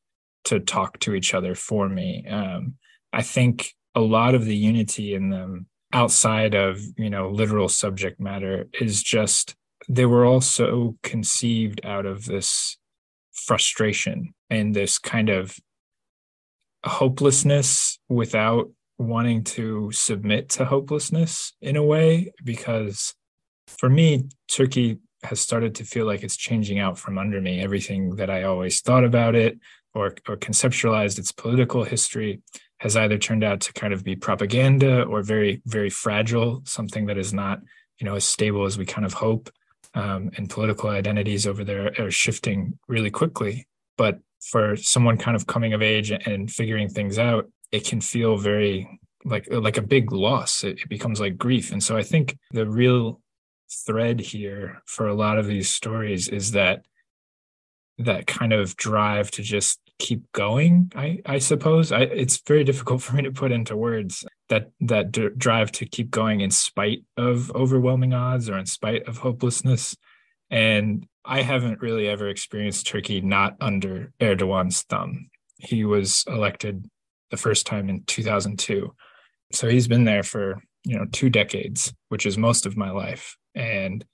to 0.45 0.59
talk 0.59 0.99
to 0.99 1.13
each 1.13 1.33
other 1.33 1.55
for 1.55 1.89
me. 1.89 2.25
Um, 2.29 2.75
I 3.11 3.21
think 3.21 3.73
a 3.95 3.99
lot 3.99 4.35
of 4.35 4.45
the 4.45 4.55
unity 4.55 5.13
in 5.13 5.29
them 5.29 5.67
outside 5.93 6.53
of 6.53 6.79
you 6.97 7.09
know 7.09 7.29
literal 7.29 7.69
subject 7.69 8.19
matter 8.19 8.67
is 8.79 9.01
just 9.01 9.55
they 9.89 10.05
were 10.05 10.25
also 10.25 10.95
conceived 11.01 11.79
out 11.85 12.05
of 12.05 12.25
this 12.25 12.77
frustration 13.31 14.33
and 14.49 14.75
this 14.75 14.97
kind 14.97 15.29
of 15.29 15.57
hopelessness 16.85 17.99
without 18.09 18.69
wanting 18.97 19.43
to 19.43 19.91
submit 19.91 20.49
to 20.49 20.65
hopelessness 20.65 21.53
in 21.61 21.75
a 21.75 21.83
way 21.83 22.31
because 22.43 23.13
for 23.67 23.89
me 23.89 24.27
turkey 24.47 24.97
has 25.23 25.39
started 25.39 25.75
to 25.75 25.83
feel 25.83 26.05
like 26.05 26.23
it's 26.23 26.37
changing 26.37 26.79
out 26.79 26.97
from 26.97 27.17
under 27.17 27.41
me. 27.41 27.59
Everything 27.59 28.15
that 28.15 28.29
I 28.29 28.43
always 28.43 28.81
thought 28.81 29.03
about 29.03 29.35
it 29.35 29.59
or, 29.93 30.15
or 30.27 30.37
conceptualized 30.37 31.19
its 31.19 31.31
political 31.31 31.83
history 31.83 32.41
has 32.79 32.95
either 32.95 33.17
turned 33.17 33.43
out 33.43 33.61
to 33.61 33.73
kind 33.73 33.93
of 33.93 34.03
be 34.03 34.15
propaganda 34.15 35.03
or 35.03 35.23
very, 35.23 35.61
very 35.65 35.89
fragile, 35.89 36.61
something 36.65 37.07
that 37.07 37.17
is 37.17 37.33
not, 37.33 37.59
you 37.99 38.05
know, 38.05 38.15
as 38.15 38.23
stable 38.23 38.65
as 38.65 38.77
we 38.77 38.85
kind 38.85 39.05
of 39.05 39.13
hope. 39.13 39.49
Um, 39.93 40.29
and 40.37 40.49
political 40.49 40.91
identities 40.91 41.47
over 41.47 41.63
there 41.63 41.91
are 41.97 42.11
shifting 42.11 42.77
really 42.87 43.09
quickly. 43.09 43.67
But 43.97 44.19
for 44.41 44.75
someone 44.75 45.17
kind 45.17 45.35
of 45.35 45.47
coming 45.47 45.73
of 45.73 45.81
age 45.81 46.11
and 46.11 46.51
figuring 46.51 46.89
things 46.89 47.17
out, 47.19 47.49
it 47.71 47.85
can 47.85 48.01
feel 48.01 48.37
very 48.37 48.99
like 49.25 49.47
like 49.51 49.77
a 49.77 49.81
big 49.81 50.11
loss. 50.11 50.63
It, 50.63 50.79
it 50.81 50.89
becomes 50.89 51.19
like 51.19 51.37
grief. 51.37 51.71
And 51.71 51.83
so 51.83 51.97
I 51.97 52.03
think 52.03 52.37
the 52.51 52.67
real 52.67 53.21
thread 53.69 54.19
here 54.19 54.81
for 54.85 55.07
a 55.07 55.15
lot 55.15 55.37
of 55.37 55.47
these 55.47 55.69
stories 55.69 56.27
is 56.27 56.51
that 56.51 56.85
that 57.97 58.27
kind 58.27 58.53
of 58.53 58.75
drive 58.77 59.31
to 59.31 59.41
just 59.41 59.79
keep 59.99 60.31
going 60.31 60.91
i 60.95 61.19
i 61.25 61.39
suppose 61.39 61.91
I, 61.91 62.01
it's 62.01 62.37
very 62.45 62.63
difficult 62.63 63.01
for 63.03 63.15
me 63.15 63.23
to 63.23 63.31
put 63.31 63.51
into 63.51 63.75
words 63.75 64.23
that 64.49 64.69
that 64.81 65.11
d- 65.11 65.29
drive 65.35 65.71
to 65.73 65.85
keep 65.85 66.11
going 66.11 66.41
in 66.41 66.51
spite 66.51 67.03
of 67.17 67.51
overwhelming 67.55 68.13
odds 68.13 68.49
or 68.49 68.57
in 68.57 68.65
spite 68.65 69.07
of 69.07 69.17
hopelessness 69.17 69.95
and 70.49 71.07
i 71.27 71.41
haven't 71.41 71.81
really 71.81 72.07
ever 72.07 72.27
experienced 72.29 72.87
turkey 72.87 73.21
not 73.21 73.55
under 73.61 74.11
erdogan's 74.21 74.81
thumb. 74.83 75.29
He 75.59 75.85
was 75.85 76.23
elected 76.27 76.85
the 77.31 77.37
first 77.37 77.65
time 77.65 77.89
in 77.89 78.03
2002 78.05 78.93
so 79.51 79.69
he's 79.69 79.87
been 79.87 80.03
there 80.03 80.23
for 80.23 80.61
you 80.83 80.97
know 80.97 81.05
two 81.11 81.29
decades 81.29 81.93
which 82.09 82.25
is 82.25 82.37
most 82.37 82.65
of 82.65 82.77
my 82.77 82.91
life. 82.91 83.37
And 83.55 84.05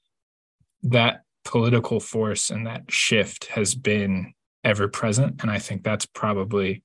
that 0.83 1.21
political 1.45 1.99
force 1.99 2.49
and 2.49 2.67
that 2.67 2.83
shift 2.89 3.45
has 3.45 3.75
been 3.75 4.33
ever 4.63 4.87
present. 4.87 5.41
And 5.41 5.51
i 5.51 5.59
think 5.59 5.83
that's 5.83 6.05
probably 6.05 6.83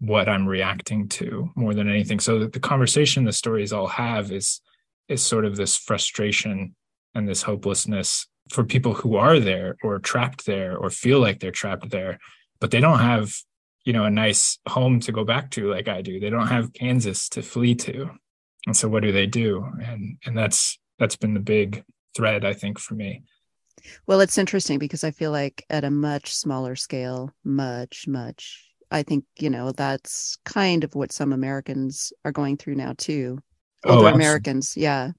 what 0.00 0.28
i'm 0.28 0.46
reacting 0.46 1.08
to 1.08 1.48
more 1.54 1.74
than 1.74 1.88
anything. 1.88 2.20
So 2.20 2.46
the 2.46 2.60
conversation 2.60 3.24
the 3.24 3.32
stories 3.32 3.72
all 3.72 3.86
have 3.86 4.32
is 4.32 4.60
is 5.08 5.22
sort 5.22 5.44
of 5.44 5.56
this 5.56 5.76
frustration 5.76 6.74
and 7.14 7.28
this 7.28 7.42
hopelessness 7.42 8.26
for 8.50 8.64
people 8.64 8.94
who 8.94 9.16
are 9.16 9.40
there 9.40 9.76
or 9.82 9.98
trapped 9.98 10.46
there 10.46 10.76
or 10.76 10.90
feel 10.90 11.20
like 11.20 11.40
they're 11.40 11.50
trapped 11.50 11.90
there 11.90 12.18
but 12.60 12.70
they 12.70 12.80
don't 12.80 13.00
have 13.00 13.32
you 13.84 13.92
know 13.92 14.04
a 14.04 14.10
nice 14.10 14.58
home 14.68 15.00
to 15.00 15.12
go 15.12 15.24
back 15.24 15.50
to 15.50 15.70
like 15.70 15.88
i 15.88 16.02
do 16.02 16.20
they 16.20 16.30
don't 16.30 16.48
have 16.48 16.72
kansas 16.72 17.28
to 17.28 17.42
flee 17.42 17.74
to 17.74 18.10
and 18.66 18.76
so 18.76 18.88
what 18.88 19.02
do 19.02 19.12
they 19.12 19.26
do 19.26 19.66
and 19.82 20.18
and 20.26 20.36
that's 20.36 20.78
that's 20.98 21.16
been 21.16 21.34
the 21.34 21.40
big 21.40 21.84
thread 22.14 22.44
i 22.44 22.52
think 22.52 22.78
for 22.78 22.94
me 22.94 23.22
well, 24.06 24.20
it's 24.20 24.38
interesting 24.38 24.78
because 24.78 25.04
I 25.04 25.10
feel 25.10 25.30
like 25.30 25.64
at 25.70 25.84
a 25.84 25.90
much 25.90 26.34
smaller 26.34 26.76
scale, 26.76 27.32
much, 27.44 28.06
much, 28.08 28.70
I 28.90 29.02
think, 29.02 29.24
you 29.38 29.50
know, 29.50 29.72
that's 29.72 30.36
kind 30.44 30.84
of 30.84 30.94
what 30.94 31.12
some 31.12 31.32
Americans 31.32 32.12
are 32.24 32.32
going 32.32 32.56
through 32.56 32.76
now 32.76 32.94
too. 32.96 33.38
Oh, 33.84 33.96
Older 33.96 34.08
oh, 34.08 34.14
Americans. 34.14 34.76
Yeah. 34.76 35.10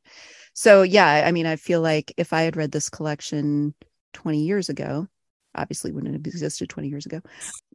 So, 0.56 0.84
yeah, 0.84 1.24
I 1.26 1.32
mean, 1.34 1.46
I 1.46 1.58
feel 1.58 1.82
like 1.82 2.14
if 2.16 2.32
I 2.32 2.44
had 2.44 2.56
read 2.56 2.72
this 2.72 2.90
collection 2.90 3.76
20 4.14 4.40
years 4.40 4.70
ago, 4.70 5.08
obviously 5.54 5.92
wouldn't 5.92 6.14
have 6.14 6.26
existed 6.26 6.70
20 6.70 6.88
years 6.88 7.06
ago. 7.06 7.22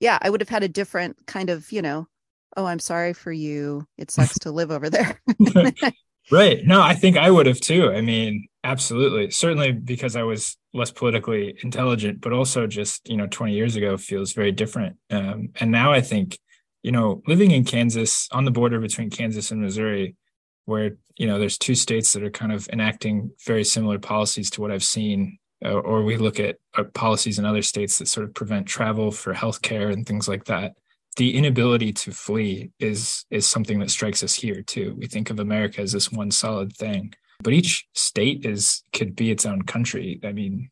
Yeah, 0.01 0.19
I 0.21 0.31
would 0.31 0.41
have 0.41 0.49
had 0.49 0.63
a 0.63 0.69
different 0.69 1.27
kind 1.27 1.51
of, 1.51 1.71
you 1.73 1.83
know, 1.83 2.09
oh, 2.57 2.65
I'm 2.65 2.79
sorry 2.79 3.13
for 3.13 3.31
you. 3.31 3.87
It 3.99 4.11
sucks 4.11 4.39
to 4.41 4.51
live 4.51 4.71
over 4.71 4.89
there. 4.89 5.21
right. 6.33 6.65
No, 6.65 6.81
I 6.81 6.95
think 6.95 7.19
I 7.19 7.31
would 7.31 7.47
have 7.47 7.61
too. 7.61 7.93
I 7.93 8.01
mean, 8.01 8.49
absolutely. 8.65 9.31
Certainly 9.31 9.73
because 9.73 10.17
I 10.17 10.23
was 10.23 10.57
less 10.73 10.91
politically 10.91 11.57
intelligent, 11.63 12.23
but 12.23 12.33
also 12.33 12.67
just, 12.67 13.09
you 13.09 13.19
know, 13.19 13.27
20 13.27 13.53
years 13.53 13.77
ago 13.77 13.99
feels 13.99 14.33
very 14.33 14.53
different. 14.53 14.97
Um, 15.11 15.51
and 15.61 15.71
now 15.71 15.93
I 15.93 16.01
think, 16.01 16.39
you 16.83 16.93
know, 16.93 17.23
living 17.27 17.51
in 17.51 17.65
Kansas 17.65 18.27
on 18.33 18.47
the 18.47 18.51
border 18.51 18.81
between 18.81 19.11
Kansas 19.11 19.51
and 19.51 19.61
Missouri, 19.61 20.17
where, 20.65 20.97
you 21.21 21.27
know, 21.27 21.39
there's 21.39 21.59
two 21.59 21.75
states 21.75 22.13
that 22.13 22.23
are 22.23 22.31
kind 22.31 22.53
of 22.53 22.69
enacting 22.73 23.31
very 23.47 23.65
similar 23.65 23.99
policies 23.99 24.51
to 24.51 24.61
what 24.61 24.71
I've 24.71 24.85
seen, 24.85 25.39
uh, 25.65 25.73
or 25.73 26.03
we 26.03 26.17
look 26.17 26.41
at 26.41 26.57
uh, 26.77 26.85
policies 26.95 27.39
in 27.39 27.45
other 27.45 27.63
states 27.63 27.99
that 27.99 28.09
sort 28.09 28.27
of 28.27 28.35
prevent 28.35 28.67
travel 28.67 29.11
for 29.11 29.35
healthcare 29.35 29.93
and 29.93 30.07
things 30.07 30.29
like 30.29 30.45
that. 30.47 30.73
The 31.17 31.37
inability 31.37 31.93
to 31.93 32.13
flee 32.13 32.71
is 32.79 33.27
is 33.31 33.47
something 33.47 33.81
that 33.81 33.91
strikes 33.91 34.23
us 34.23 34.35
here 34.35 34.63
too. 34.63 34.95
We 34.97 35.07
think 35.07 35.31
of 35.31 35.41
America 35.41 35.81
as 35.83 35.93
this 35.93 36.11
one 36.11 36.31
solid 36.31 36.75
thing 36.77 37.13
but 37.43 37.53
each 37.53 37.87
state 37.95 38.45
is 38.45 38.83
could 38.93 39.17
be 39.17 39.31
its 39.31 39.47
own 39.47 39.63
country 39.63 40.21
i 40.25 40.33
mean 40.33 40.71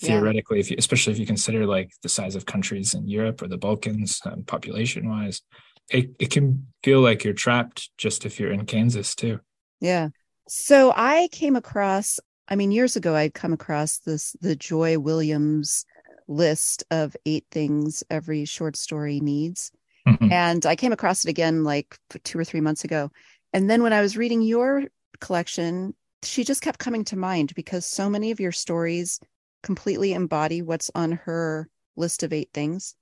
theoretically 0.00 0.58
yeah. 0.58 0.60
if 0.60 0.70
you, 0.70 0.76
especially 0.78 1.12
if 1.12 1.18
you 1.18 1.26
consider 1.26 1.66
like 1.66 1.90
the 2.02 2.08
size 2.08 2.34
of 2.34 2.46
countries 2.46 2.94
in 2.94 3.08
europe 3.08 3.42
or 3.42 3.48
the 3.48 3.58
balkans 3.58 4.20
um, 4.26 4.42
population 4.44 5.08
wise 5.08 5.42
it, 5.90 6.10
it 6.18 6.30
can 6.30 6.66
feel 6.82 7.00
like 7.00 7.24
you're 7.24 7.34
trapped 7.34 7.90
just 7.98 8.24
if 8.24 8.38
you're 8.40 8.52
in 8.52 8.66
kansas 8.66 9.14
too 9.14 9.38
yeah 9.80 10.08
so 10.48 10.92
i 10.96 11.28
came 11.32 11.56
across 11.56 12.20
i 12.48 12.56
mean 12.56 12.70
years 12.70 12.96
ago 12.96 13.14
i'd 13.14 13.34
come 13.34 13.52
across 13.52 13.98
this 13.98 14.36
the 14.40 14.56
joy 14.56 14.98
williams 14.98 15.84
list 16.26 16.84
of 16.90 17.16
eight 17.26 17.44
things 17.50 18.02
every 18.10 18.44
short 18.44 18.76
story 18.76 19.20
needs 19.20 19.70
mm-hmm. 20.08 20.32
and 20.32 20.64
i 20.64 20.74
came 20.74 20.92
across 20.92 21.24
it 21.24 21.30
again 21.30 21.64
like 21.64 21.98
two 22.24 22.38
or 22.38 22.44
three 22.44 22.60
months 22.60 22.84
ago 22.84 23.10
and 23.52 23.68
then 23.68 23.82
when 23.82 23.92
i 23.92 24.00
was 24.00 24.16
reading 24.16 24.40
your 24.40 24.84
collection, 25.20 25.94
she 26.22 26.44
just 26.44 26.62
kept 26.62 26.78
coming 26.78 27.04
to 27.04 27.16
mind 27.16 27.54
because 27.54 27.86
so 27.86 28.08
many 28.08 28.30
of 28.30 28.40
your 28.40 28.52
stories 28.52 29.20
completely 29.62 30.12
embody 30.12 30.62
what's 30.62 30.90
on 30.94 31.12
her 31.12 31.68
list 31.96 32.22
of 32.22 32.32
eight 32.32 32.50
things. 32.52 32.94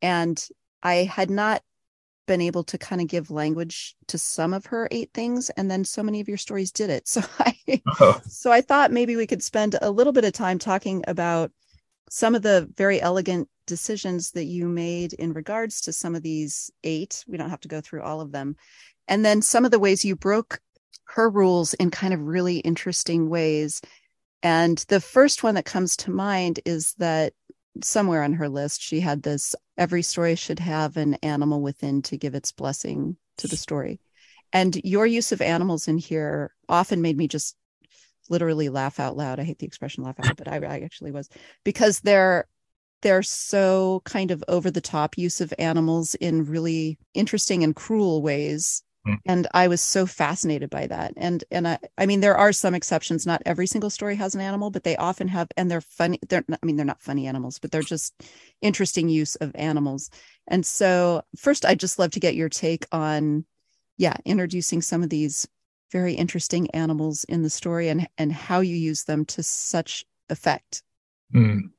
And 0.00 0.42
I 0.82 0.96
had 0.96 1.30
not 1.30 1.62
been 2.32 2.40
able 2.40 2.64
to 2.64 2.78
kind 2.78 3.00
of 3.00 3.08
give 3.08 3.30
language 3.30 3.94
to 4.08 4.18
some 4.18 4.54
of 4.54 4.66
her 4.66 4.88
eight 4.90 5.10
things 5.12 5.50
and 5.50 5.70
then 5.70 5.84
so 5.84 6.02
many 6.02 6.20
of 6.20 6.28
your 6.28 6.38
stories 6.38 6.72
did 6.72 6.90
it 6.90 7.06
so 7.14 7.20
i 7.38 7.54
oh. 8.00 8.20
so 8.26 8.50
i 8.50 8.60
thought 8.60 8.90
maybe 8.90 9.16
we 9.16 9.26
could 9.26 9.42
spend 9.42 9.76
a 9.82 9.90
little 9.90 10.12
bit 10.12 10.24
of 10.24 10.32
time 10.32 10.58
talking 10.58 11.02
about 11.06 11.50
some 12.10 12.34
of 12.34 12.42
the 12.42 12.68
very 12.76 13.00
elegant 13.00 13.48
decisions 13.66 14.32
that 14.32 14.44
you 14.44 14.68
made 14.68 15.12
in 15.14 15.32
regards 15.32 15.80
to 15.82 15.92
some 15.92 16.14
of 16.14 16.22
these 16.22 16.70
eight 16.84 17.24
we 17.28 17.36
don't 17.36 17.50
have 17.50 17.60
to 17.60 17.68
go 17.68 17.80
through 17.80 18.02
all 18.02 18.20
of 18.20 18.32
them 18.32 18.56
and 19.08 19.24
then 19.24 19.42
some 19.42 19.64
of 19.64 19.70
the 19.70 19.78
ways 19.78 20.04
you 20.04 20.16
broke 20.16 20.60
her 21.14 21.28
rules 21.28 21.74
in 21.74 21.90
kind 21.90 22.14
of 22.14 22.26
really 22.26 22.58
interesting 22.58 23.28
ways. 23.28 23.80
And 24.42 24.78
the 24.88 25.00
first 25.00 25.42
one 25.42 25.54
that 25.54 25.64
comes 25.64 25.96
to 25.98 26.10
mind 26.10 26.60
is 26.64 26.94
that 26.98 27.32
somewhere 27.82 28.22
on 28.22 28.34
her 28.34 28.48
list, 28.48 28.82
she 28.82 29.00
had 29.00 29.22
this 29.22 29.54
every 29.76 30.02
story 30.02 30.34
should 30.34 30.58
have 30.58 30.96
an 30.96 31.14
animal 31.14 31.62
within 31.62 32.02
to 32.02 32.16
give 32.16 32.34
its 32.34 32.52
blessing 32.52 33.16
to 33.38 33.48
the 33.48 33.56
story. 33.56 34.00
And 34.52 34.76
your 34.84 35.06
use 35.06 35.32
of 35.32 35.40
animals 35.40 35.88
in 35.88 35.98
here 35.98 36.54
often 36.68 37.00
made 37.00 37.16
me 37.16 37.28
just 37.28 37.56
literally 38.28 38.68
laugh 38.68 39.00
out 39.00 39.16
loud. 39.16 39.40
I 39.40 39.44
hate 39.44 39.58
the 39.58 39.66
expression 39.66 40.04
laugh 40.04 40.20
out 40.20 40.36
but 40.36 40.48
I, 40.48 40.56
I 40.56 40.80
actually 40.80 41.12
was 41.12 41.28
because 41.64 42.00
they're 42.00 42.46
they're 43.02 43.22
so 43.22 44.00
kind 44.04 44.30
of 44.30 44.44
over 44.46 44.70
the 44.70 44.80
top 44.80 45.18
use 45.18 45.40
of 45.40 45.52
animals 45.58 46.14
in 46.16 46.44
really 46.44 46.98
interesting 47.14 47.64
and 47.64 47.74
cruel 47.74 48.22
ways. 48.22 48.82
And 49.26 49.46
i 49.54 49.68
was 49.68 49.80
so 49.80 50.06
fascinated 50.06 50.70
by 50.70 50.86
that. 50.86 51.12
And 51.16 51.44
and 51.50 51.68
I, 51.68 51.78
I 51.98 52.06
mean 52.06 52.20
there 52.20 52.36
are 52.36 52.52
some 52.52 52.74
exceptions. 52.74 53.26
Not 53.26 53.42
every 53.46 53.66
single 53.66 53.90
story 53.90 54.16
has 54.16 54.34
an 54.34 54.40
animal 54.40 54.70
but 54.70 54.84
they 54.84 54.96
often 54.96 55.28
have 55.28 55.48
and 55.56 55.70
they're 55.70 55.80
funny 55.80 56.18
they're 56.28 56.44
i 56.50 56.66
mean 56.66 56.76
they're 56.76 56.86
not 56.86 57.02
funny 57.02 57.26
animals 57.26 57.58
but 57.58 57.70
they're 57.70 57.82
just 57.82 58.14
interesting 58.60 59.08
use 59.08 59.36
of 59.36 59.52
animals. 59.54 60.10
And 60.48 60.64
so 60.66 61.22
first 61.36 61.64
i'd 61.64 61.80
just 61.80 61.98
love 61.98 62.10
to 62.12 62.20
get 62.20 62.34
your 62.34 62.48
take 62.48 62.86
on 62.92 63.44
yeah 63.96 64.16
introducing 64.24 64.82
some 64.82 65.02
of 65.02 65.10
these 65.10 65.46
very 65.92 66.14
interesting 66.14 66.70
animals 66.70 67.24
in 67.24 67.42
the 67.42 67.50
story 67.50 67.88
and 67.88 68.08
and 68.18 68.32
how 68.32 68.60
you 68.60 68.76
use 68.76 69.04
them 69.04 69.24
to 69.26 69.42
such 69.42 70.04
effect. 70.30 70.82
Mm. 71.34 71.70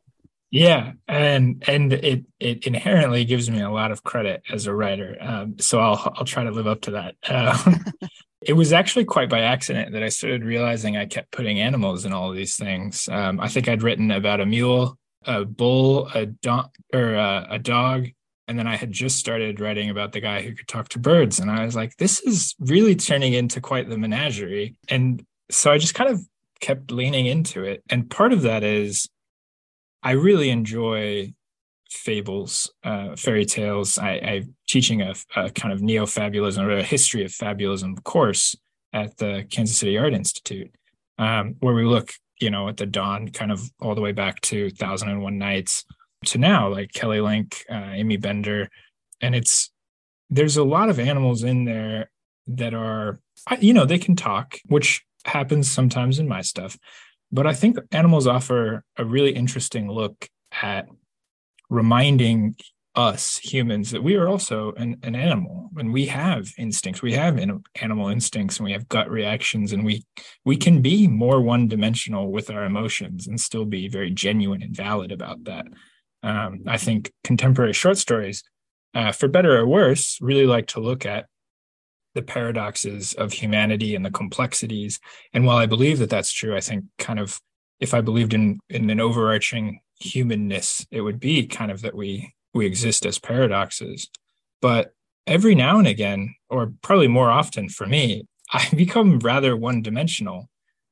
Yeah, 0.54 0.92
and 1.08 1.64
and 1.66 1.92
it 1.92 2.26
it 2.40 2.68
inherently 2.68 3.26
gives 3.26 3.50
me 3.50 3.60
a 3.60 3.72
lot 3.72 3.90
of 3.90 4.04
credit 4.04 4.44
as 4.52 4.68
a 4.68 4.76
writer. 4.76 5.18
Um, 5.20 5.58
so 5.58 5.80
I'll 5.80 6.14
I'll 6.16 6.26
try 6.26 6.44
to 6.44 6.52
live 6.52 6.68
up 6.68 6.82
to 6.82 6.92
that. 6.92 7.16
Um, 7.28 7.84
it 8.42 8.54
was 8.54 8.72
actually 8.72 9.06
quite 9.06 9.32
by 9.32 9.40
accident 9.40 9.94
that 9.94 10.04
I 10.04 10.10
started 10.10 10.46
realizing 10.46 10.96
I 10.96 11.08
kept 11.08 11.32
putting 11.32 11.60
animals 11.60 12.06
in 12.06 12.14
all 12.14 12.30
of 12.30 12.36
these 12.36 12.56
things. 12.56 13.10
Um, 13.12 13.40
I 13.40 13.48
think 13.48 13.68
I'd 13.68 13.82
written 13.82 14.12
about 14.12 14.42
a 14.42 14.46
mule, 14.46 14.96
a 15.26 15.44
bull, 15.44 16.08
a 16.14 16.28
dog, 16.28 16.70
or 16.94 17.16
a, 17.16 17.48
a 17.50 17.58
dog, 17.58 18.10
and 18.48 18.60
then 18.60 18.68
I 18.68 18.76
had 18.76 18.92
just 18.92 19.18
started 19.18 19.60
writing 19.60 19.90
about 19.90 20.12
the 20.12 20.22
guy 20.22 20.44
who 20.44 20.54
could 20.54 20.68
talk 20.68 20.88
to 20.90 21.00
birds, 21.00 21.40
and 21.40 21.50
I 21.50 21.66
was 21.66 21.76
like, 21.76 21.98
this 21.98 22.20
is 22.20 22.54
really 22.60 22.96
turning 22.96 23.34
into 23.34 23.60
quite 23.60 23.90
the 23.90 23.98
menagerie. 23.98 24.76
And 24.88 25.26
so 25.50 25.72
I 25.72 25.80
just 25.80 25.96
kind 25.96 26.12
of 26.12 26.22
kept 26.60 26.92
leaning 26.92 27.26
into 27.26 27.64
it, 27.64 27.82
and 27.90 28.08
part 28.08 28.34
of 28.34 28.44
that 28.44 28.64
is 28.64 29.10
I 30.04 30.12
really 30.12 30.50
enjoy 30.50 31.34
fables, 31.90 32.72
uh, 32.84 33.16
fairy 33.16 33.46
tales. 33.46 33.98
I, 33.98 34.12
I'm 34.20 34.56
teaching 34.68 35.02
a, 35.02 35.14
a 35.36 35.50
kind 35.50 35.74
of 35.74 35.82
neo 35.82 36.06
fabulism 36.06 36.64
or 36.64 36.78
a 36.78 36.84
history 36.84 37.24
of 37.24 37.32
fabulism 37.32 38.04
course 38.04 38.56
at 38.92 39.18
the 39.18 39.46
Kansas 39.50 39.78
City 39.78 39.98
Art 39.98 40.14
Institute, 40.14 40.72
um, 41.18 41.56
where 41.60 41.74
we 41.74 41.86
look 41.86 42.14
you 42.44 42.50
know, 42.50 42.68
at 42.68 42.76
the 42.76 42.86
dawn, 42.86 43.30
kind 43.30 43.52
of 43.52 43.62
all 43.80 43.96
the 43.96 44.02
way 44.02 44.12
back 44.12 44.42
to 44.42 44.70
Thousand 44.72 45.10
and 45.10 45.24
One 45.24 45.38
Nights 45.38 45.86
to 46.26 46.38
now, 46.38 46.68
like 46.68 46.92
Kelly 46.92 47.22
Link, 47.22 47.64
uh, 47.70 47.92
Aimee 47.94 48.18
Bender. 48.18 48.70
And 49.22 49.34
it's, 49.34 49.72
there's 50.30 50.58
a 50.58 50.64
lot 50.64 50.90
of 50.90 51.00
animals 51.00 51.44
in 51.44 51.64
there 51.64 52.12
that 52.48 52.74
are, 52.74 53.22
you 53.60 53.74
know, 53.74 53.86
they 53.86 53.98
can 53.98 54.18
talk, 54.18 54.58
which 54.66 55.06
happens 55.24 55.72
sometimes 55.72 56.20
in 56.20 56.28
my 56.28 56.42
stuff. 56.42 56.78
But 57.34 57.48
I 57.48 57.54
think 57.54 57.78
animals 57.92 58.28
offer 58.28 58.84
a 58.96 59.04
really 59.04 59.32
interesting 59.32 59.90
look 59.90 60.30
at 60.62 60.88
reminding 61.68 62.56
us 62.96 63.38
humans 63.38 63.90
that 63.90 64.04
we 64.04 64.16
are 64.16 64.28
also 64.28 64.72
an, 64.74 64.98
an 65.02 65.16
animal 65.16 65.72
and 65.76 65.92
we 65.92 66.06
have 66.06 66.48
instincts. 66.60 67.02
We 67.02 67.14
have 67.14 67.40
in, 67.40 67.64
animal 67.82 68.10
instincts 68.10 68.58
and 68.58 68.66
we 68.66 68.72
have 68.72 68.88
gut 68.88 69.10
reactions 69.10 69.74
and 69.74 69.84
we 69.84 70.06
we 70.46 70.56
can 70.56 70.84
be 70.84 71.08
more 71.08 71.42
one 71.42 71.68
dimensional 71.68 72.32
with 72.32 72.52
our 72.52 72.66
emotions 72.66 73.26
and 73.26 73.42
still 73.42 73.66
be 73.66 73.88
very 73.88 74.12
genuine 74.12 74.62
and 74.62 74.76
valid 74.76 75.12
about 75.12 75.44
that. 75.46 75.66
Um, 76.22 76.62
i 76.68 76.78
think 76.78 77.12
contemporary 77.26 77.74
short 77.74 77.98
stories 77.98 78.44
uh, 78.94 79.12
for 79.12 79.28
better 79.28 79.58
or 79.58 79.68
worse 79.68 80.18
really 80.22 80.46
like 80.46 80.68
to 80.68 80.80
look 80.80 81.06
at 81.06 81.26
the 82.16 82.22
paradoxes 82.22 83.14
of 83.14 83.34
humanity 83.34 83.96
and 83.96 84.06
the 84.06 84.12
complexities 84.12 85.00
and 85.34 85.46
while 85.46 85.58
i 85.58 85.66
believe 85.66 86.00
that 86.00 86.10
that's 86.10 86.32
true 86.32 86.56
i 86.56 86.62
think 86.62 86.86
kind 86.98 87.20
of 87.20 87.40
if 87.80 87.94
i 87.94 88.02
believed 88.02 88.34
in 88.34 88.60
in 88.70 88.90
an 88.90 89.00
overarching 89.00 89.80
humanness 90.00 90.86
it 90.92 91.02
would 91.02 91.20
be 91.20 91.46
kind 91.46 91.72
of 91.72 91.82
that 91.82 91.96
we 91.96 92.34
we 92.54 92.66
exist 92.66 93.06
as 93.06 93.20
paradoxes. 93.20 94.10
But 94.62 94.94
every 95.28 95.56
now 95.56 95.80
and 95.80 95.88
again, 95.88 96.36
or 96.50 96.74
probably 96.82 97.08
more 97.08 97.30
often 97.30 97.70
for 97.70 97.86
me, 97.86 98.26
I 98.54 98.68
become 98.76 99.20
rather 99.20 99.58
one 99.58 99.82
dimensional. 99.82 100.50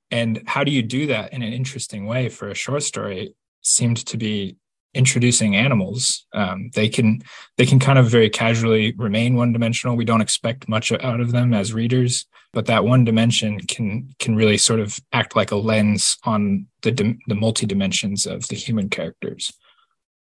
And 0.10 0.44
how 0.48 0.64
do 0.64 0.72
you 0.72 0.82
do 0.82 1.08
that 1.08 1.32
in 1.32 1.42
an 1.42 1.54
interesting 1.54 2.06
way 2.06 2.28
for 2.28 2.50
a 2.50 2.56
short 2.56 2.84
story 2.84 3.34
seemed 3.62 3.98
to 4.08 4.18
be 4.18 4.58
introducing 4.94 5.56
animals. 5.56 6.26
Um, 6.34 6.70
they 6.74 6.90
can 6.90 7.22
they 7.58 7.66
can 7.66 7.80
kind 7.80 7.98
of 7.98 8.10
very 8.10 8.30
casually 8.30 8.94
remain 8.98 9.36
one 9.36 9.54
dimensional. 9.54 9.96
We 9.96 10.06
don't 10.06 10.22
expect 10.22 10.70
much 10.70 10.92
out 10.92 11.22
of 11.22 11.32
them 11.32 11.54
as 11.54 11.74
readers, 11.74 12.26
but 12.54 12.66
that 12.66 12.86
one 12.86 13.04
dimension 13.04 13.60
can 13.60 14.14
can 14.20 14.36
really 14.36 14.58
sort 14.58 14.80
of 14.80 15.00
act 15.14 15.36
like 15.36 15.52
a 15.52 15.56
lens 15.56 16.18
on 16.24 16.68
the 16.82 16.92
the 17.28 17.36
multi 17.36 17.66
dimensions 17.66 18.26
of 18.26 18.48
the 18.48 18.56
human 18.56 18.90
characters. 18.90 19.54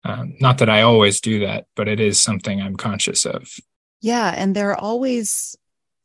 Um, 0.03 0.35
not 0.39 0.57
that 0.59 0.69
I 0.69 0.81
always 0.81 1.21
do 1.21 1.39
that, 1.41 1.67
but 1.75 1.87
it 1.87 1.99
is 1.99 2.19
something 2.19 2.59
I'm 2.59 2.75
conscious 2.75 3.25
of. 3.25 3.53
Yeah, 4.01 4.33
and 4.35 4.55
they're 4.55 4.75
always 4.75 5.55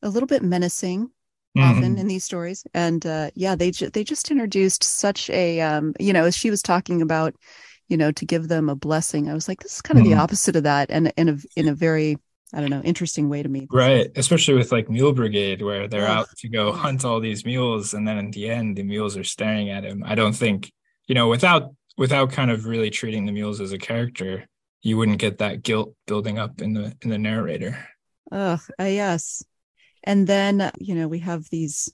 a 0.03 0.11
little 0.11 0.27
bit 0.27 0.43
menacing 0.43 1.11
often 1.59 1.83
mm-hmm. 1.83 1.99
in 1.99 2.07
these 2.07 2.25
stories 2.25 2.67
and 2.75 3.07
uh 3.07 3.31
yeah 3.35 3.55
they 3.55 3.71
ju- 3.71 3.89
they 3.89 4.05
just 4.05 4.31
introduced 4.31 4.85
such 4.85 5.31
a 5.31 5.61
um 5.61 5.95
you 5.99 6.13
know 6.13 6.25
as 6.25 6.37
she 6.37 6.51
was 6.51 6.61
talking 6.61 7.01
about 7.01 7.35
you 7.89 7.97
know 7.97 8.13
to 8.13 8.25
give 8.25 8.49
them 8.49 8.69
a 8.69 8.77
blessing. 8.77 9.29
I 9.29 9.35
was 9.35 9.49
like 9.49 9.63
this 9.63 9.77
is 9.77 9.83
kind 9.83 9.99
of 9.99 10.05
mm-hmm. 10.05 10.15
the 10.15 10.21
opposite 10.21 10.57
of 10.57 10.65
that 10.65 10.91
and 10.91 11.13
in 11.17 11.29
a 11.29 11.37
in 11.57 11.69
a 11.69 11.75
very 11.75 12.19
i 12.53 12.61
don't 12.61 12.71
know 12.71 12.83
interesting 12.83 13.29
way 13.29 13.43
to 13.43 13.49
me. 13.49 13.67
Right. 13.71 14.11
Especially 14.17 14.55
with 14.55 14.73
like 14.73 14.89
mule 14.89 15.13
brigade 15.13 15.63
where 15.63 15.89
they're 15.89 16.07
out 16.07 16.29
to 16.39 16.49
go 16.49 16.73
hunt 16.73 17.05
all 17.05 17.21
these 17.21 17.45
mules 17.45 17.95
and 17.95 18.07
then 18.07 18.19
in 18.19 18.31
the 18.31 18.49
end 18.49 18.77
the 18.77 18.83
mules 18.83 19.17
are 19.17 19.25
staring 19.25 19.71
at 19.71 19.85
him. 19.85 20.03
I 20.05 20.15
don't 20.15 20.35
think 20.35 20.73
you 21.07 21.15
know 21.15 21.29
without 21.29 21.75
without 21.97 22.31
kind 22.31 22.51
of 22.51 22.67
really 22.67 22.91
treating 22.91 23.27
the 23.27 23.33
mules 23.33 23.61
as 23.61 23.73
a 23.73 23.79
character, 23.79 24.47
you 24.83 24.97
wouldn't 24.97 25.19
get 25.19 25.39
that 25.39 25.63
guilt 25.63 25.95
building 26.07 26.39
up 26.39 26.61
in 26.61 26.75
the 26.75 26.95
in 27.03 27.11
the 27.11 27.19
narrator. 27.19 27.79
Ugh, 28.33 28.61
uh, 28.81 28.85
yes. 28.85 29.45
And 30.05 30.27
then 30.27 30.71
you 30.79 30.95
know 30.95 31.09
we 31.09 31.21
have 31.21 31.49
these 31.51 31.93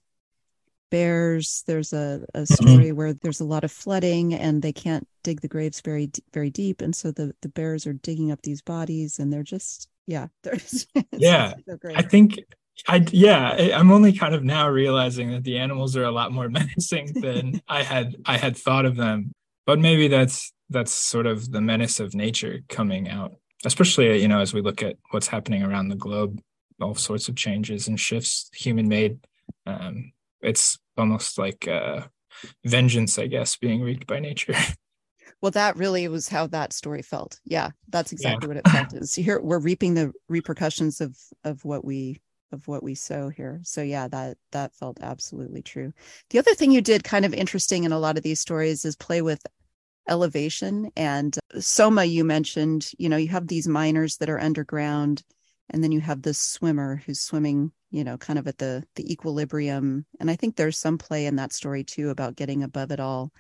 bears. 0.92 1.64
There's 1.66 1.92
a, 1.92 2.24
a 2.35 2.42
mm-hmm. 2.42 2.55
story 2.55 2.74
mm-hmm. 2.87 2.96
where 2.96 3.12
there's 3.12 3.40
a 3.40 3.44
lot 3.44 3.64
of 3.64 3.72
flooding 3.72 4.35
and 4.35 4.62
they 4.62 4.72
can't 4.72 5.09
dig 5.24 5.40
the 5.40 5.48
graves 5.48 5.81
very 5.81 6.11
very 6.33 6.50
deep, 6.50 6.81
and 6.81 6.94
so 6.94 7.11
the 7.11 7.35
the 7.42 7.48
bears 7.48 7.87
are 7.87 7.94
digging 7.94 8.31
up 8.31 8.42
these 8.42 8.62
bodies, 8.62 9.18
and 9.18 9.33
they're 9.33 9.42
just 9.42 9.88
yeah, 10.07 10.28
they're 10.44 10.57
just, 10.57 10.88
yeah. 11.11 11.55
So 11.66 11.78
I 11.96 12.02
think 12.02 12.38
I 12.87 13.05
yeah, 13.11 13.72
I'm 13.74 13.90
only 13.90 14.12
kind 14.12 14.37
of 14.37 14.44
now 14.44 14.68
realizing 14.68 15.33
that 15.33 15.42
the 15.42 15.59
animals 15.59 15.96
are 15.96 16.05
a 16.05 16.12
lot 16.12 16.31
more 16.31 16.48
menacing 16.59 17.14
than 17.14 17.61
I 17.66 17.83
had 17.83 18.14
I 18.24 18.37
had 18.37 18.57
thought 18.57 18.85
of 18.85 18.94
them 18.94 19.33
but 19.66 19.78
maybe 19.78 20.09
that's 20.09 20.52
that's 20.70 20.92
sort 20.92 21.26
of 21.26 21.50
the 21.50 21.61
menace 21.61 22.00
of 22.00 22.14
nature 22.14 22.61
coming 22.68 23.09
out 23.09 23.35
especially 23.64 24.20
you 24.20 24.28
know 24.28 24.40
as 24.40 24.55
we 24.55 24.61
look 24.61 24.83
at 24.83 24.96
what's 25.11 25.28
happening 25.28 25.62
around 25.62 25.88
the 25.88 25.96
globe 25.96 26.40
all 26.81 26.94
sorts 26.94 27.28
of 27.28 27.37
changes 27.37 27.88
and 27.88 28.00
shifts 28.00 28.50
human 28.55 28.88
made 28.88 29.18
um, 29.66 30.12
it's 30.40 30.78
almost 30.96 31.38
like 31.38 31.66
uh, 31.68 32.02
vengeance 32.64 33.18
i 33.18 33.26
guess 33.26 33.57
being 33.57 33.81
wreaked 33.83 34.07
by 34.07 34.18
nature. 34.18 34.55
Well 35.40 35.50
that 35.50 35.76
really 35.76 36.07
was 36.07 36.28
how 36.28 36.46
that 36.48 36.72
story 36.72 37.02
felt. 37.02 37.40
Yeah 37.44 37.70
that's 37.88 38.12
exactly 38.12 38.46
yeah. 38.46 38.55
what 38.55 38.57
it 38.59 38.68
felt 38.90 39.02
is. 39.02 39.12
Here 39.14 39.40
we're 39.40 39.59
reaping 39.59 39.94
the 39.94 40.12
repercussions 40.28 41.00
of 41.00 41.18
of 41.42 41.64
what 41.64 41.85
we 41.85 42.20
of 42.52 42.68
what 42.68 42.85
we 42.85 42.94
sow 42.94 43.28
here. 43.28 43.61
So 43.64 43.83
yeah 43.83 44.07
that 44.07 44.38
that 44.52 44.72
felt 44.72 44.98
absolutely 45.02 45.62
true. 45.62 45.92
The 46.31 46.38
other 46.38 46.55
thing 46.55 46.70
you 46.70 46.81
did 46.81 47.02
kind 47.02 47.24
of 47.24 47.35
interesting 47.35 47.83
in 47.83 47.90
a 47.90 47.98
lot 47.98 48.16
of 48.16 48.22
these 48.22 48.38
stories 48.38 48.85
is 48.85 48.94
play 48.94 49.20
with 49.20 49.44
elevation 50.09 50.90
and 50.96 51.38
soma 51.61 52.05
you 52.05 52.24
mentioned 52.24 52.90
you 52.98 53.09
know 53.09 53.16
you 53.16 53.28
have 53.28 53.46
these 53.46 53.68
miners 53.68 54.16
that 54.16 54.28
are 54.28 54.40
underground 54.40 55.22
and 55.70 55.83
then 55.83 55.92
you 55.92 56.01
have 56.01 56.22
this 56.22 56.38
swimmer 56.38 57.03
who's 57.05 57.20
swimming 57.20 57.72
you 57.90 58.05
know 58.05 58.16
kind 58.16 58.38
of 58.38 58.46
at 58.46 58.59
the 58.59 58.83
the 58.96 59.12
equilibrium 59.12 60.05
and 60.20 60.31
i 60.31 60.37
think 60.37 60.57
there's 60.57 60.79
some 60.79 60.98
play 60.98 61.27
in 61.27 61.37
that 61.37 61.53
story 61.53 61.85
too 61.85 62.11
about 62.11 62.37
getting 62.37 62.62
above 62.62 62.90
it 62.90 63.01
all 63.01 63.31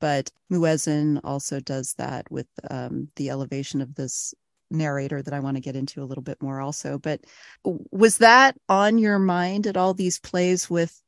but 0.00 0.30
muezzin 0.50 1.20
also 1.22 1.60
does 1.60 1.94
that 1.94 2.30
with 2.30 2.48
um, 2.70 3.08
the 3.16 3.30
elevation 3.30 3.80
of 3.80 3.94
this 3.94 4.34
narrator 4.72 5.22
that 5.22 5.34
I 5.34 5.40
want 5.40 5.56
to 5.56 5.60
get 5.60 5.76
into 5.76 6.02
a 6.02 6.06
little 6.06 6.22
bit 6.22 6.42
more 6.42 6.60
also. 6.60 6.98
But 6.98 7.20
was 7.64 8.18
that 8.18 8.56
on 8.68 8.98
your 8.98 9.18
mind 9.18 9.66
at 9.66 9.76
all 9.76 9.94
these 9.94 10.18
plays 10.18 10.68
with 10.68 11.00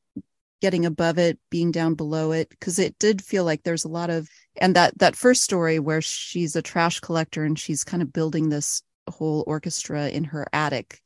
getting 0.61 0.87
above 0.87 1.18
it, 1.18 1.38
being 1.50 1.72
down 1.72 1.94
below 1.94 2.33
it? 2.33 2.50
Because 2.50 2.79
it 2.79 2.98
did 2.98 3.22
feel 3.22 3.44
like 3.44 3.62
there's 3.62 3.85
a 3.85 3.88
lot 3.88 4.11
of 4.11 4.29
and 4.61 4.77
that 4.77 4.96
that 4.98 5.16
first 5.16 5.42
story 5.42 5.79
where 5.79 6.03
she's 6.03 6.55
a 6.55 6.62
trash 6.62 7.00
collector 7.00 7.44
and 7.44 7.59
she's 7.59 7.85
kind 7.85 8.03
of 8.03 8.12
building 8.12 8.48
this 8.48 8.83
whole 9.09 9.45
orchestra 9.47 10.09
in 10.09 10.25
her 10.25 10.47
attic. 10.53 11.01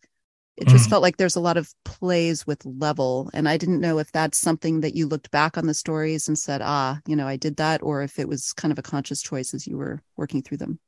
It 0.57 0.67
just 0.67 0.87
mm. 0.87 0.91
felt 0.91 1.03
like 1.03 1.19
there's 1.19 1.37
a 1.37 1.41
lot 1.41 1.57
of 1.57 1.73
plays 1.85 2.45
with 2.45 2.65
level. 2.67 3.31
And 3.33 3.49
I 3.49 3.57
didn't 3.57 3.81
know 3.81 3.99
if 3.99 4.11
that's 4.11 4.39
something 4.39 4.81
that 4.81 4.97
you 4.97 5.07
looked 5.07 5.31
back 5.31 5.57
on 5.57 5.67
the 5.67 5.75
stories 5.75 6.27
and 6.27 6.37
said, 6.37 6.63
ah, 6.63 6.99
you 7.07 7.15
know, 7.15 7.29
I 7.29 7.37
did 7.37 7.57
that, 7.59 7.81
or 7.81 8.03
if 8.03 8.19
it 8.19 8.29
was 8.29 8.53
kind 8.55 8.73
of 8.73 8.79
a 8.79 8.83
conscious 8.83 9.23
choice 9.23 9.55
as 9.55 9.69
you 9.69 9.77
were 9.77 10.03
working 10.17 10.43
through 10.43 10.57
them. 10.57 10.81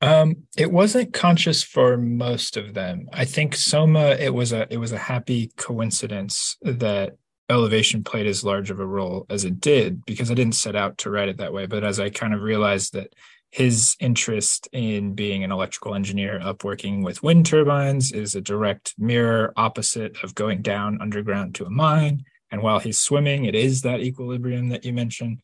Um, 0.00 0.36
it 0.56 0.70
wasn't 0.70 1.12
conscious 1.12 1.62
for 1.62 1.96
most 1.96 2.56
of 2.56 2.74
them. 2.74 3.08
I 3.12 3.24
think 3.24 3.56
Soma, 3.56 4.10
it 4.10 4.32
was 4.32 4.52
a 4.52 4.72
it 4.72 4.76
was 4.76 4.92
a 4.92 4.98
happy 4.98 5.50
coincidence 5.56 6.56
that 6.62 7.16
elevation 7.48 8.04
played 8.04 8.26
as 8.26 8.44
large 8.44 8.70
of 8.70 8.80
a 8.80 8.86
role 8.86 9.24
as 9.30 9.44
it 9.44 9.60
did 9.60 10.04
because 10.04 10.30
I 10.30 10.34
didn't 10.34 10.56
set 10.56 10.76
out 10.76 10.98
to 10.98 11.10
write 11.10 11.28
it 11.28 11.38
that 11.38 11.52
way. 11.52 11.66
But 11.66 11.84
as 11.84 11.98
I 11.98 12.10
kind 12.10 12.34
of 12.34 12.42
realized 12.42 12.92
that 12.92 13.14
his 13.50 13.96
interest 14.00 14.68
in 14.72 15.14
being 15.14 15.44
an 15.44 15.52
electrical 15.52 15.94
engineer 15.94 16.40
up 16.42 16.64
working 16.64 17.02
with 17.02 17.22
wind 17.22 17.46
turbines 17.46 18.12
is 18.12 18.34
a 18.34 18.40
direct 18.40 18.94
mirror 18.98 19.52
opposite 19.56 20.22
of 20.22 20.34
going 20.34 20.62
down 20.62 21.00
underground 21.00 21.54
to 21.54 21.64
a 21.64 21.70
mine. 21.70 22.24
And 22.50 22.62
while 22.62 22.78
he's 22.78 22.98
swimming, 22.98 23.44
it 23.44 23.54
is 23.54 23.82
that 23.82 24.00
equilibrium 24.00 24.68
that 24.68 24.84
you 24.84 24.92
mentioned. 24.92 25.38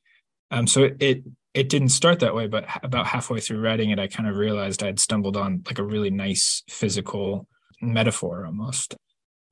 Um, 0.50 0.66
so 0.66 0.84
it, 0.84 0.96
it 1.00 1.22
it 1.54 1.68
didn't 1.68 1.90
start 1.90 2.20
that 2.20 2.34
way, 2.34 2.46
but 2.46 2.64
about 2.82 3.06
halfway 3.06 3.40
through 3.40 3.60
writing 3.60 3.90
it, 3.90 3.98
I 3.98 4.06
kind 4.06 4.28
of 4.28 4.36
realized 4.36 4.82
I'd 4.82 5.00
stumbled 5.00 5.36
on 5.36 5.62
like 5.66 5.78
a 5.78 5.84
really 5.84 6.10
nice 6.10 6.62
physical 6.68 7.46
metaphor 7.80 8.46
almost. 8.46 8.96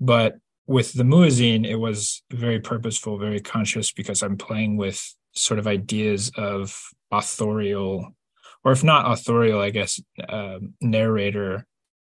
But 0.01 0.37
with 0.67 0.95
the 0.95 1.03
Muezzin, 1.03 1.67
it 1.67 1.77
was 1.77 2.23
very 2.31 2.61
purposeful, 2.61 3.19
very 3.19 3.41
conscious 3.41 3.93
because 3.93 4.23
I'm 4.23 4.39
playing 4.39 4.77
with 4.77 5.15
sort 5.33 5.59
of 5.59 5.67
ideas 5.67 6.31
of 6.37 6.75
authorial, 7.11 8.15
or 8.65 8.73
if 8.73 8.85
not 8.85 9.11
authorial, 9.11 9.61
I 9.61 9.71
guess, 9.71 10.01
uh, 10.29 10.59
narrator 10.81 11.67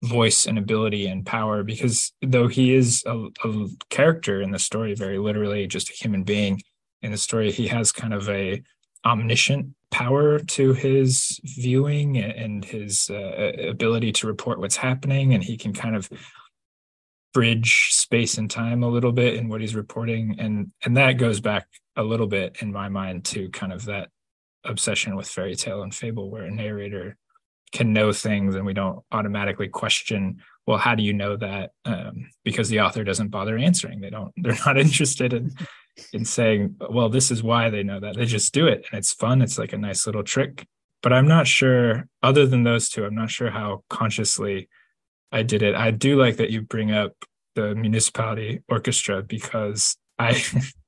voice 0.03 0.47
and 0.47 0.59
ability 0.59 1.07
and 1.07 1.25
power. 1.25 1.63
Because 1.63 2.13
though 2.23 2.49
he 2.49 2.75
is 2.75 3.03
a, 3.07 3.29
a 3.45 3.67
character 3.91 4.43
in 4.43 4.51
the 4.51 4.59
story, 4.59 4.95
very 4.95 5.19
literally 5.19 5.67
just 5.67 5.91
a 5.91 5.95
human 5.95 6.23
being 6.23 6.61
in 7.03 7.13
the 7.13 7.19
story, 7.19 7.51
he 7.51 7.67
has 7.69 7.93
kind 7.93 8.13
of 8.13 8.29
a 8.29 8.63
omniscient 9.05 9.69
power 9.91 10.39
to 10.41 10.73
his 10.73 11.41
viewing 11.45 12.19
and 12.19 12.65
his 12.65 13.11
uh, 13.11 13.53
ability 13.69 14.11
to 14.11 14.27
report 14.27 14.59
what's 14.59 14.77
happening 14.77 15.35
and 15.35 15.45
he 15.45 15.57
can 15.57 15.73
kind 15.73 15.95
of 15.95 16.11
bridge 17.33 17.91
space 17.93 18.39
and 18.39 18.51
time 18.51 18.83
a 18.83 18.89
little 18.89 19.13
bit 19.13 19.35
in 19.35 19.49
what 19.49 19.61
he's 19.61 19.75
reporting 19.75 20.35
and 20.39 20.73
and 20.85 20.97
that 20.97 21.13
goes 21.13 21.41
back 21.41 21.67
a 21.97 22.03
little 22.03 22.27
bit 22.27 22.57
in 22.61 22.73
my 22.73 22.89
mind 22.89 23.25
to 23.25 23.49
kind 23.51 23.73
of 23.73 23.85
that 23.85 24.09
obsession 24.65 25.17
with 25.17 25.29
fairy 25.29 25.55
tale 25.55 25.83
and 25.83 25.95
fable 25.95 26.31
where 26.31 26.45
a 26.45 26.51
narrator 26.51 27.17
can 27.73 27.93
know 27.93 28.13
things 28.13 28.55
and 28.55 28.65
we 28.65 28.73
don't 28.73 29.01
automatically 29.11 29.69
question 29.69 30.41
well 30.67 30.79
how 30.79 30.95
do 30.95 31.03
you 31.03 31.13
know 31.13 31.37
that 31.37 31.71
um, 31.85 32.31
because 32.45 32.69
the 32.69 32.81
author 32.81 33.03
doesn't 33.03 33.29
bother 33.29 33.59
answering 33.59 34.01
they 34.01 34.11
don't 34.11 34.33
they're 34.37 34.59
not 34.65 34.79
interested 34.79 35.33
in 35.33 35.51
in 36.13 36.25
saying, 36.25 36.77
well, 36.91 37.09
this 37.09 37.31
is 37.31 37.43
why 37.43 37.71
they 37.71 37.83
know 37.83 38.01
that. 38.01 38.17
They 38.17 38.27
just 38.27 38.53
do 38.53 38.67
it 38.67 38.87
and 38.91 38.99
it's 38.99 39.13
fun. 39.13 39.43
It's 39.43 39.59
like 39.59 39.73
a 39.73 39.79
nice 39.79 40.07
little 40.07 40.23
trick. 40.23 40.67
But 41.03 41.13
I'm 41.13 41.29
not 41.29 41.47
sure, 41.47 42.07
other 42.23 42.47
than 42.47 42.63
those 42.63 42.89
two, 42.89 43.05
I'm 43.05 43.15
not 43.15 43.31
sure 43.31 43.51
how 43.51 43.85
consciously 43.91 44.69
I 45.31 45.43
did 45.43 45.63
it. 45.63 45.75
I 45.75 45.91
do 45.91 46.17
like 46.17 46.37
that 46.39 46.51
you 46.51 46.63
bring 46.63 46.93
up 46.93 47.13
the 47.55 47.75
municipality 47.75 48.63
orchestra 48.69 49.23
because 49.23 49.97
I 50.19 50.43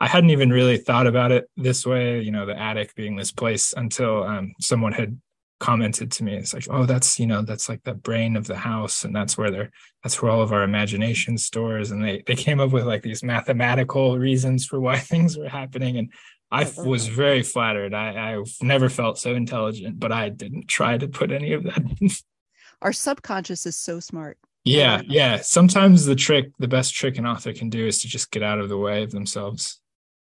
I 0.00 0.06
hadn't 0.06 0.30
even 0.30 0.50
really 0.50 0.78
thought 0.78 1.06
about 1.06 1.30
it 1.30 1.48
this 1.56 1.84
way, 1.84 2.20
you 2.22 2.30
know, 2.30 2.46
the 2.46 2.58
attic 2.58 2.94
being 2.94 3.16
this 3.16 3.32
place 3.32 3.74
until 3.76 4.24
um, 4.24 4.54
someone 4.58 4.92
had 4.92 5.20
commented 5.60 6.10
to 6.10 6.24
me. 6.24 6.34
It's 6.34 6.54
like, 6.54 6.66
oh, 6.70 6.86
that's 6.86 7.20
you 7.20 7.26
know, 7.26 7.42
that's 7.42 7.68
like 7.68 7.84
the 7.84 7.94
brain 7.94 8.36
of 8.36 8.46
the 8.46 8.56
house, 8.56 9.04
and 9.04 9.14
that's 9.14 9.38
where 9.38 9.50
they're 9.50 9.70
that's 10.02 10.20
where 10.20 10.32
all 10.32 10.42
of 10.42 10.52
our 10.52 10.62
imagination 10.62 11.38
stores. 11.38 11.90
And 11.90 12.02
they 12.02 12.24
they 12.26 12.34
came 12.34 12.58
up 12.60 12.70
with 12.70 12.86
like 12.86 13.02
these 13.02 13.22
mathematical 13.22 14.18
reasons 14.18 14.66
for 14.66 14.80
why 14.80 14.98
things 14.98 15.36
were 15.36 15.48
happening, 15.48 15.98
and 15.98 16.10
I 16.50 16.68
was 16.84 17.06
very 17.06 17.42
flattered. 17.42 17.94
I 17.94 18.34
I've 18.34 18.56
never 18.60 18.88
felt 18.88 19.18
so 19.18 19.34
intelligent, 19.34 20.00
but 20.00 20.10
I 20.10 20.30
didn't 20.30 20.66
try 20.66 20.98
to 20.98 21.06
put 21.06 21.30
any 21.30 21.52
of 21.52 21.62
that. 21.64 21.78
In. 22.00 22.10
our 22.82 22.92
subconscious 22.92 23.66
is 23.66 23.76
so 23.76 24.00
smart. 24.00 24.38
Yeah, 24.64 25.00
yeah. 25.06 25.40
Sometimes 25.40 26.04
the 26.04 26.14
trick, 26.16 26.50
the 26.58 26.68
best 26.68 26.94
trick 26.94 27.16
an 27.18 27.26
author 27.26 27.52
can 27.52 27.70
do 27.70 27.86
is 27.86 28.02
to 28.02 28.08
just 28.08 28.30
get 28.30 28.42
out 28.42 28.58
of 28.58 28.68
the 28.68 28.76
way 28.76 29.02
of 29.02 29.10
themselves. 29.10 29.80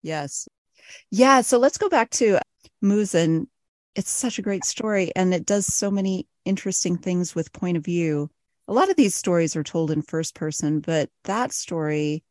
Yes. 0.03 0.49
Yeah. 1.11 1.41
So 1.41 1.59
let's 1.59 1.79
go 1.79 1.89
back 1.89 2.11
to 2.11 2.39
Muezzin. 2.83 3.47
It's 3.95 4.11
such 4.11 4.39
a 4.39 4.43
great 4.43 4.65
story 4.65 5.13
and 5.15 5.35
it 5.35 5.47
does 5.47 5.67
so 5.67 5.91
many 5.91 6.27
interesting 6.45 6.97
things 6.97 7.35
with 7.35 7.53
point 7.53 7.77
of 7.77 7.85
view. 7.85 8.31
A 8.69 8.73
lot 8.73 8.89
of 8.89 8.97
these 8.97 9.15
stories 9.15 9.57
are 9.57 9.65
told 9.65 9.91
in 9.91 10.03
first 10.03 10.35
person, 10.35 10.81
but 10.81 11.11
that 11.25 11.53
story 11.53 12.23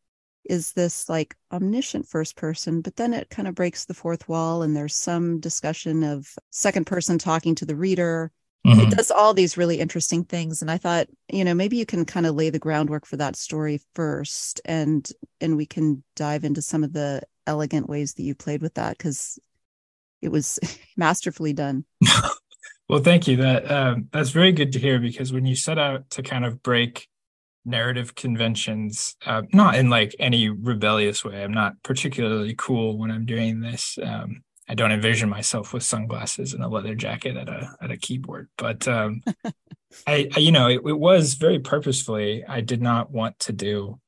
is 0.44 0.72
this 0.72 1.08
like 1.08 1.36
omniscient 1.52 2.08
first 2.08 2.36
person, 2.36 2.80
but 2.80 2.96
then 2.96 3.12
it 3.12 3.28
kind 3.30 3.46
of 3.46 3.54
breaks 3.54 3.84
the 3.84 3.94
fourth 3.94 4.28
wall 4.28 4.62
and 4.62 4.74
there's 4.74 4.96
some 4.96 5.38
discussion 5.38 6.02
of 6.02 6.34
second 6.50 6.86
person 6.86 7.18
talking 7.18 7.54
to 7.54 7.66
the 7.66 7.76
reader. 7.76 8.32
Mm-hmm. 8.66 8.80
It 8.80 8.90
does 8.90 9.10
all 9.10 9.34
these 9.34 9.56
really 9.56 9.80
interesting 9.80 10.24
things. 10.24 10.60
And 10.62 10.70
I 10.70 10.78
thought, 10.78 11.08
you 11.30 11.44
know, 11.44 11.54
maybe 11.54 11.76
you 11.76 11.86
can 11.86 12.04
kind 12.04 12.26
of 12.26 12.34
lay 12.34 12.50
the 12.50 12.58
groundwork 12.58 13.06
for 13.06 13.16
that 13.16 13.36
story 13.36 13.80
first 13.94 14.60
and 14.64 15.08
and 15.40 15.56
we 15.56 15.66
can 15.66 16.02
dive 16.16 16.44
into 16.44 16.62
some 16.62 16.84
of 16.84 16.92
the 16.92 17.22
elegant 17.50 17.88
ways 17.88 18.14
that 18.14 18.22
you 18.22 18.34
played 18.34 18.62
with 18.62 18.74
that 18.74 18.96
because 18.96 19.38
it 20.22 20.30
was 20.30 20.58
masterfully 20.96 21.52
done. 21.52 21.84
well, 22.88 23.02
thank 23.02 23.26
you. 23.26 23.36
That 23.38 23.70
um, 23.70 24.08
that's 24.12 24.30
very 24.30 24.52
good 24.52 24.72
to 24.72 24.78
hear 24.78 25.00
because 25.00 25.32
when 25.32 25.44
you 25.44 25.56
set 25.56 25.78
out 25.78 26.08
to 26.10 26.22
kind 26.22 26.44
of 26.44 26.62
break 26.62 27.08
narrative 27.64 28.14
conventions, 28.14 29.16
uh, 29.26 29.42
not 29.52 29.74
in 29.74 29.90
like 29.90 30.14
any 30.18 30.48
rebellious 30.48 31.24
way. 31.24 31.42
I'm 31.42 31.52
not 31.52 31.74
particularly 31.82 32.54
cool 32.56 32.96
when 32.96 33.10
I'm 33.10 33.26
doing 33.26 33.60
this. 33.60 33.98
Um, 34.02 34.42
I 34.68 34.74
don't 34.74 34.92
envision 34.92 35.28
myself 35.28 35.72
with 35.72 35.82
sunglasses 35.82 36.54
and 36.54 36.62
a 36.62 36.68
leather 36.68 36.94
jacket 36.94 37.36
at 37.36 37.48
a 37.48 37.74
at 37.82 37.90
a 37.90 37.96
keyboard, 37.96 38.48
but 38.56 38.86
um, 38.86 39.20
I, 40.06 40.30
I, 40.34 40.38
you 40.38 40.52
know, 40.52 40.68
it, 40.68 40.80
it 40.86 40.98
was 40.98 41.34
very 41.34 41.58
purposefully. 41.58 42.44
I 42.46 42.60
did 42.60 42.80
not 42.80 43.10
want 43.10 43.38
to 43.40 43.52
do 43.52 43.98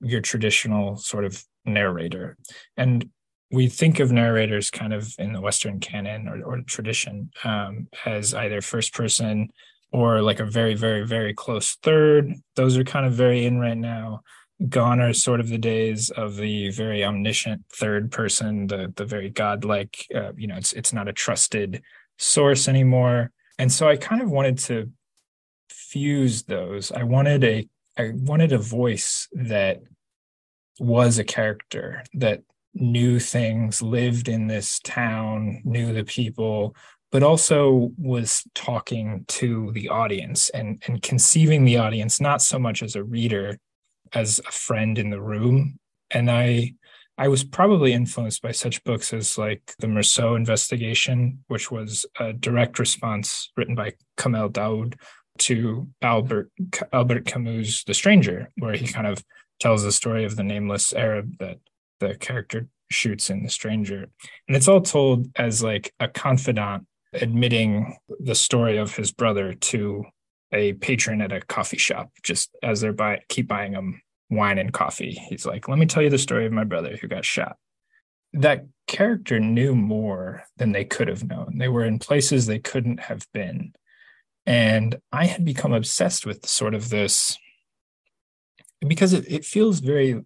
your 0.00 0.20
traditional 0.20 0.96
sort 0.96 1.24
of 1.24 1.42
narrator. 1.64 2.36
And 2.76 3.08
we 3.50 3.68
think 3.68 4.00
of 4.00 4.10
narrators 4.10 4.70
kind 4.70 4.94
of 4.94 5.14
in 5.18 5.32
the 5.32 5.40
Western 5.40 5.78
canon 5.78 6.26
or, 6.26 6.42
or 6.42 6.62
tradition 6.62 7.30
um, 7.44 7.88
as 8.06 8.34
either 8.34 8.62
first 8.62 8.94
person 8.94 9.50
or 9.92 10.22
like 10.22 10.40
a 10.40 10.46
very, 10.46 10.74
very, 10.74 11.06
very 11.06 11.34
close 11.34 11.76
third. 11.82 12.32
Those 12.56 12.78
are 12.78 12.84
kind 12.84 13.04
of 13.04 13.12
very 13.12 13.44
in 13.44 13.58
right 13.58 13.76
now. 13.76 14.22
Gone 14.68 15.00
are 15.00 15.12
sort 15.12 15.40
of 15.40 15.48
the 15.48 15.58
days 15.58 16.08
of 16.10 16.36
the 16.36 16.70
very 16.70 17.04
omniscient 17.04 17.62
third 17.72 18.10
person, 18.10 18.68
the 18.68 18.92
the 18.96 19.04
very 19.04 19.28
godlike. 19.28 20.06
Uh, 20.14 20.32
you 20.36 20.46
know, 20.46 20.56
it's 20.56 20.72
it's 20.72 20.92
not 20.92 21.08
a 21.08 21.12
trusted 21.12 21.82
source 22.16 22.68
anymore. 22.68 23.32
And 23.58 23.70
so 23.72 23.88
I 23.88 23.96
kind 23.96 24.22
of 24.22 24.30
wanted 24.30 24.58
to 24.58 24.90
fuse 25.68 26.44
those. 26.44 26.92
I 26.92 27.02
wanted 27.02 27.44
a 27.44 27.68
I 27.98 28.12
wanted 28.14 28.52
a 28.52 28.58
voice 28.58 29.28
that 29.32 29.82
was 30.78 31.18
a 31.18 31.24
character 31.24 32.02
that 32.14 32.42
knew 32.74 33.18
things, 33.18 33.82
lived 33.82 34.28
in 34.28 34.46
this 34.46 34.80
town, 34.80 35.60
knew 35.64 35.92
the 35.92 36.04
people, 36.04 36.74
but 37.10 37.22
also 37.22 37.92
was 37.98 38.44
talking 38.54 39.24
to 39.28 39.70
the 39.72 39.88
audience 39.88 40.48
and, 40.50 40.82
and 40.86 41.02
conceiving 41.02 41.64
the 41.64 41.76
audience 41.76 42.20
not 42.20 42.40
so 42.40 42.58
much 42.58 42.82
as 42.82 42.96
a 42.96 43.04
reader 43.04 43.58
as 44.14 44.40
a 44.46 44.52
friend 44.52 44.98
in 44.98 45.10
the 45.10 45.20
room. 45.20 45.78
And 46.10 46.30
I 46.30 46.74
I 47.18 47.28
was 47.28 47.44
probably 47.44 47.92
influenced 47.92 48.40
by 48.40 48.52
such 48.52 48.82
books 48.84 49.12
as 49.12 49.36
like 49.36 49.74
the 49.78 49.86
Meursault 49.86 50.36
investigation, 50.36 51.44
which 51.48 51.70
was 51.70 52.06
a 52.18 52.32
direct 52.32 52.78
response 52.78 53.50
written 53.56 53.74
by 53.74 53.92
Kamel 54.16 54.48
Daoud 54.48 54.94
to 55.38 55.88
Albert 56.00 56.50
Albert 56.92 57.26
Camus' 57.26 57.84
The 57.84 57.94
Stranger, 57.94 58.50
where 58.56 58.74
he 58.74 58.86
kind 58.86 59.06
of 59.06 59.22
tells 59.60 59.82
the 59.82 59.92
story 59.92 60.24
of 60.24 60.36
the 60.36 60.42
nameless 60.42 60.92
Arab 60.92 61.38
that 61.38 61.58
the 62.00 62.14
character 62.16 62.68
shoots 62.90 63.30
in 63.30 63.42
The 63.42 63.50
Stranger. 63.50 64.08
And 64.48 64.56
it's 64.56 64.68
all 64.68 64.80
told 64.80 65.28
as 65.36 65.62
like 65.62 65.92
a 66.00 66.08
confidant 66.08 66.86
admitting 67.14 67.96
the 68.20 68.34
story 68.34 68.76
of 68.76 68.96
his 68.96 69.12
brother 69.12 69.54
to 69.54 70.04
a 70.52 70.74
patron 70.74 71.20
at 71.20 71.32
a 71.32 71.40
coffee 71.40 71.78
shop, 71.78 72.10
just 72.22 72.54
as 72.62 72.80
they're 72.80 72.92
buy 72.92 73.20
keep 73.28 73.48
buying 73.48 73.72
him 73.72 74.02
wine 74.30 74.58
and 74.58 74.72
coffee. 74.72 75.12
He's 75.28 75.46
like, 75.46 75.68
Let 75.68 75.78
me 75.78 75.86
tell 75.86 76.02
you 76.02 76.10
the 76.10 76.18
story 76.18 76.46
of 76.46 76.52
my 76.52 76.64
brother 76.64 76.96
who 76.96 77.08
got 77.08 77.24
shot. 77.24 77.56
That 78.34 78.66
character 78.86 79.40
knew 79.40 79.74
more 79.74 80.44
than 80.56 80.72
they 80.72 80.84
could 80.84 81.08
have 81.08 81.24
known. 81.24 81.58
They 81.58 81.68
were 81.68 81.84
in 81.84 81.98
places 81.98 82.46
they 82.46 82.58
couldn't 82.58 83.00
have 83.00 83.26
been. 83.32 83.72
And 84.46 84.96
I 85.12 85.26
had 85.26 85.44
become 85.44 85.72
obsessed 85.72 86.26
with 86.26 86.46
sort 86.48 86.74
of 86.74 86.88
this 86.88 87.38
because 88.86 89.12
it, 89.12 89.24
it 89.28 89.44
feels 89.44 89.80
very 89.80 90.20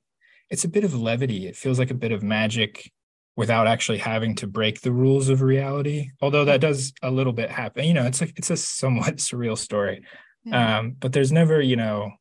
it's 0.49 0.65
a 0.65 0.69
bit 0.69 0.85
of 0.85 0.95
levity. 0.95 1.49
It 1.49 1.57
feels 1.57 1.79
like 1.79 1.91
a 1.91 1.95
bit 1.95 2.13
of 2.13 2.23
magic 2.23 2.93
without 3.37 3.67
actually 3.67 3.99
having 3.99 4.35
to 4.37 4.47
break 4.47 4.81
the 4.81 4.93
rules 4.93 5.29
of 5.29 5.43
reality 5.43 6.09
although 6.23 6.47
that 6.47 6.61
does 6.61 6.95
a 7.03 7.11
little 7.11 7.33
bit 7.33 7.51
happen. 7.51 7.85
You 7.85 7.95
know 7.95 8.07
it's 8.07 8.23
a 8.23 8.29
it's 8.37 8.51
a 8.51 8.57
somewhat 8.57 9.17
surreal 9.27 9.59
story. 9.59 10.03
Yeah. 10.45 10.79
um, 10.79 10.97
but 10.99 11.13
there's 11.13 11.33
never 11.33 11.61
you 11.61 11.77
know 11.77 12.13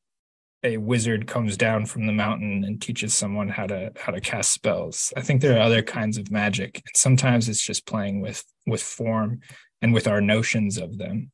a 0.66 0.78
wizard 0.78 1.28
comes 1.28 1.56
down 1.56 1.86
from 1.86 2.08
the 2.08 2.12
mountain 2.12 2.64
and 2.64 2.82
teaches 2.82 3.14
someone 3.14 3.48
how 3.48 3.68
to 3.68 3.92
how 3.98 4.12
to 4.12 4.20
cast 4.20 4.52
spells. 4.52 5.14
I 5.16 5.22
think 5.22 5.42
there 5.42 5.56
are 5.58 5.62
other 5.62 5.84
kinds 5.84 6.18
of 6.18 6.32
magic. 6.32 6.78
And 6.78 6.96
sometimes 6.98 7.48
it's 7.48 7.64
just 7.64 7.86
playing 7.86 8.20
with 8.22 8.44
with 8.66 8.82
form 8.82 9.42
and 9.82 9.94
with 9.94 10.08
our 10.08 10.22
notions 10.22 10.78
of 10.78 10.98
them. 10.98 11.32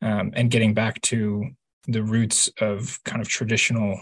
Um, 0.00 0.30
and 0.34 0.50
getting 0.50 0.72
back 0.72 1.00
to 1.02 1.50
the 1.88 2.02
roots 2.02 2.48
of 2.60 3.00
kind 3.04 3.20
of 3.20 3.28
traditional 3.28 3.98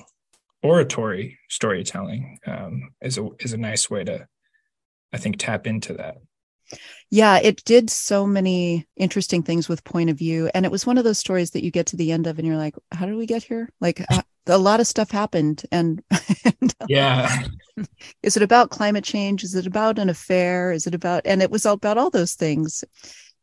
oratory 0.63 1.39
storytelling 1.49 2.39
um, 2.47 2.91
is 3.01 3.19
a 3.19 3.29
is 3.41 3.53
a 3.53 3.59
nice 3.59 3.91
way 3.91 4.05
to, 4.05 4.27
I 5.13 5.19
think, 5.19 5.39
tap 5.39 5.67
into 5.67 5.95
that. 5.95 6.17
Yeah, 7.11 7.39
it 7.39 7.65
did 7.65 7.89
so 7.89 8.27
many 8.27 8.87
interesting 8.97 9.43
things 9.43 9.69
with 9.69 9.85
point 9.85 10.11
of 10.11 10.19
view, 10.19 10.51
and 10.55 10.67
it 10.67 10.73
was 10.73 10.87
one 10.87 10.99
of 10.99 11.05
those 11.05 11.19
stories 11.19 11.53
that 11.53 11.65
you 11.65 11.71
get 11.71 11.87
to 11.87 11.97
the 11.97 12.13
end 12.13 12.27
of, 12.27 12.39
and 12.39 12.47
you're 12.47 12.57
like, 12.57 12.75
"How 12.93 13.07
did 13.07 13.17
we 13.17 13.27
get 13.27 13.43
here?" 13.43 13.71
Like 13.81 14.03
uh, 14.11 14.23
a 14.47 14.59
lot 14.59 14.81
of 14.81 14.87
stuff 14.87 15.11
happened, 15.11 15.63
and, 15.73 16.03
and 16.45 16.75
yeah, 16.89 17.45
is 18.23 18.37
it 18.37 18.43
about 18.43 18.71
climate 18.71 19.05
change? 19.05 19.45
Is 19.45 19.55
it 19.55 19.67
about 19.67 19.99
an 19.99 20.11
affair? 20.11 20.73
Is 20.73 20.87
it 20.87 20.95
about? 20.95 21.23
And 21.25 21.43
it 21.43 21.51
was 21.51 21.65
all 21.65 21.75
about 21.75 21.97
all 21.97 22.11
those 22.11 22.35
things, 22.35 22.85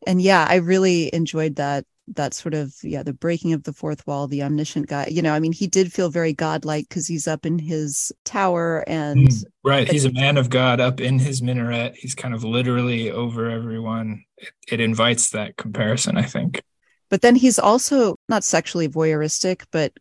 and 0.05 0.21
yeah, 0.21 0.45
I 0.47 0.55
really 0.55 1.13
enjoyed 1.13 1.55
that 1.55 1.85
that 2.07 2.33
sort 2.33 2.53
of 2.53 2.73
yeah 2.83 3.01
the 3.01 3.13
breaking 3.13 3.53
of 3.53 3.63
the 3.63 3.73
fourth 3.73 4.05
wall 4.05 4.27
the 4.27 4.43
omniscient 4.43 4.87
guy 4.87 5.07
you 5.09 5.21
know 5.21 5.33
i 5.33 5.39
mean 5.39 5.51
he 5.51 5.67
did 5.67 5.91
feel 5.91 6.09
very 6.09 6.33
godlike 6.33 6.87
because 6.87 7.07
he's 7.07 7.27
up 7.27 7.45
in 7.45 7.57
his 7.57 8.11
tower 8.23 8.83
and 8.87 9.27
mm, 9.27 9.43
right 9.63 9.91
he's 9.91 10.05
a 10.05 10.11
man 10.11 10.37
of 10.37 10.49
god 10.49 10.79
up 10.79 11.01
in 11.01 11.17
his 11.17 11.41
minaret. 11.41 11.95
He's 11.95 12.15
kind 12.15 12.33
of 12.33 12.43
literally 12.43 13.09
over 13.11 13.49
everyone. 13.49 14.23
It, 14.37 14.53
it 14.71 14.79
invites 14.79 15.31
that 15.31 15.57
comparison 15.57 16.17
i 16.17 16.23
think. 16.23 16.61
But 17.09 17.21
then 17.21 17.35
he's 17.35 17.59
also 17.59 18.15
not 18.29 18.43
sexually 18.43 18.87
voyeuristic 18.87 19.63
but 19.71 19.93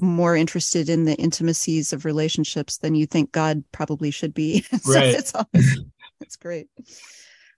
more 0.00 0.36
interested 0.36 0.88
in 0.88 1.04
the 1.04 1.14
intimacies 1.14 1.92
of 1.92 2.04
relationships 2.04 2.78
than 2.78 2.94
you 2.94 3.06
think 3.06 3.32
god 3.32 3.64
probably 3.72 4.10
should 4.10 4.34
be. 4.34 4.64
So 4.82 4.92
right. 4.94 5.14
it's, 5.14 5.34
always, 5.34 5.80
it's 6.20 6.36
great. 6.36 6.68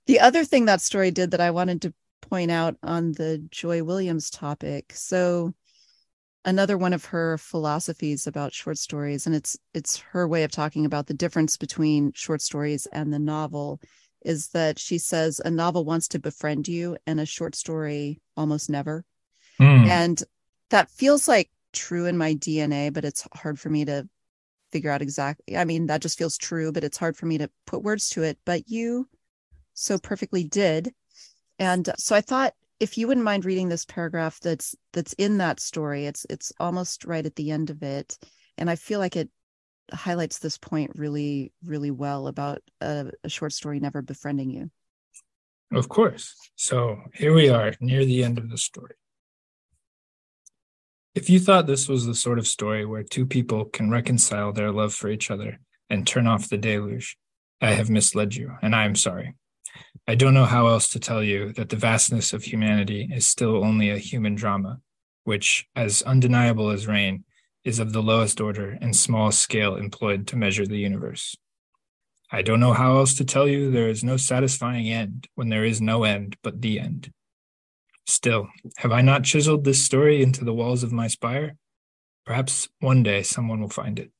The 0.07 0.21
other 0.21 0.45
thing 0.45 0.67
that 0.67 0.81
story 0.81 1.11
did 1.11 1.33
that 1.33 1.41
i 1.41 1.51
wanted 1.51 1.83
to 1.83 1.95
point 2.21 2.51
out 2.51 2.77
on 2.83 3.13
the 3.13 3.39
Joy 3.51 3.83
Williams 3.83 4.31
topic. 4.31 4.93
So 4.95 5.55
another 6.45 6.79
one 6.79 6.93
of 6.93 7.07
her 7.07 7.39
philosophies 7.39 8.27
about 8.27 8.53
short 8.55 8.79
stories 8.79 9.27
and 9.27 9.35
it's 9.35 9.59
it's 9.75 9.99
her 9.99 10.27
way 10.27 10.45
of 10.45 10.51
talking 10.51 10.87
about 10.87 11.07
the 11.07 11.15
difference 11.15 11.57
between 11.57 12.13
short 12.13 12.41
stories 12.41 12.87
and 12.93 13.13
the 13.13 13.19
novel 13.19 13.81
is 14.25 14.49
that 14.49 14.79
she 14.79 14.99
says 14.99 15.41
a 15.45 15.51
novel 15.51 15.85
wants 15.85 16.09
to 16.09 16.19
befriend 16.19 16.69
you 16.69 16.97
and 17.07 17.21
a 17.21 17.27
short 17.27 17.55
story 17.55 18.21
almost 18.37 18.71
never. 18.71 19.05
Mm. 19.61 19.87
And 19.87 20.23
that 20.71 20.91
feels 20.91 21.29
like 21.29 21.51
true 21.73 22.07
in 22.07 22.19
my 22.19 22.35
DNA, 22.35 22.93
but 22.93 23.05
it's 23.05 23.27
hard 23.35 23.59
for 23.59 23.69
me 23.69 23.85
to 23.85 24.09
figure 24.73 24.91
out 24.91 25.03
exactly. 25.03 25.57
I 25.57 25.65
mean, 25.65 25.87
that 25.87 26.03
just 26.03 26.19
feels 26.19 26.37
true, 26.37 26.73
but 26.73 26.85
it's 26.85 26.99
hard 26.99 27.17
for 27.17 27.27
me 27.27 27.39
to 27.39 27.51
put 27.67 27.83
words 27.83 28.11
to 28.11 28.23
it. 28.23 28.39
But 28.45 28.69
you 28.69 29.09
so 29.75 29.99
perfectly 29.99 30.45
did. 30.45 30.93
And 31.59 31.88
so 31.99 32.14
I 32.14 32.21
thought 32.21 32.55
if 32.81 32.97
you 32.97 33.09
wouldn't 33.09 33.25
mind 33.25 33.44
reading 33.44 33.68
this 33.68 33.85
paragraph 33.85 34.38
that's 34.40 34.75
that's 34.92 35.12
in 35.14 35.38
that 35.38 35.61
story, 35.61 36.07
it's 36.07 36.27
it's 36.31 36.53
almost 36.61 37.05
right 37.05 37.27
at 37.27 37.37
the 37.37 37.51
end 37.51 37.71
of 37.71 37.83
it. 37.83 38.16
And 38.57 38.71
I 38.71 38.77
feel 38.77 38.99
like 38.99 39.16
it 39.16 39.31
highlights 39.92 40.38
this 40.38 40.59
point 40.59 40.92
really, 40.94 41.53
really 41.64 41.90
well 41.90 42.27
about 42.27 42.61
a, 42.81 43.11
a 43.25 43.29
short 43.29 43.53
story 43.53 43.81
never 43.81 44.03
befriending 44.03 44.51
you. 44.51 44.71
Of 45.73 45.88
course. 45.88 46.35
So 46.57 46.99
here 47.14 47.35
we 47.35 47.49
are 47.49 47.75
near 47.81 48.05
the 48.05 48.25
end 48.25 48.38
of 48.38 48.51
the 48.51 48.59
story. 48.59 48.94
If 51.14 51.29
you 51.29 51.40
thought 51.40 51.66
this 51.66 51.88
was 51.88 52.07
the 52.07 52.14
sort 52.14 52.38
of 52.38 52.47
story 52.47 52.87
where 52.87 53.03
two 53.03 53.27
people 53.27 53.64
can 53.64 53.90
reconcile 53.90 54.53
their 54.53 54.71
love 54.71 54.94
for 54.94 55.09
each 55.09 55.31
other 55.31 55.59
and 55.90 56.07
turn 56.07 56.27
off 56.27 56.49
the 56.49 56.59
deluge, 56.59 57.16
I 57.61 57.73
have 57.73 57.90
misled 57.90 58.37
you, 58.37 58.57
and 58.62 58.75
I 58.75 58.85
am 58.85 58.94
sorry. 58.94 59.35
I 60.07 60.15
don't 60.15 60.35
know 60.35 60.47
how 60.47 60.69
else 60.69 60.89
to 60.91 61.01
tell 61.01 61.23
you 61.23 61.53
that 61.55 61.69
the 61.69 61.77
vastness 61.77 62.33
of 62.33 62.45
humanity 62.45 63.09
is 63.13 63.29
still 63.29 63.65
only 63.65 63.91
a 63.91 63.99
human 63.99 64.35
drama, 64.35 64.81
which, 65.25 65.67
as 65.77 66.03
undeniable 66.03 66.71
as 66.71 66.87
rain, 66.87 67.25
is 67.65 67.79
of 67.79 67.93
the 67.93 68.03
lowest 68.03 68.41
order 68.41 68.79
and 68.81 68.97
smallest 68.97 69.41
scale 69.41 69.77
employed 69.77 70.27
to 70.29 70.37
measure 70.37 70.67
the 70.67 70.79
universe. 70.79 71.37
I 72.31 72.43
don't 72.43 72.61
know 72.61 72.73
how 72.73 72.97
else 72.97 73.15
to 73.17 73.25
tell 73.25 73.49
you 73.49 73.71
there 73.71 73.89
is 73.89 74.05
no 74.05 74.17
satisfying 74.17 74.89
end 74.89 75.29
when 75.35 75.49
there 75.49 75.65
is 75.65 75.81
no 75.81 76.05
end 76.05 76.37
but 76.43 76.61
the 76.61 76.79
end. 76.81 77.13
Still, 78.07 78.49
have 78.79 78.93
I 78.93 79.03
not 79.03 79.25
chiseled 79.25 79.65
this 79.65 79.85
story 79.85 80.23
into 80.23 80.45
the 80.45 80.55
walls 80.55 80.83
of 80.83 80.93
my 80.93 81.09
spire? 81.09 81.57
Perhaps 82.25 82.69
one 82.81 83.03
day 83.03 83.23
someone 83.23 83.61
will 83.61 83.69
find 83.69 83.99
it. 83.99 84.11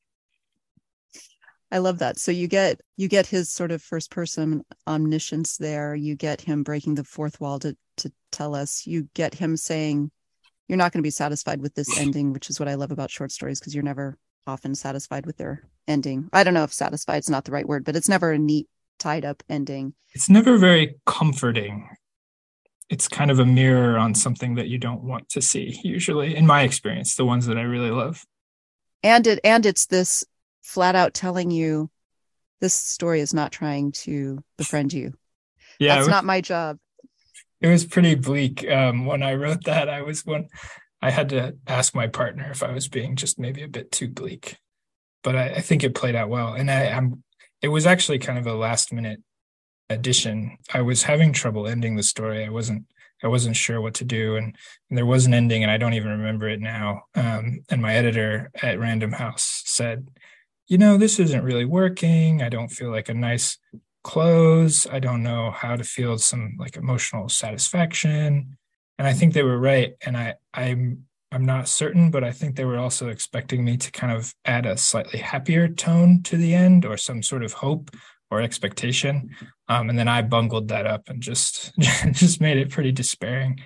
I 1.71 1.79
love 1.79 1.99
that. 1.99 2.19
So 2.19 2.31
you 2.31 2.49
get 2.49 2.81
you 2.97 3.09
get 3.09 3.27
his 3.27 3.53
sort 3.53 3.71
of 3.71 3.83
first 3.83 4.11
person 4.11 4.65
omniscience 4.87 5.59
there. 5.59 5.95
You 5.95 6.17
get 6.17 6.41
him 6.41 6.63
breaking 6.63 6.95
the 6.95 7.05
fourth 7.05 7.41
wall 7.41 7.59
to 7.61 7.77
to 7.99 8.13
tell 8.33 8.55
us. 8.55 8.87
You 8.87 9.09
get 9.15 9.35
him 9.35 9.57
saying, 9.57 10.11
"You're 10.67 10.79
not 10.79 10.93
going 10.93 11.01
to 11.01 11.07
be 11.07 11.11
satisfied 11.11 11.61
with 11.61 11.75
this 11.75 11.99
ending," 12.01 12.33
which 12.33 12.49
is 12.49 12.59
what 12.59 12.69
I 12.69 12.75
love 12.75 12.91
about 12.91 13.11
short 13.11 13.33
stories 13.33 13.61
because 13.61 13.75
you're 13.75 13.85
never 13.85 14.17
often 14.47 14.75
satisfied 14.75 15.27
with 15.27 15.37
their 15.37 15.63
ending. 15.87 16.31
I 16.33 16.43
don't 16.43 16.55
know 16.55 16.65
if 16.65 16.73
satisfied 16.73 17.19
is 17.19 17.31
not 17.31 17.45
the 17.45 17.53
right 17.53 17.69
word, 17.69 17.85
but 17.85 17.97
it's 17.97 18.09
never 18.09 18.33
a 18.33 18.39
neat 18.39 18.67
tied 18.99 19.25
up 19.25 19.43
ending. 19.49 19.95
It's 20.15 20.31
never 20.31 20.57
very 20.57 20.97
comforting. 21.05 21.89
It's 22.89 23.07
kind 23.07 23.31
of 23.31 23.39
a 23.39 23.45
mirror 23.45 23.99
on 23.99 24.15
something 24.15 24.55
that 24.55 24.69
you 24.69 24.79
don't 24.79 25.03
want 25.03 25.29
to 25.31 25.43
see. 25.43 25.79
Usually, 25.85 26.35
in 26.35 26.47
my 26.47 26.63
experience, 26.63 27.15
the 27.15 27.27
ones 27.27 27.45
that 27.47 27.59
I 27.59 27.63
really 27.63 27.91
love. 27.91 28.25
And 29.03 29.27
it 29.27 29.39
and 29.45 29.67
it's 29.67 29.87
this 29.87 30.25
flat 30.69 30.95
out 30.95 31.15
telling 31.15 31.51
you 31.51 31.91
this 32.61 32.75
story 32.75 33.21
is 33.21 33.33
not 33.33 33.51
trying 33.51 33.91
to 33.91 34.45
befriend 34.59 34.93
you. 34.93 35.15
Yeah, 35.79 35.95
that's 35.95 36.07
was, 36.07 36.09
not 36.09 36.25
my 36.25 36.41
job. 36.43 36.79
It 37.61 37.69
was 37.69 37.87
pretty 37.87 38.15
bleak. 38.15 38.69
Um, 38.69 39.07
when 39.07 39.23
I 39.23 39.35
wrote 39.35 39.65
that, 39.65 39.89
I 39.89 40.03
was 40.03 40.27
one. 40.27 40.49
I 41.01 41.11
had 41.11 41.31
to 41.31 41.57
ask 41.67 41.95
my 41.95 42.07
partner 42.07 42.51
if 42.51 42.63
I 42.63 42.73
was 42.73 42.89
being 42.89 43.17
just 43.17 43.39
maybe 43.39 43.63
a 43.63 43.69
bit 43.69 43.91
too 43.91 44.09
bleak, 44.09 44.57
but 45.23 45.37
I, 45.37 45.49
I 45.55 45.61
think 45.61 45.85
it 45.85 45.95
played 45.95 46.15
out 46.15 46.29
well. 46.29 46.53
And 46.53 46.71
I, 46.71 46.89
I'm. 46.89 47.23
It 47.63 47.69
was 47.69 47.87
actually 47.87 48.19
kind 48.19 48.39
of 48.39 48.47
a 48.47 48.55
last 48.55 48.93
minute 48.93 49.23
addition. 49.89 50.59
I 50.73 50.83
was 50.83 51.05
having 51.05 51.33
trouble 51.33 51.67
ending 51.67 51.97
the 51.97 52.03
story. 52.03 52.45
I 52.45 52.51
wasn't. 52.51 52.85
I 53.23 53.29
wasn't 53.29 53.57
sure 53.57 53.81
what 53.81 53.95
to 53.95 54.05
do, 54.05 54.37
and, 54.37 54.55
and 54.91 54.99
there 54.99 55.07
was 55.07 55.27
an 55.27 55.35
ending, 55.35 55.63
and 55.63 55.73
I 55.73 55.79
don't 55.79 55.95
even 55.95 56.11
remember 56.11 56.49
it 56.49 56.61
now. 56.61 57.03
Um, 57.15 57.61
and 57.69 57.81
my 57.81 57.95
editor 57.95 58.51
at 58.63 58.79
Random 58.79 59.11
House 59.11 59.63
said, 59.65 60.09
you 60.69 60.79
know, 60.79 60.99
this 60.99 61.19
isn't 61.19 61.45
really 61.45 61.65
working. 61.65 62.43
I 62.43 62.51
don't 62.51 62.69
feel 62.69 62.91
like 62.91 63.09
a 63.09 63.15
nice 63.15 63.59
close. 64.05 64.87
I 64.87 65.01
don't 65.01 65.23
know 65.23 65.51
how 65.51 65.77
to 65.77 65.85
feel 65.85 66.19
some 66.19 66.57
like 66.59 66.77
emotional 66.77 67.29
satisfaction. 67.29 68.59
And 68.99 69.09
I 69.09 69.13
think 69.13 69.33
they 69.33 69.43
were 69.43 69.59
right. 69.59 69.95
And 70.05 70.17
I, 70.17 70.35
I'm 70.55 71.05
I'm 71.31 71.45
not 71.45 71.69
certain, 71.69 72.11
but 72.11 72.25
I 72.25 72.33
think 72.33 72.57
they 72.57 72.65
were 72.65 72.79
also 72.79 73.09
expecting 73.09 73.63
me 73.63 73.77
to 73.77 73.91
kind 73.91 74.13
of 74.13 74.35
add 74.47 74.65
a 74.65 74.79
slightly 74.79 75.19
happier 75.19 75.69
tone 75.69 76.23
to 76.23 76.39
the 76.39 76.55
end 76.55 76.87
or 76.87 76.97
some 76.97 77.23
sort 77.23 77.45
of 77.45 77.53
hope 77.53 77.91
or 78.31 78.41
expectation. 78.41 79.31
Um, 79.69 79.91
and 79.91 79.99
then 79.99 80.09
I 80.09 80.23
bungled 80.23 80.69
that 80.69 80.87
up 80.87 81.09
and 81.09 81.23
just 81.23 81.73
just 82.13 82.41
made 82.41 82.57
it 82.57 82.71
pretty 82.71 82.93
despairing. 82.93 83.61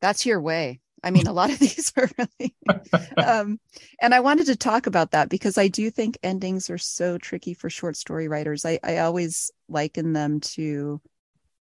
That's 0.00 0.24
your 0.26 0.40
way. 0.40 0.80
I 1.02 1.10
mean, 1.10 1.26
a 1.26 1.32
lot 1.32 1.50
of 1.50 1.58
these 1.60 1.92
are 1.96 2.08
really. 2.18 2.54
um, 3.16 3.60
and 4.00 4.14
I 4.14 4.20
wanted 4.20 4.46
to 4.46 4.56
talk 4.56 4.86
about 4.86 5.12
that 5.12 5.28
because 5.28 5.58
I 5.58 5.68
do 5.68 5.90
think 5.90 6.18
endings 6.22 6.70
are 6.70 6.78
so 6.78 7.18
tricky 7.18 7.54
for 7.54 7.70
short 7.70 7.96
story 7.96 8.28
writers. 8.28 8.64
I, 8.64 8.78
I 8.82 8.98
always 8.98 9.50
liken 9.68 10.12
them 10.12 10.40
to, 10.40 11.00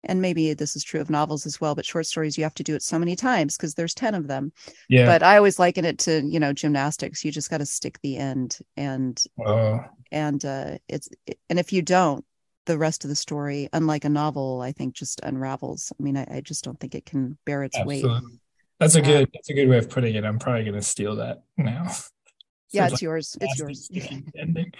and 0.04 0.20
maybe 0.20 0.54
this 0.54 0.76
is 0.76 0.84
true 0.84 1.00
of 1.00 1.10
novels 1.10 1.46
as 1.46 1.60
well, 1.60 1.74
but 1.74 1.84
short 1.84 2.06
stories, 2.06 2.36
you 2.36 2.44
have 2.44 2.54
to 2.54 2.62
do 2.62 2.74
it 2.74 2.82
so 2.82 2.98
many 2.98 3.16
times 3.16 3.56
because 3.56 3.74
there's 3.74 3.94
10 3.94 4.14
of 4.14 4.28
them. 4.28 4.52
Yeah. 4.88 5.06
But 5.06 5.22
I 5.22 5.36
always 5.36 5.58
liken 5.58 5.84
it 5.84 5.98
to, 6.00 6.22
you 6.24 6.40
know, 6.40 6.52
gymnastics. 6.52 7.24
You 7.24 7.32
just 7.32 7.50
got 7.50 7.58
to 7.58 7.66
stick 7.66 7.98
the 8.02 8.16
end. 8.16 8.58
And, 8.76 9.22
uh, 9.44 9.78
and 10.12 10.44
uh, 10.44 10.78
it's, 10.88 11.08
and 11.48 11.58
if 11.58 11.72
you 11.72 11.82
don't, 11.82 12.24
the 12.66 12.78
rest 12.78 13.04
of 13.04 13.10
the 13.10 13.16
story, 13.16 13.68
unlike 13.72 14.04
a 14.04 14.08
novel, 14.08 14.62
I 14.62 14.72
think 14.72 14.94
just 14.94 15.20
unravels. 15.22 15.92
I 15.98 16.02
mean, 16.02 16.16
I, 16.16 16.26
I 16.36 16.40
just 16.40 16.64
don't 16.64 16.80
think 16.80 16.94
it 16.94 17.04
can 17.04 17.36
bear 17.44 17.62
its 17.62 17.76
Absolutely. 17.76 18.08
weight. 18.08 18.22
That's 18.84 18.96
a 18.96 19.00
good. 19.00 19.30
That's 19.32 19.48
a 19.48 19.54
good 19.54 19.66
way 19.66 19.78
of 19.78 19.88
putting 19.88 20.14
it. 20.14 20.24
I'm 20.24 20.38
probably 20.38 20.64
going 20.64 20.74
to 20.74 20.82
steal 20.82 21.16
that 21.16 21.44
now. 21.56 21.90
yeah, 22.70 22.84
it's 22.84 22.92
like 22.92 23.00
yours. 23.00 23.34
It's 23.40 23.58
yours. 23.58 23.90
Ending. 24.38 24.72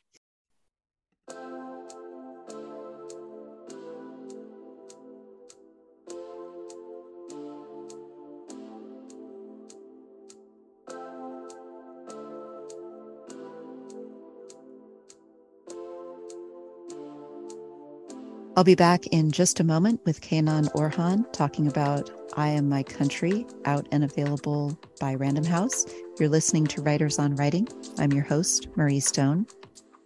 I'll 18.57 18.63
be 18.63 18.77
back 18.77 19.09
in 19.09 19.33
just 19.33 19.59
a 19.59 19.65
moment 19.65 20.01
with 20.05 20.21
Kenan 20.21 20.67
Orhan 20.77 21.25
talking 21.33 21.67
about 21.67 22.09
I 22.37 22.51
Am 22.51 22.69
My 22.69 22.85
Country, 22.85 23.45
out 23.65 23.89
and 23.91 24.05
available 24.05 24.79
by 25.01 25.17
Random 25.17 25.43
House. 25.43 25.85
You're 26.21 26.29
listening 26.29 26.69
to 26.69 26.81
Writers 26.81 27.19
on 27.19 27.35
Writing. 27.35 27.67
I'm 27.99 28.13
your 28.13 28.23
host, 28.23 28.69
Marrie 28.77 29.01
Stone. 29.01 29.49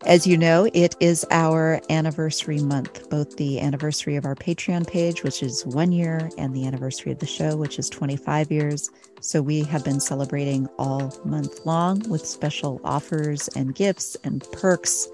As 0.06 0.26
you 0.26 0.38
know, 0.38 0.70
it 0.72 0.96
is 0.98 1.26
our 1.30 1.82
anniversary 1.90 2.60
month, 2.60 3.10
both 3.10 3.36
the 3.36 3.60
anniversary 3.60 4.16
of 4.16 4.24
our 4.24 4.34
Patreon 4.34 4.86
page, 4.86 5.22
which 5.22 5.42
is 5.42 5.66
one 5.66 5.92
year, 5.92 6.30
and 6.38 6.56
the 6.56 6.66
anniversary 6.66 7.12
of 7.12 7.18
the 7.18 7.26
show, 7.26 7.54
which 7.54 7.78
is 7.78 7.90
25 7.90 8.50
years. 8.50 8.90
So 9.20 9.42
we 9.42 9.62
have 9.64 9.84
been 9.84 10.00
celebrating 10.00 10.68
all 10.78 11.14
month 11.22 11.66
long 11.66 12.00
with 12.08 12.24
special 12.24 12.80
offers 12.82 13.48
and 13.48 13.74
gifts 13.74 14.16
and 14.24 14.42
perks 14.52 15.06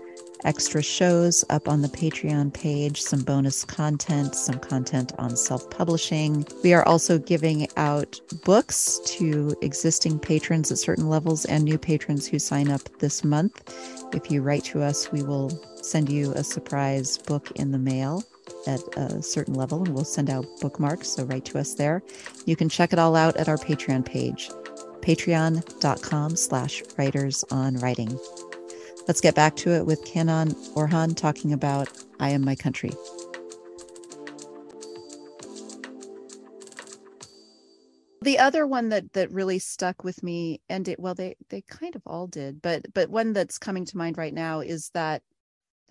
extra 0.45 0.83
shows 0.83 1.45
up 1.51 1.69
on 1.69 1.83
the 1.83 1.89
Patreon 1.89 2.53
page, 2.53 3.01
some 3.01 3.23
bonus 3.23 3.65
content, 3.65 4.35
some 4.35 4.59
content 4.59 5.13
on 5.19 5.37
self 5.37 5.69
publishing. 5.71 6.47
We 6.63 6.75
are 6.75 6.87
also 6.87 7.19
giving 7.19 7.69
out 7.77 8.21
books 8.45 9.01
to 9.07 9.55
existing 9.63 10.19
patrons 10.19 10.71
at 10.71 10.79
certain 10.79 11.09
levels 11.09 11.45
and 11.47 11.65
new 11.65 11.79
patrons 11.79 12.27
who 12.27 12.39
sign 12.39 12.71
up 12.71 12.83
this 12.99 13.25
month. 13.25 13.75
If 14.13 14.31
you 14.31 14.43
write 14.43 14.65
to 14.65 14.83
us, 14.83 15.11
we 15.11 15.23
will 15.23 15.51
send 15.83 16.11
you 16.11 16.33
a 16.33 16.45
surprise 16.45 17.19
book 17.19 17.51
in 17.57 17.73
the 17.73 17.79
mail 17.79 18.23
at 18.67 18.81
a 18.97 19.23
certain 19.23 19.55
level 19.55 19.83
and 19.85 19.95
we'll 19.95 20.05
send 20.05 20.31
out 20.31 20.47
bookmarks 20.61 21.09
so 21.09 21.25
write 21.25 21.45
to 21.45 21.59
us 21.59 21.75
there 21.75 22.03
you 22.47 22.57
can 22.57 22.69
check 22.69 22.93
it 22.93 22.99
all 22.99 23.17
out 23.17 23.37
at 23.37 23.49
our 23.49 23.57
patreon 23.57 24.05
page 24.05 24.51
patreon.com 25.01 26.35
slash 26.37 26.83
writers 26.97 27.45
on 27.51 27.77
writing 27.77 28.19
Let's 29.07 29.21
get 29.21 29.35
back 29.35 29.55
to 29.57 29.71
it 29.71 29.85
with 29.85 30.03
Kenan 30.07 30.53
Orhan 30.75 31.15
talking 31.15 31.53
about 31.53 31.91
I 32.21 32.31
Am 32.31 32.43
My 32.43 32.55
Country. 32.55 32.91
The 38.23 38.39
other 38.39 38.67
one 38.67 38.89
that 38.89 39.13
that 39.13 39.31
really 39.31 39.59
stuck 39.59 40.05
with 40.05 40.23
me, 40.23 40.63
and 40.71 40.89
it 40.89 40.99
well, 40.99 41.15
they 41.15 41.37
they 41.51 41.61
kind 41.61 41.95
of 41.95 42.03
all 42.07 42.27
did, 42.27 42.63
but 42.63 42.87
but 42.95 43.11
one 43.11 43.35
that's 43.35 43.59
coming 43.59 43.85
to 43.85 43.99
mind 43.99 44.17
right 44.17 44.33
now 44.33 44.61
is 44.61 44.89
that 44.95 45.23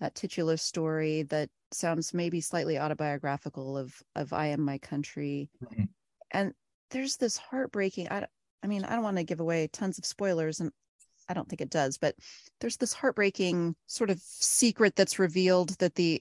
that 0.00 0.16
titular 0.16 0.56
story 0.56 1.22
that 1.24 1.48
sounds 1.70 2.12
maybe 2.12 2.40
slightly 2.40 2.80
autobiographical 2.80 3.78
of 3.78 3.94
of 4.16 4.32
I 4.32 4.48
Am 4.48 4.60
My 4.60 4.78
Country, 4.78 5.48
mm-hmm. 5.62 5.84
and 6.32 6.52
there's 6.90 7.16
this 7.16 7.36
heartbreaking. 7.36 8.08
I 8.10 8.26
I 8.64 8.66
mean, 8.66 8.84
I 8.84 8.94
don't 8.94 9.04
want 9.04 9.18
to 9.18 9.24
give 9.24 9.38
away 9.38 9.68
tons 9.68 9.98
of 9.98 10.04
spoilers, 10.04 10.58
and 10.58 10.72
I 11.28 11.34
don't 11.34 11.48
think 11.48 11.60
it 11.60 11.70
does, 11.70 11.98
but 11.98 12.14
there's 12.60 12.76
this 12.76 12.92
heartbreaking 12.92 13.76
sort 13.86 14.10
of 14.10 14.20
secret 14.20 14.96
that's 14.96 15.18
revealed 15.18 15.70
that 15.78 15.94
the 15.94 16.20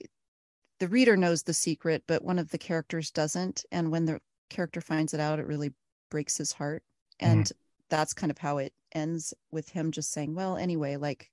the 0.79 0.87
reader 0.87 1.15
knows 1.15 1.43
the 1.43 1.53
secret, 1.53 2.03
but 2.07 2.23
one 2.23 2.39
of 2.39 2.49
the 2.49 2.57
characters 2.57 3.11
doesn't. 3.11 3.63
And 3.71 3.91
when 3.91 4.05
the 4.05 4.19
character 4.49 4.81
finds 4.81 5.13
it 5.13 5.19
out, 5.19 5.39
it 5.39 5.47
really 5.47 5.71
breaks 6.09 6.35
his 6.37 6.51
heart. 6.51 6.83
And 7.19 7.45
mm-hmm. 7.45 7.57
that's 7.89 8.13
kind 8.13 8.31
of 8.31 8.37
how 8.37 8.57
it 8.57 8.73
ends 8.93 9.33
with 9.51 9.69
him 9.69 9.91
just 9.91 10.11
saying, 10.11 10.35
Well, 10.35 10.57
anyway, 10.57 10.97
like 10.97 11.29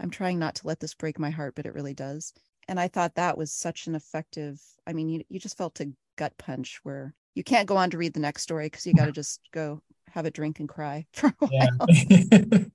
I'm 0.00 0.10
trying 0.10 0.38
not 0.38 0.56
to 0.56 0.66
let 0.66 0.80
this 0.80 0.94
break 0.94 1.18
my 1.18 1.30
heart, 1.30 1.54
but 1.54 1.66
it 1.66 1.74
really 1.74 1.94
does. 1.94 2.32
And 2.68 2.80
I 2.80 2.88
thought 2.88 3.16
that 3.16 3.36
was 3.36 3.52
such 3.52 3.86
an 3.86 3.94
effective, 3.94 4.60
I 4.86 4.92
mean, 4.92 5.08
you, 5.08 5.22
you 5.28 5.38
just 5.38 5.58
felt 5.58 5.80
a 5.80 5.92
gut 6.16 6.32
punch 6.38 6.80
where 6.82 7.14
you 7.34 7.44
can't 7.44 7.68
go 7.68 7.76
on 7.76 7.90
to 7.90 7.98
read 7.98 8.14
the 8.14 8.20
next 8.20 8.42
story 8.42 8.66
because 8.66 8.86
you 8.86 8.94
got 8.94 9.06
to 9.06 9.12
just 9.12 9.40
go 9.52 9.82
have 10.10 10.26
a 10.26 10.30
drink 10.30 10.60
and 10.60 10.68
cry 10.68 11.06
for 11.12 11.28
a 11.40 11.46
while. 11.46 11.86
Yeah. 11.90 12.64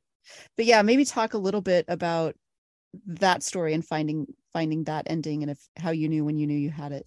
but 0.56 0.66
yeah, 0.66 0.82
maybe 0.82 1.06
talk 1.06 1.34
a 1.34 1.38
little 1.38 1.62
bit 1.62 1.86
about 1.88 2.36
that 3.06 3.44
story 3.44 3.74
and 3.74 3.86
finding 3.86 4.26
finding 4.52 4.84
that 4.86 5.06
ending 5.08 5.44
and 5.44 5.52
if 5.52 5.60
how 5.78 5.92
you 5.92 6.10
knew 6.10 6.26
when 6.26 6.38
you 6.38 6.48
knew 6.48 6.58
you 6.58 6.72
had 6.72 6.92
it. 6.92 7.06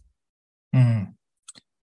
Mm. 0.74 1.14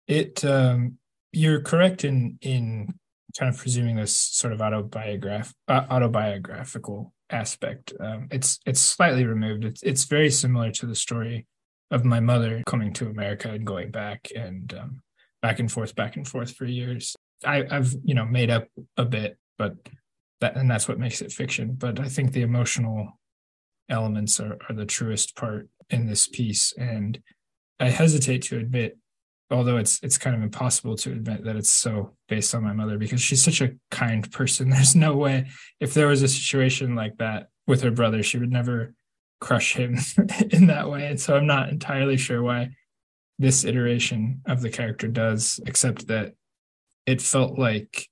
It 0.07 0.43
um 0.45 0.97
you're 1.31 1.61
correct 1.61 2.05
in 2.05 2.37
in 2.41 2.93
kind 3.37 3.53
of 3.53 3.59
presuming 3.59 3.95
this 3.95 4.17
sort 4.17 4.53
of 4.53 4.61
autobiograph 4.61 5.53
uh, 5.67 5.85
autobiographical 5.89 7.13
aspect. 7.29 7.93
Um, 7.99 8.27
it's 8.31 8.59
it's 8.65 8.79
slightly 8.79 9.25
removed. 9.25 9.65
It's 9.65 9.83
it's 9.83 10.05
very 10.05 10.29
similar 10.29 10.71
to 10.71 10.85
the 10.85 10.95
story 10.95 11.47
of 11.91 12.05
my 12.05 12.19
mother 12.19 12.63
coming 12.65 12.93
to 12.93 13.07
America 13.07 13.49
and 13.49 13.65
going 13.65 13.91
back 13.91 14.29
and 14.35 14.73
um, 14.73 15.01
back 15.41 15.59
and 15.59 15.71
forth, 15.71 15.95
back 15.95 16.15
and 16.15 16.27
forth 16.27 16.55
for 16.55 16.65
years. 16.65 17.15
I, 17.45 17.65
I've 17.69 17.93
you 18.03 18.15
know 18.15 18.25
made 18.25 18.49
up 18.49 18.67
a 18.97 19.05
bit, 19.05 19.37
but 19.57 19.75
that 20.43 20.55
and 20.55 20.69
that's 20.69 20.87
what 20.87 20.99
makes 20.99 21.21
it 21.21 21.31
fiction. 21.31 21.73
But 21.73 21.99
I 21.99 22.07
think 22.07 22.31
the 22.31 22.41
emotional 22.41 23.19
elements 23.89 24.39
are, 24.39 24.57
are 24.69 24.75
the 24.75 24.85
truest 24.85 25.35
part 25.35 25.69
in 25.89 26.05
this 26.05 26.27
piece, 26.27 26.73
and 26.77 27.19
I 27.79 27.89
hesitate 27.89 28.43
to 28.43 28.57
admit 28.57 28.97
although 29.51 29.77
it's 29.77 29.99
it's 30.03 30.17
kind 30.17 30.35
of 30.35 30.41
impossible 30.41 30.95
to 30.97 31.11
admit 31.11 31.43
that 31.43 31.55
it's 31.55 31.69
so 31.69 32.15
based 32.27 32.55
on 32.55 32.63
my 32.63 32.73
mother 32.73 32.97
because 32.97 33.21
she's 33.21 33.43
such 33.43 33.61
a 33.61 33.73
kind 33.91 34.31
person. 34.31 34.69
There's 34.69 34.95
no 34.95 35.15
way 35.15 35.47
if 35.79 35.93
there 35.93 36.07
was 36.07 36.21
a 36.21 36.27
situation 36.27 36.95
like 36.95 37.17
that 37.17 37.47
with 37.67 37.81
her 37.81 37.91
brother 37.91 38.23
she 38.23 38.37
would 38.37 38.51
never 38.51 38.93
crush 39.39 39.75
him 39.75 39.97
in 40.51 40.67
that 40.67 40.89
way. 40.89 41.07
And 41.07 41.19
so 41.19 41.35
i'm 41.35 41.45
not 41.45 41.69
entirely 41.69 42.17
sure 42.17 42.41
why 42.41 42.69
this 43.39 43.65
iteration 43.65 44.41
of 44.45 44.61
the 44.61 44.69
character 44.69 45.07
does 45.07 45.59
except 45.65 46.07
that 46.07 46.33
it 47.05 47.21
felt 47.21 47.59
like 47.59 48.07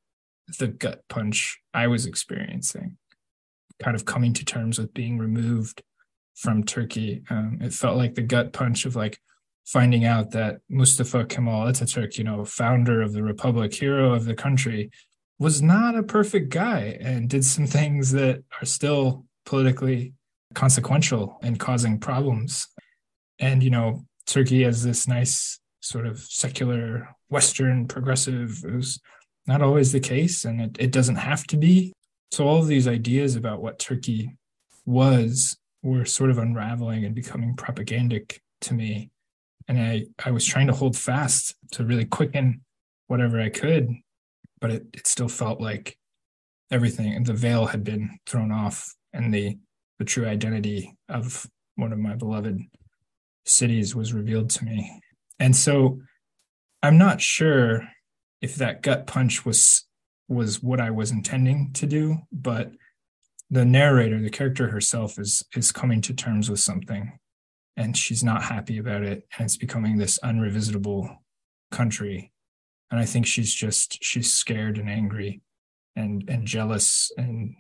the 0.57 0.67
gut 0.67 1.01
punch 1.09 1.59
i 1.73 1.87
was 1.87 2.05
experiencing 2.05 2.97
kind 3.81 3.95
of 3.95 4.05
coming 4.05 4.33
to 4.33 4.45
terms 4.45 4.77
with 4.77 4.93
being 4.93 5.17
removed 5.17 5.81
from 6.35 6.63
turkey 6.63 7.23
um, 7.29 7.57
it 7.61 7.73
felt 7.73 7.97
like 7.97 8.15
the 8.15 8.21
gut 8.21 8.53
punch 8.53 8.85
of 8.85 8.95
like 8.95 9.19
finding 9.65 10.05
out 10.05 10.31
that 10.31 10.59
Mustafa 10.69 11.25
Kemal 11.25 11.65
Ataturk, 11.65 12.17
you 12.17 12.23
know, 12.23 12.43
founder 12.43 13.01
of 13.01 13.13
the 13.13 13.23
republic, 13.23 13.73
hero 13.73 14.13
of 14.13 14.25
the 14.25 14.35
country, 14.35 14.91
was 15.39 15.61
not 15.61 15.95
a 15.95 16.03
perfect 16.03 16.49
guy 16.49 16.97
and 16.99 17.29
did 17.29 17.45
some 17.45 17.67
things 17.77 18.11
that 18.11 18.43
are 18.59 18.65
still 18.65 19.25
politically 19.45 20.13
consequential 20.53 21.37
and 21.41 21.59
causing 21.59 21.99
problems. 21.99 22.67
And, 23.39 23.63
you 23.63 23.69
know, 23.69 24.05
Turkey 24.27 24.63
has 24.63 24.83
this 24.83 25.07
nice 25.07 25.59
sort 25.79 26.05
of 26.05 26.19
secular, 26.19 27.15
Western, 27.29 27.87
progressive, 27.87 28.61
it 28.63 28.75
was 28.75 28.99
not 29.51 29.61
always 29.61 29.91
the 29.91 29.99
case, 29.99 30.45
and 30.45 30.61
it, 30.61 30.77
it 30.79 30.91
doesn't 30.91 31.17
have 31.17 31.45
to 31.47 31.57
be. 31.57 31.93
So 32.31 32.47
all 32.47 32.59
of 32.59 32.67
these 32.67 32.87
ideas 32.87 33.35
about 33.35 33.61
what 33.61 33.79
Turkey 33.79 34.31
was 34.85 35.57
were 35.83 36.05
sort 36.05 36.29
of 36.29 36.37
unraveling 36.37 37.05
and 37.05 37.13
becoming 37.13 37.55
propagandic 37.55 38.39
to 38.61 38.73
me 38.73 39.11
and 39.67 39.79
I, 39.79 40.05
I 40.25 40.31
was 40.31 40.45
trying 40.45 40.67
to 40.67 40.73
hold 40.73 40.97
fast 40.97 41.55
to 41.73 41.85
really 41.85 42.03
quicken 42.03 42.61
whatever 43.07 43.39
I 43.39 43.49
could, 43.49 43.89
but 44.59 44.71
it, 44.71 44.85
it 44.93 45.07
still 45.07 45.29
felt 45.29 45.61
like 45.61 45.97
everything 46.71 47.13
and 47.13 47.25
the 47.25 47.33
veil 47.33 47.65
had 47.65 47.83
been 47.83 48.17
thrown 48.25 48.51
off 48.51 48.93
and 49.13 49.33
the 49.33 49.57
the 49.99 50.05
true 50.05 50.25
identity 50.25 50.97
of 51.09 51.45
one 51.75 51.93
of 51.93 51.99
my 51.99 52.15
beloved 52.15 52.59
cities 53.45 53.95
was 53.95 54.13
revealed 54.13 54.49
to 54.49 54.65
me. 54.65 54.99
And 55.39 55.55
so 55.55 56.01
I'm 56.81 56.97
not 56.97 57.21
sure 57.21 57.87
if 58.41 58.55
that 58.55 58.81
gut 58.81 59.07
punch 59.07 59.45
was 59.45 59.85
was 60.27 60.63
what 60.63 60.79
I 60.79 60.91
was 60.91 61.11
intending 61.11 61.73
to 61.73 61.85
do, 61.85 62.19
but 62.31 62.71
the 63.49 63.65
narrator, 63.65 64.19
the 64.19 64.29
character 64.29 64.69
herself 64.69 65.19
is 65.19 65.43
is 65.55 65.71
coming 65.71 66.01
to 66.01 66.13
terms 66.13 66.49
with 66.49 66.59
something 66.59 67.17
and 67.77 67.97
she's 67.97 68.23
not 68.23 68.43
happy 68.43 68.77
about 68.77 69.03
it 69.03 69.25
and 69.37 69.45
it's 69.45 69.57
becoming 69.57 69.97
this 69.97 70.19
unrevisitable 70.23 71.17
country. 71.71 72.31
And 72.89 72.99
i 72.99 73.05
think 73.05 73.25
she's 73.25 73.53
just 73.53 74.03
she's 74.03 74.33
scared 74.33 74.77
and 74.77 74.89
angry 74.89 75.41
and 75.95 76.29
and 76.29 76.45
jealous 76.45 77.11
and 77.17 77.55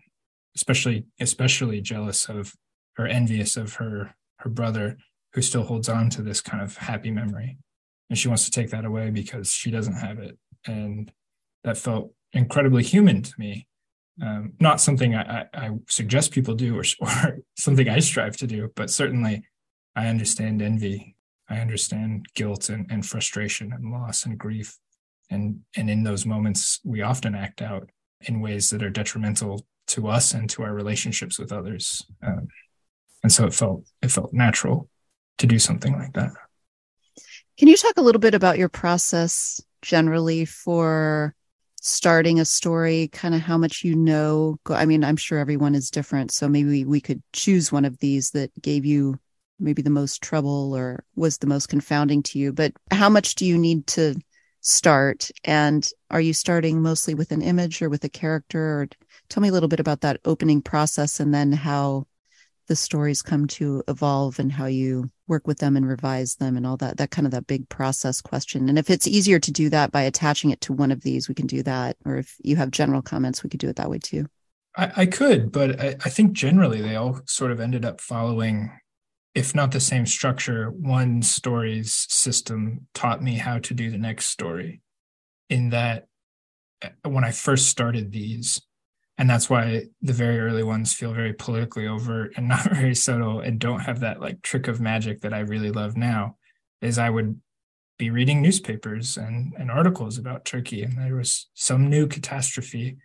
especially 0.55 1.05
especially 1.19 1.79
jealous 1.81 2.27
of 2.27 2.53
or 2.97 3.07
envious 3.07 3.55
of 3.55 3.75
her 3.75 4.15
her 4.39 4.49
brother 4.49 4.97
who 5.33 5.41
still 5.41 5.63
holds 5.63 5.87
on 5.87 6.09
to 6.09 6.21
this 6.21 6.41
kind 6.41 6.61
of 6.61 6.77
happy 6.77 7.11
memory. 7.11 7.57
And 8.09 8.17
she 8.17 8.27
wants 8.27 8.45
to 8.45 8.51
take 8.51 8.71
that 8.71 8.85
away 8.85 9.09
because 9.09 9.51
she 9.51 9.71
doesn't 9.71 9.93
have 9.93 10.19
it 10.19 10.37
and 10.65 11.11
that 11.63 11.77
felt 11.77 12.13
incredibly 12.33 12.83
human 12.83 13.21
to 13.21 13.33
me 13.37 13.67
um, 14.21 14.53
not 14.59 14.81
something 14.81 15.15
I, 15.15 15.21
I, 15.21 15.45
I, 15.53 15.69
suggest 15.87 16.31
people 16.31 16.53
do 16.53 16.77
or, 16.77 16.83
or 17.01 17.39
something 17.57 17.89
i 17.89 17.99
strive 17.99 18.37
to 18.37 18.47
do 18.47 18.71
but 18.75 18.89
certainly 18.89 19.43
I 19.95 20.07
understand 20.07 20.61
envy. 20.61 21.15
I 21.49 21.59
understand 21.59 22.27
guilt 22.33 22.69
and, 22.69 22.87
and 22.89 23.05
frustration 23.05 23.73
and 23.73 23.91
loss 23.91 24.25
and 24.25 24.37
grief. 24.37 24.77
And, 25.29 25.61
and 25.75 25.89
in 25.89 26.03
those 26.03 26.25
moments, 26.25 26.79
we 26.83 27.01
often 27.01 27.35
act 27.35 27.61
out 27.61 27.89
in 28.21 28.41
ways 28.41 28.69
that 28.69 28.83
are 28.83 28.89
detrimental 28.89 29.65
to 29.87 30.07
us 30.07 30.33
and 30.33 30.49
to 30.51 30.63
our 30.63 30.73
relationships 30.73 31.37
with 31.37 31.51
others. 31.51 32.05
Um, 32.25 32.47
and 33.23 33.31
so 33.31 33.45
it 33.45 33.53
felt 33.53 33.85
it 34.01 34.11
felt 34.11 34.33
natural 34.33 34.89
to 35.37 35.47
do 35.47 35.59
something 35.59 35.93
like 35.93 36.13
that. 36.13 36.31
Can 37.57 37.67
you 37.67 37.75
talk 37.75 37.97
a 37.97 38.01
little 38.01 38.19
bit 38.19 38.33
about 38.33 38.57
your 38.57 38.69
process 38.69 39.61
generally 39.81 40.45
for 40.45 41.35
starting 41.81 42.39
a 42.39 42.45
story, 42.45 43.09
kind 43.11 43.33
of 43.33 43.41
how 43.41 43.57
much 43.57 43.83
you 43.83 43.95
know? 43.95 44.59
I 44.67 44.85
mean, 44.85 45.03
I'm 45.03 45.17
sure 45.17 45.39
everyone 45.39 45.75
is 45.75 45.89
different. 45.89 46.31
So 46.31 46.47
maybe 46.47 46.85
we 46.85 47.01
could 47.01 47.21
choose 47.33 47.71
one 47.71 47.85
of 47.85 47.97
these 47.99 48.31
that 48.31 48.51
gave 48.61 48.85
you 48.85 49.19
maybe 49.61 49.81
the 49.81 49.89
most 49.89 50.21
trouble 50.21 50.75
or 50.75 51.03
was 51.15 51.37
the 51.37 51.47
most 51.47 51.69
confounding 51.69 52.23
to 52.23 52.39
you 52.39 52.51
but 52.51 52.73
how 52.91 53.09
much 53.09 53.35
do 53.35 53.45
you 53.45 53.57
need 53.57 53.85
to 53.87 54.15
start 54.61 55.29
and 55.43 55.89
are 56.09 56.21
you 56.21 56.33
starting 56.33 56.81
mostly 56.81 57.13
with 57.13 57.31
an 57.31 57.41
image 57.41 57.81
or 57.81 57.89
with 57.89 58.03
a 58.03 58.09
character 58.09 58.81
or 58.81 58.87
tell 59.29 59.41
me 59.41 59.49
a 59.49 59.51
little 59.51 59.69
bit 59.69 59.79
about 59.79 60.01
that 60.01 60.19
opening 60.25 60.61
process 60.61 61.19
and 61.19 61.33
then 61.33 61.51
how 61.51 62.05
the 62.67 62.75
stories 62.75 63.21
come 63.21 63.47
to 63.47 63.83
evolve 63.87 64.39
and 64.39 64.51
how 64.51 64.65
you 64.65 65.09
work 65.31 65.47
with 65.47 65.57
them 65.57 65.75
and 65.75 65.87
revise 65.87 66.35
them 66.35 66.55
and 66.55 66.67
all 66.67 66.77
that 66.77 66.97
that 66.97 67.09
kind 67.09 67.25
of 67.25 67.31
that 67.31 67.47
big 67.47 67.67
process 67.69 68.21
question. 68.21 68.69
And 68.69 68.77
if 68.77 68.91
it's 68.91 69.07
easier 69.07 69.39
to 69.39 69.51
do 69.51 69.69
that 69.69 69.91
by 69.91 70.03
attaching 70.03 70.51
it 70.51 70.61
to 70.61 70.73
one 70.73 70.91
of 70.91 71.01
these 71.01 71.27
we 71.27 71.33
can 71.33 71.47
do 71.47 71.63
that. 71.63 71.97
Or 72.05 72.17
if 72.17 72.35
you 72.43 72.57
have 72.57 72.69
general 72.69 73.01
comments 73.01 73.43
we 73.43 73.49
could 73.49 73.59
do 73.59 73.69
it 73.69 73.77
that 73.77 73.89
way 73.89 73.97
too. 73.97 74.27
I, 74.77 74.91
I 74.97 75.05
could 75.07 75.51
but 75.51 75.79
I, 75.79 75.95
I 76.05 76.09
think 76.09 76.33
generally 76.33 76.81
they 76.81 76.95
all 76.95 77.21
sort 77.25 77.51
of 77.51 77.59
ended 77.59 77.85
up 77.85 77.99
following 77.99 78.71
if 79.33 79.55
not 79.55 79.71
the 79.71 79.79
same 79.79 80.05
structure, 80.05 80.69
one 80.69 81.21
story's 81.21 82.05
system 82.09 82.87
taught 82.93 83.23
me 83.23 83.35
how 83.35 83.59
to 83.59 83.73
do 83.73 83.89
the 83.89 83.97
next 83.97 84.27
story. 84.27 84.81
In 85.49 85.69
that, 85.69 86.07
uh, 86.83 87.09
when 87.09 87.23
I 87.23 87.31
first 87.31 87.67
started 87.69 88.11
these, 88.11 88.61
and 89.21 89.29
that's 89.29 89.51
why 89.51 89.83
the 90.01 90.13
very 90.13 90.39
early 90.39 90.63
ones 90.63 90.95
feel 90.95 91.13
very 91.13 91.31
politically 91.31 91.85
overt 91.85 92.33
and 92.37 92.47
not 92.47 92.63
very 92.63 92.95
subtle 92.95 93.39
and 93.39 93.59
don't 93.59 93.81
have 93.81 93.99
that 93.99 94.19
like 94.19 94.41
trick 94.41 94.67
of 94.67 94.81
magic 94.81 95.21
that 95.21 95.31
I 95.31 95.41
really 95.41 95.69
love 95.69 95.95
now, 95.95 96.37
is 96.81 96.97
I 96.97 97.11
would 97.11 97.39
be 97.99 98.09
reading 98.09 98.41
newspapers 98.41 99.17
and, 99.17 99.53
and 99.59 99.69
articles 99.69 100.17
about 100.17 100.43
Turkey, 100.43 100.81
and 100.81 100.97
there 100.97 101.17
was 101.17 101.51
some 101.53 101.87
new 101.87 102.07
catastrophe 102.07 102.97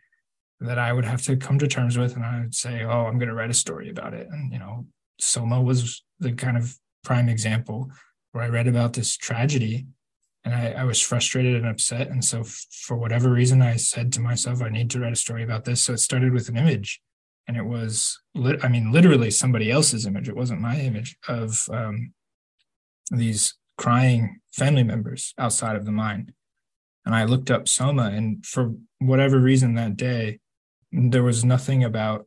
that 0.59 0.79
I 0.79 0.91
would 0.95 1.05
have 1.05 1.21
to 1.25 1.37
come 1.37 1.59
to 1.59 1.69
terms 1.69 1.99
with, 1.99 2.17
and 2.17 2.25
I 2.25 2.41
would 2.41 2.55
say, 2.55 2.83
"Oh, 2.83 3.05
I'm 3.05 3.19
going 3.19 3.29
to 3.29 3.35
write 3.35 3.51
a 3.51 3.55
story 3.55 3.91
about 3.91 4.14
it," 4.14 4.27
and 4.31 4.51
you 4.51 4.59
know, 4.59 4.87
Soma 5.21 5.61
was 5.61 6.03
the 6.19 6.33
kind 6.33 6.57
of 6.57 6.75
prime 7.05 7.29
example 7.29 7.91
where 8.33 8.43
I 8.43 8.49
read 8.49 8.69
about 8.69 8.95
this 8.95 9.19
tragedy 9.19 9.87
and 10.47 10.55
I, 10.55 10.81
I, 10.81 10.85
was 10.85 11.01
frustrated 11.01 11.57
and 11.57 11.67
upset. 11.67 12.09
And 12.09 12.25
so, 12.25 12.41
f- 12.41 12.67
for 12.71 12.97
whatever 12.97 13.29
reason, 13.31 13.61
I 13.61 13.77
said 13.77 14.13
to 14.13 14.21
myself, 14.21 14.63
I 14.63 14.69
need 14.69 14.91
to 14.91 15.01
write 15.01 15.13
a 15.13 15.17
story 15.17 15.43
about 15.43 15.65
this. 15.65 15.83
So, 15.83 15.93
it 15.93 15.99
started 15.99 16.33
with 16.33 16.49
an 16.49 16.57
image. 16.57 17.03
And 17.49 17.57
it 17.57 17.65
was, 17.65 18.19
lit- 18.35 18.65
I 18.65 18.69
mean, 18.69 18.93
literally 18.93 19.31
somebody 19.31 19.71
else's 19.71 20.07
image. 20.07 20.29
It 20.29 20.37
wasn't 20.37 20.61
my 20.61 20.79
image 20.81 21.17
of 21.29 21.69
um, 21.71 22.13
these 23.11 23.55
crying 23.77 24.41
family 24.53 24.85
members 24.85 25.35
outside 25.37 25.77
of 25.77 25.85
the 25.85 25.93
mine. 25.93 26.33
And 27.05 27.15
I 27.15 27.25
looked 27.25 27.51
up 27.51 27.69
Soma, 27.69 28.11
and 28.15 28.47
for 28.47 28.75
whatever 29.01 29.39
reason 29.39 29.75
that 29.75 29.97
day, 29.97 30.39
there 30.93 31.25
was 31.25 31.45
nothing 31.45 31.85
about 31.85 32.27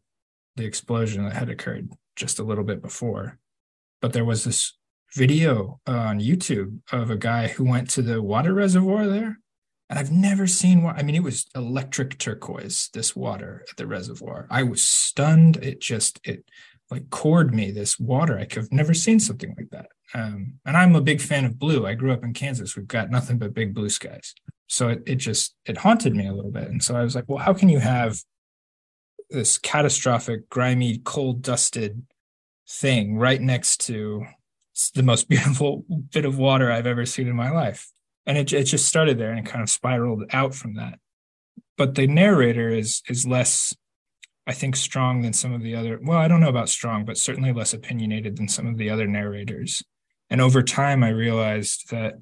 the 0.57 0.65
explosion 0.65 1.23
that 1.23 1.35
had 1.35 1.49
occurred 1.49 1.89
just 2.17 2.37
a 2.37 2.43
little 2.43 2.65
bit 2.65 2.81
before 2.81 3.39
but 4.01 4.13
there 4.13 4.25
was 4.25 4.43
this 4.43 4.73
video 5.15 5.79
on 5.87 6.19
YouTube 6.19 6.79
of 6.91 7.09
a 7.09 7.17
guy 7.17 7.47
who 7.47 7.63
went 7.63 7.89
to 7.91 8.01
the 8.01 8.21
water 8.21 8.53
reservoir 8.53 9.07
there. 9.07 9.39
And 9.89 9.97
I've 9.97 10.11
never 10.11 10.45
seen 10.45 10.83
one. 10.83 10.95
I 10.95 11.03
mean, 11.03 11.15
it 11.15 11.23
was 11.23 11.47
electric 11.55 12.19
turquoise, 12.19 12.89
this 12.93 13.15
water 13.15 13.65
at 13.69 13.77
the 13.77 13.87
reservoir. 13.87 14.47
I 14.51 14.63
was 14.63 14.83
stunned. 14.83 15.57
It 15.57 15.81
just, 15.81 16.19
it 16.23 16.45
like 16.91 17.09
poured 17.09 17.55
me 17.55 17.71
this 17.71 17.99
water. 17.99 18.37
I 18.37 18.45
could 18.45 18.63
have 18.63 18.71
never 18.71 18.93
seen 18.93 19.19
something 19.19 19.55
like 19.57 19.69
that. 19.71 19.87
Um, 20.13 20.59
and 20.65 20.77
I'm 20.77 20.95
a 20.95 21.01
big 21.01 21.21
fan 21.21 21.45
of 21.45 21.57
blue. 21.57 21.87
I 21.87 21.95
grew 21.95 22.11
up 22.11 22.23
in 22.23 22.33
Kansas. 22.33 22.75
We've 22.75 22.87
got 22.87 23.09
nothing 23.09 23.37
but 23.37 23.53
big 23.53 23.73
blue 23.73 23.89
skies. 23.89 24.33
So 24.67 24.89
it, 24.89 25.03
it 25.07 25.15
just 25.15 25.55
it 25.65 25.77
haunted 25.77 26.15
me 26.15 26.27
a 26.27 26.33
little 26.33 26.51
bit. 26.51 26.69
And 26.69 26.83
so 26.83 26.95
I 26.95 27.03
was 27.03 27.15
like, 27.15 27.25
well, 27.27 27.43
how 27.43 27.53
can 27.53 27.69
you 27.69 27.79
have 27.79 28.19
this 29.29 29.57
catastrophic, 29.57 30.49
grimy, 30.49 30.99
cold, 31.03 31.41
dusted 31.41 32.03
thing 32.67 33.17
right 33.17 33.41
next 33.41 33.85
to 33.87 34.25
the 34.93 35.03
most 35.03 35.29
beautiful 35.29 35.85
bit 36.11 36.25
of 36.25 36.37
water 36.37 36.71
I've 36.71 36.87
ever 36.87 37.05
seen 37.05 37.27
in 37.27 37.35
my 37.35 37.51
life? 37.51 37.91
And 38.25 38.37
it 38.37 38.53
it 38.53 38.65
just 38.65 38.87
started 38.87 39.17
there 39.17 39.31
and 39.31 39.45
kind 39.45 39.63
of 39.63 39.69
spiraled 39.69 40.25
out 40.31 40.53
from 40.53 40.75
that. 40.75 40.99
But 41.77 41.95
the 41.95 42.07
narrator 42.07 42.69
is 42.69 43.01
is 43.09 43.25
less 43.25 43.73
I 44.45 44.53
think 44.53 44.75
strong 44.75 45.21
than 45.21 45.33
some 45.33 45.53
of 45.53 45.61
the 45.61 45.75
other 45.75 45.99
well, 46.01 46.17
I 46.17 46.27
don't 46.27 46.41
know 46.41 46.49
about 46.49 46.69
strong, 46.69 47.05
but 47.05 47.17
certainly 47.17 47.53
less 47.53 47.73
opinionated 47.73 48.37
than 48.37 48.47
some 48.47 48.67
of 48.67 48.77
the 48.77 48.89
other 48.89 49.07
narrators. 49.07 49.83
And 50.29 50.41
over 50.41 50.61
time, 50.61 51.03
I 51.03 51.09
realized 51.09 51.89
that 51.89 52.15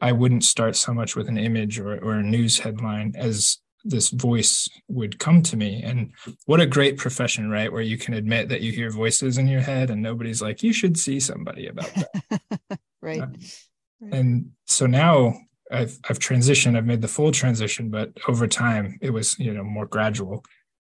I 0.00 0.12
wouldn't 0.12 0.44
start 0.44 0.76
so 0.76 0.94
much 0.94 1.16
with 1.16 1.28
an 1.28 1.38
image 1.38 1.78
or, 1.78 1.98
or 1.98 2.14
a 2.14 2.22
news 2.22 2.60
headline 2.60 3.14
as 3.16 3.58
this 3.88 4.10
voice 4.10 4.68
would 4.88 5.18
come 5.18 5.42
to 5.42 5.56
me. 5.56 5.82
And 5.82 6.12
what 6.46 6.60
a 6.60 6.66
great 6.66 6.96
profession, 6.98 7.50
right? 7.50 7.72
Where 7.72 7.82
you 7.82 7.98
can 7.98 8.14
admit 8.14 8.48
that 8.50 8.60
you 8.60 8.72
hear 8.72 8.90
voices 8.90 9.38
in 9.38 9.48
your 9.48 9.60
head 9.60 9.90
and 9.90 10.02
nobody's 10.02 10.42
like, 10.42 10.62
you 10.62 10.72
should 10.72 10.98
see 10.98 11.18
somebody 11.20 11.68
about 11.68 11.92
that. 11.94 12.80
right. 13.02 13.22
Uh, 13.22 13.26
and 14.12 14.50
so 14.66 14.86
now 14.86 15.34
I've 15.70 15.98
I've 16.08 16.18
transitioned, 16.18 16.76
I've 16.76 16.86
made 16.86 17.02
the 17.02 17.08
full 17.08 17.32
transition, 17.32 17.90
but 17.90 18.10
over 18.28 18.46
time 18.46 18.98
it 19.00 19.10
was, 19.10 19.38
you 19.38 19.52
know, 19.52 19.64
more 19.64 19.86
gradual 19.86 20.44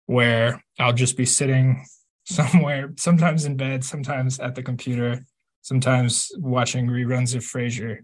where 0.05 0.63
I'll 0.79 0.93
just 0.93 1.17
be 1.17 1.25
sitting 1.25 1.85
somewhere, 2.25 2.93
sometimes 2.97 3.45
in 3.45 3.57
bed, 3.57 3.83
sometimes 3.83 4.39
at 4.39 4.55
the 4.55 4.63
computer, 4.63 5.23
sometimes 5.61 6.31
watching 6.37 6.87
reruns 6.87 7.35
of 7.35 7.43
Frasier, 7.43 7.99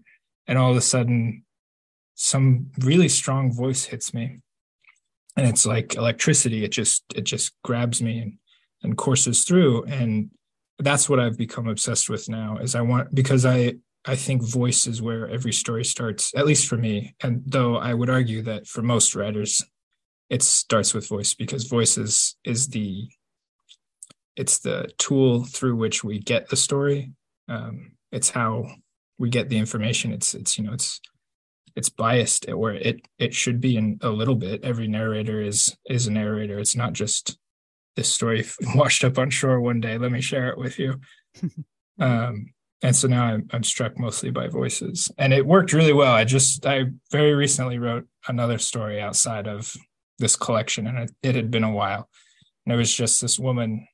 and 0.46 0.58
all 0.58 0.70
of 0.70 0.76
a 0.76 0.80
sudden, 0.80 1.44
some 2.14 2.70
really 2.78 3.08
strong 3.08 3.52
voice 3.52 3.84
hits 3.84 4.14
me, 4.14 4.38
and 5.36 5.46
it's 5.46 5.66
like 5.66 5.96
electricity. 5.96 6.64
It 6.64 6.72
just 6.72 7.04
it 7.14 7.24
just 7.24 7.52
grabs 7.62 8.02
me 8.02 8.18
and 8.20 8.38
and 8.82 8.96
courses 8.96 9.44
through, 9.44 9.84
and 9.84 10.30
that's 10.78 11.08
what 11.08 11.20
I've 11.20 11.38
become 11.38 11.68
obsessed 11.68 12.08
with 12.08 12.28
now. 12.28 12.58
Is 12.58 12.74
I 12.74 12.82
want 12.82 13.14
because 13.14 13.44
I 13.46 13.74
I 14.04 14.16
think 14.16 14.42
voice 14.42 14.86
is 14.86 15.02
where 15.02 15.28
every 15.28 15.52
story 15.52 15.84
starts, 15.84 16.32
at 16.36 16.46
least 16.46 16.68
for 16.68 16.76
me. 16.76 17.14
And 17.22 17.42
though 17.44 17.76
I 17.76 17.92
would 17.92 18.10
argue 18.10 18.42
that 18.42 18.66
for 18.66 18.82
most 18.82 19.16
writers, 19.16 19.62
it 20.30 20.42
starts 20.42 20.94
with 20.94 21.08
voice 21.08 21.34
because 21.34 21.64
voice 21.64 21.98
is, 21.98 22.36
is 22.44 22.68
the 22.68 23.08
it's 24.34 24.58
the 24.58 24.90
tool 24.98 25.44
through 25.44 25.76
which 25.76 26.04
we 26.04 26.18
get 26.18 26.48
the 26.48 26.56
story 26.56 27.12
um, 27.48 27.92
it's 28.12 28.30
how 28.30 28.66
we 29.18 29.30
get 29.30 29.48
the 29.48 29.56
information 29.56 30.12
it's 30.12 30.34
it's 30.34 30.58
you 30.58 30.64
know 30.64 30.72
it's 30.72 31.00
it's 31.76 31.90
biased 31.90 32.50
where 32.50 32.74
it 32.74 33.06
it 33.18 33.34
should 33.34 33.60
be 33.60 33.76
in 33.76 33.98
a 34.00 34.08
little 34.08 34.34
bit. 34.34 34.64
Every 34.64 34.88
narrator 34.88 35.40
is 35.40 35.76
is 35.86 36.06
a 36.06 36.12
narrator. 36.12 36.58
It's 36.58 36.74
not 36.74 36.94
just 36.94 37.38
this 37.94 38.12
story 38.12 38.44
washed 38.74 39.04
up 39.04 39.18
on 39.18 39.30
shore 39.30 39.60
one 39.60 39.80
day. 39.80 39.98
Let 39.98 40.10
me 40.10 40.20
share 40.20 40.48
it 40.48 40.58
with 40.58 40.78
you. 40.78 41.00
Um 41.98 42.52
and 42.82 42.94
so 42.94 43.08
now 43.08 43.24
I'm, 43.24 43.48
I'm 43.52 43.64
struck 43.64 43.98
mostly 43.98 44.28
by 44.28 44.48
voices. 44.48 45.10
And 45.16 45.32
it 45.32 45.46
worked 45.46 45.72
really 45.72 45.94
well. 45.94 46.12
I 46.12 46.24
just 46.24 46.66
i 46.66 46.84
very 47.10 47.32
recently 47.34 47.78
wrote 47.78 48.06
another 48.28 48.58
story 48.58 49.00
outside 49.00 49.48
of 49.48 49.74
this 50.18 50.36
collection 50.36 50.86
and 50.86 50.98
it, 50.98 51.10
it 51.22 51.34
had 51.34 51.50
been 51.50 51.64
a 51.64 51.72
while. 51.72 52.10
And 52.66 52.74
it 52.74 52.76
was 52.76 52.94
just 52.94 53.22
this 53.22 53.38
woman 53.38 53.88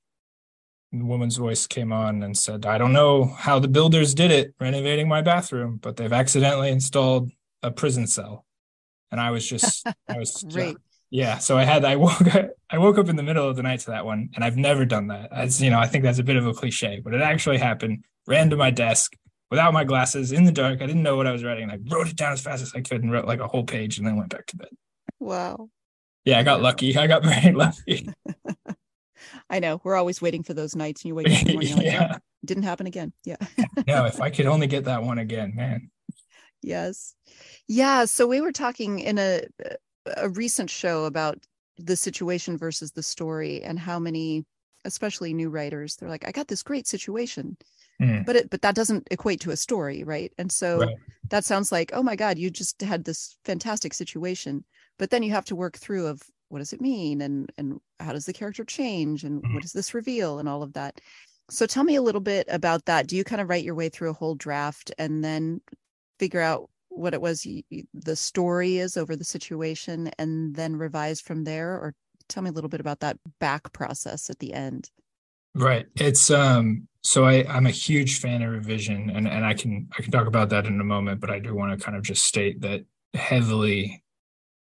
the 0.91 1.05
woman's 1.05 1.37
voice 1.37 1.66
came 1.68 1.93
on 1.93 2.24
and 2.24 2.37
said, 2.37 2.66
I 2.66 2.76
don't 2.76 2.93
know 2.93 3.24
how 3.24 3.61
the 3.61 3.68
builders 3.68 4.14
did 4.14 4.30
it 4.30 4.53
renovating 4.61 5.09
my 5.09 5.22
bathroom, 5.22 5.78
but 5.80 5.97
they've 5.97 6.12
accidentally 6.12 6.70
installed 6.70 7.30
a 7.63 7.71
prison 7.71 8.07
cell. 8.07 8.45
And 9.11 9.21
I 9.21 9.31
was 9.31 9.47
just, 9.47 9.87
I 10.09 10.19
was, 10.19 10.45
yeah. 11.11 11.39
So 11.39 11.59
I 11.59 11.65
had, 11.65 11.85
I 11.85 11.97
woke, 11.97 12.23
I 12.71 12.79
woke 12.79 12.99
up 12.99 13.09
in 13.09 13.17
the 13.17 13.23
middle 13.23 13.49
of 13.49 13.57
the 13.57 13.63
night 13.63 13.81
to 13.81 13.91
that 13.91 14.07
one, 14.07 14.31
and 14.35 14.43
I've 14.43 14.57
never 14.57 14.85
done 14.85 15.09
that. 15.09 15.31
As 15.33 15.61
you 15.61 15.71
know, 15.71 15.79
I 15.79 15.87
think 15.87 16.05
that's 16.05 16.19
a 16.19 16.25
bit 16.25 16.37
of 16.37 16.47
a 16.47 16.55
cliche, 16.55 17.01
but 17.05 17.15
it 17.15 17.21
actually 17.21 17.59
happened. 17.59 18.05
Ran 18.27 18.51
to 18.51 18.57
my 18.57 18.71
desk 18.71 19.13
without 19.51 19.75
my 19.75 19.85
glasses 19.85 20.33
in 20.33 20.45
the 20.45 20.53
dark. 20.53 20.81
I 20.81 20.87
didn't 20.87 21.03
know 21.03 21.17
what 21.17 21.27
I 21.27 21.33
was 21.33 21.45
writing. 21.45 21.65
And 21.65 21.73
I 21.73 21.95
wrote 21.95 22.09
it 22.09 22.17
down 22.17 22.33
as 22.33 22.41
fast 22.41 22.63
as 22.63 22.73
I 22.75 22.81
could 22.81 23.03
and 23.03 23.13
wrote 23.13 23.27
like 23.27 23.41
a 23.41 23.47
whole 23.47 23.65
page, 23.65 23.99
and 23.99 24.07
then 24.07 24.17
went 24.17 24.31
back 24.31 24.47
to 24.47 24.57
bed. 24.57 24.71
Wow. 25.21 25.69
Yeah, 26.25 26.39
I 26.39 26.43
got 26.43 26.63
lucky. 26.63 26.97
I 26.97 27.07
got 27.07 27.23
very 27.25 27.53
lucky. 27.53 28.09
I 29.51 29.59
know 29.59 29.83
we're 29.85 29.97
always 29.97 30.23
waiting 30.23 30.43
for 30.43 30.55
those 30.55 30.75
nights, 30.75 31.03
and 31.03 31.09
you 31.09 31.15
wake 31.15 31.29
up 31.29 31.47
the 31.47 31.53
morning, 31.53 31.83
yeah. 31.83 32.01
Like, 32.01 32.11
oh, 32.15 32.19
didn't 32.45 32.63
happen 32.63 32.87
again. 32.87 33.13
Yeah. 33.25 33.37
no, 33.87 34.07
if 34.07 34.21
I 34.21 34.31
could 34.31 34.47
only 34.47 34.67
get 34.67 34.85
that 34.85 35.03
one 35.03 35.19
again, 35.19 35.53
man. 35.55 35.91
Yes. 36.63 37.15
Yeah. 37.69 38.05
So 38.05 38.27
we 38.27 38.41
were 38.41 38.53
talking 38.53 39.01
in 39.01 39.19
a 39.19 39.43
a 40.17 40.29
recent 40.31 40.69
show 40.69 41.05
about 41.05 41.39
the 41.79 41.97
situation 41.97 42.57
versus 42.57 42.93
the 42.93 43.03
story 43.03 43.63
and 43.63 43.79
how 43.79 43.99
many, 43.99 44.45
especially 44.85 45.33
new 45.33 45.49
writers, 45.49 45.97
they're 45.97 46.09
like, 46.09 46.27
I 46.27 46.33
got 46.33 46.49
this 46.49 46.63
great 46.63 46.87
situation. 46.87 47.57
Mm. 48.01 48.27
But 48.27 48.37
it 48.37 48.51
but 48.51 48.63
that 48.63 48.75
doesn't 48.75 49.09
equate 49.11 49.41
to 49.41 49.51
a 49.51 49.57
story, 49.57 50.03
right? 50.03 50.33
And 50.39 50.51
so 50.51 50.79
right. 50.79 50.97
that 51.31 51.45
sounds 51.45 51.71
like, 51.71 51.91
oh 51.93 52.03
my 52.03 52.17
God, 52.17 52.39
you 52.39 52.51
just 52.51 52.81
had 52.81 53.05
this 53.05 53.37
fantastic 53.45 53.95
situation. 53.95 54.65
But 54.99 55.11
then 55.11 55.23
you 55.23 55.31
have 55.33 55.45
to 55.47 55.57
work 55.57 55.77
through 55.77 56.07
of 56.07 56.23
what 56.53 56.59
does 56.59 56.73
it 56.73 56.81
mean 56.81 57.23
and 57.23 57.51
and 57.57 57.81
how 57.99 58.13
does 58.13 58.27
the 58.27 58.33
character 58.33 58.65
change 58.65 59.25
and 59.25 59.43
mm-hmm. 59.43 59.55
what 59.55 59.63
does 59.63 59.73
this 59.73 59.95
reveal 59.95 60.39
and 60.39 60.49
all 60.49 60.63
of 60.63 60.75
that 60.75 61.01
so 61.51 61.67
tell 61.67 61.83
me 61.83 61.97
a 61.97 62.03
little 62.03 62.21
bit 62.21 62.47
about 62.51 62.85
that 62.85 63.07
do 63.07 63.17
you 63.17 63.25
kind 63.25 63.41
of 63.41 63.49
write 63.49 63.65
your 63.65 63.75
way 63.75 63.89
through 63.89 64.11
a 64.11 64.15
whole 64.15 64.35
draft 64.35 64.93
and 64.99 65.25
then 65.25 65.61
figure 66.23 66.41
out 66.41 66.70
what 66.89 67.14
it 67.14 67.20
was 67.20 67.45
you, 67.45 67.64
the 67.95 68.14
story 68.14 68.79
is 68.79 68.97
over 68.97 69.16
the 69.16 69.25
situation 69.25 70.09
and 70.20 70.55
then 70.55 70.77
revise 70.77 71.20
from 71.20 71.43
there 71.43 71.73
or 71.73 71.97
tell 72.29 72.45
me 72.45 72.51
a 72.51 72.53
little 72.53 72.70
bit 72.70 72.79
about 72.79 73.01
that 73.01 73.16
back 73.41 73.73
process 73.73 74.31
at 74.31 74.39
the 74.39 74.53
end 74.53 74.89
right 75.57 75.87
it's 75.97 76.31
um 76.31 76.87
so 77.03 77.25
i 77.25 77.45
i'm 77.49 77.66
a 77.66 77.73
huge 77.73 78.20
fan 78.20 78.41
of 78.41 78.53
revision 78.53 79.11
and 79.11 79.27
and 79.27 79.45
i 79.45 79.53
can 79.53 79.89
i 79.99 80.03
can 80.03 80.12
talk 80.12 80.29
about 80.29 80.49
that 80.49 80.64
in 80.64 80.81
a 80.81 80.85
moment 80.85 81.20
but 81.20 81.29
i 81.29 81.41
do 81.41 81.57
want 81.57 81.77
to 81.77 81.85
kind 81.85 81.97
of 81.97 82.05
just 82.05 82.25
state 82.25 82.61
that 82.61 82.83
heavily 83.14 84.01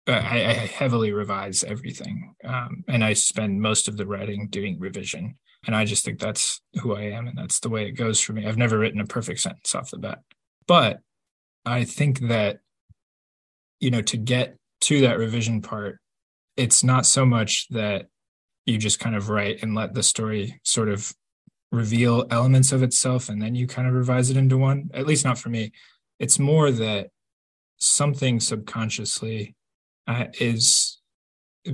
I, 0.09 0.15
I 0.15 0.53
heavily 0.53 1.13
revise 1.13 1.63
everything, 1.63 2.35
um, 2.43 2.83
and 2.89 3.05
I 3.05 3.13
spend 3.13 3.63
most 3.63 3.87
of 3.87 3.97
the 3.97 4.05
writing 4.05 4.49
doing 4.49 4.81
revision. 4.81 5.37
And 5.65 5.77
I 5.77 5.85
just 5.85 6.05
think 6.05 6.19
that's 6.19 6.61
who 6.81 6.97
I 6.97 7.03
am, 7.03 7.29
and 7.29 7.39
that's 7.39 7.61
the 7.61 7.69
way 7.69 7.87
it 7.87 7.93
goes 7.93 8.21
for 8.21 8.33
me. 8.33 8.45
I've 8.45 8.57
never 8.57 8.81
written 8.81 9.01
a 9.01 9.07
perfect 9.07 9.39
sentence 9.39 9.77
off 9.77 9.93
the 9.93 9.99
bat, 9.99 10.19
but 10.67 10.99
I 11.65 11.85
think 11.85 12.21
that 12.21 12.61
you 13.81 13.91
know 13.91 14.03
to 14.03 14.17
get 14.17 14.57
to 14.83 15.01
that 15.03 15.19
revision 15.19 15.63
part, 15.63 15.99
it's 16.57 16.83
not 16.83 17.07
so 17.07 17.25
much 17.25 17.69
that 17.71 18.07
you 18.67 18.79
just 18.79 19.01
kind 19.01 19.17
of 19.17 19.29
write 19.29 19.63
and 19.63 19.75
let 19.75 19.95
the 19.95 20.03
story 20.03 20.61
sort 20.65 20.89
of 20.89 21.13
reveal 21.71 22.27
elements 22.31 22.73
of 22.73 22.83
itself, 22.83 23.29
and 23.29 23.41
then 23.41 23.55
you 23.55 23.67
kind 23.67 23.89
of 23.89 23.95
revise 23.95 24.31
it 24.31 24.37
into 24.37 24.59
one. 24.59 24.91
At 24.95 25.07
least 25.07 25.25
not 25.25 25.39
for 25.39 25.49
me. 25.49 25.73
It's 26.19 26.39
more 26.39 26.71
that 26.71 27.09
something 27.79 28.39
subconsciously 28.39 29.57
uh, 30.07 30.27
is 30.41 31.01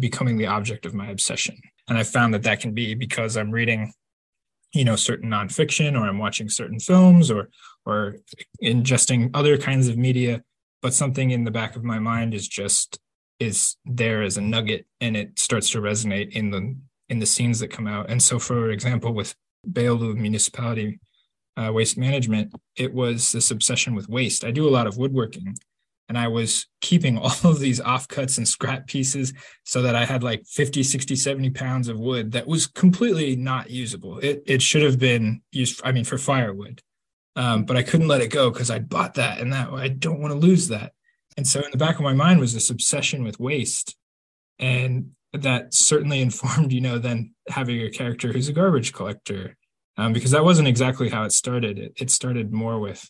becoming 0.01 0.36
the 0.39 0.47
object 0.47 0.86
of 0.86 0.95
my 0.95 1.09
obsession. 1.09 1.59
And 1.89 1.99
I 1.99 2.03
found 2.03 2.34
that 2.34 2.43
that 2.45 2.61
can 2.61 2.72
be 2.72 2.95
because 2.95 3.36
I'm 3.36 3.51
reading, 3.51 3.93
you 4.73 4.85
know, 4.85 4.97
certain 4.97 5.31
nonfiction, 5.31 5.99
or 5.99 6.07
I'm 6.07 6.19
watching 6.19 6.49
certain 6.49 6.79
films, 6.79 7.31
or 7.31 7.49
or 7.87 8.16
ingesting 8.62 9.31
other 9.35 9.57
kinds 9.57 9.89
of 9.89 9.97
media. 9.97 10.43
But 10.83 10.95
something 10.95 11.31
in 11.31 11.45
the 11.45 11.51
back 11.51 11.75
of 11.75 11.83
my 11.83 11.99
mind 11.99 12.35
is 12.35 12.47
just 12.47 13.01
is 13.41 13.77
there 13.85 14.23
as 14.23 14.37
a 14.37 14.41
nugget, 14.41 14.87
and 15.01 15.16
it 15.16 15.39
starts 15.39 15.71
to 15.71 15.81
resonate 15.81 16.33
in 16.33 16.51
the 16.51 16.77
in 17.09 17.19
the 17.19 17.27
scenes 17.27 17.61
that 17.61 17.69
come 17.69 17.87
out. 17.87 18.11
And 18.11 18.23
so, 18.23 18.39
for 18.39 18.71
example, 18.71 19.12
with 19.12 19.35
Beyoğlu 19.71 20.16
Municipality 20.16 21.01
uh, 21.57 21.73
Waste 21.73 21.99
Management, 21.99 22.53
it 22.77 22.93
was 22.93 23.33
this 23.33 23.51
obsession 23.51 23.95
with 23.95 24.09
waste. 24.09 24.45
I 24.45 24.51
do 24.51 24.69
a 24.69 24.71
lot 24.71 24.87
of 24.87 24.99
woodworking, 24.99 25.57
and 26.09 26.16
I 26.18 26.28
was 26.28 26.66
keeping 26.80 27.18
all 27.18 27.36
of 27.44 27.61
these 27.61 27.80
offcuts 27.80 28.38
and 28.38 28.48
scrap 28.48 28.86
pieces 28.86 29.32
so 29.64 29.82
that 29.82 29.94
I 29.94 30.04
had 30.04 30.22
like 30.22 30.46
50, 30.46 30.82
60, 30.82 31.16
70 31.16 31.50
pounds 31.50 31.88
of 31.88 31.98
wood 31.98 32.32
that 32.32 32.46
was 32.46 32.66
completely 32.66 33.36
not 33.36 33.70
usable. 33.70 34.18
It, 34.18 34.42
it 34.46 34.62
should 34.62 34.82
have 34.82 34.98
been 34.98 35.42
used, 35.52 35.80
I 35.84 35.92
mean, 35.92 36.04
for 36.04 36.18
firewood. 36.18 36.82
Um, 37.36 37.64
but 37.64 37.76
I 37.76 37.84
couldn't 37.84 38.09
let 38.09 38.20
it 38.20 38.32
go 38.32 38.50
because 38.50 38.70
I 38.70 38.80
bought 38.80 39.14
that 39.14 39.40
and 39.40 39.52
that 39.52 39.70
I 39.70 39.88
don't 39.88 40.20
want 40.20 40.32
to 40.32 40.38
lose 40.38 40.68
that. 40.68 40.92
And 41.36 41.46
so 41.46 41.61
in 41.61 41.70
the 41.70 41.76
back 41.76 41.94
of 41.94 42.02
my 42.02 42.14
mind 42.14 42.40
was 42.40 42.52
this 42.52 42.70
obsession 42.70 43.22
with 43.22 43.38
waste. 43.38 43.96
And 44.59 45.12
that 45.32 45.72
certainly 45.72 46.20
informed, 46.22 46.72
you 46.72 46.80
know, 46.80 46.98
then 46.98 47.34
having 47.48 47.80
a 47.80 47.90
character 47.90 48.32
who's 48.32 48.48
a 48.48 48.52
garbage 48.52 48.92
collector. 48.92 49.56
Um, 49.96 50.12
because 50.12 50.30
that 50.30 50.44
wasn't 50.44 50.68
exactly 50.68 51.09
how 51.09 51.24
it 51.24 51.32
started. 51.32 51.76
It, 51.76 51.92
it 51.96 52.11
started 52.11 52.52
more 52.52 52.78
with 52.78 53.09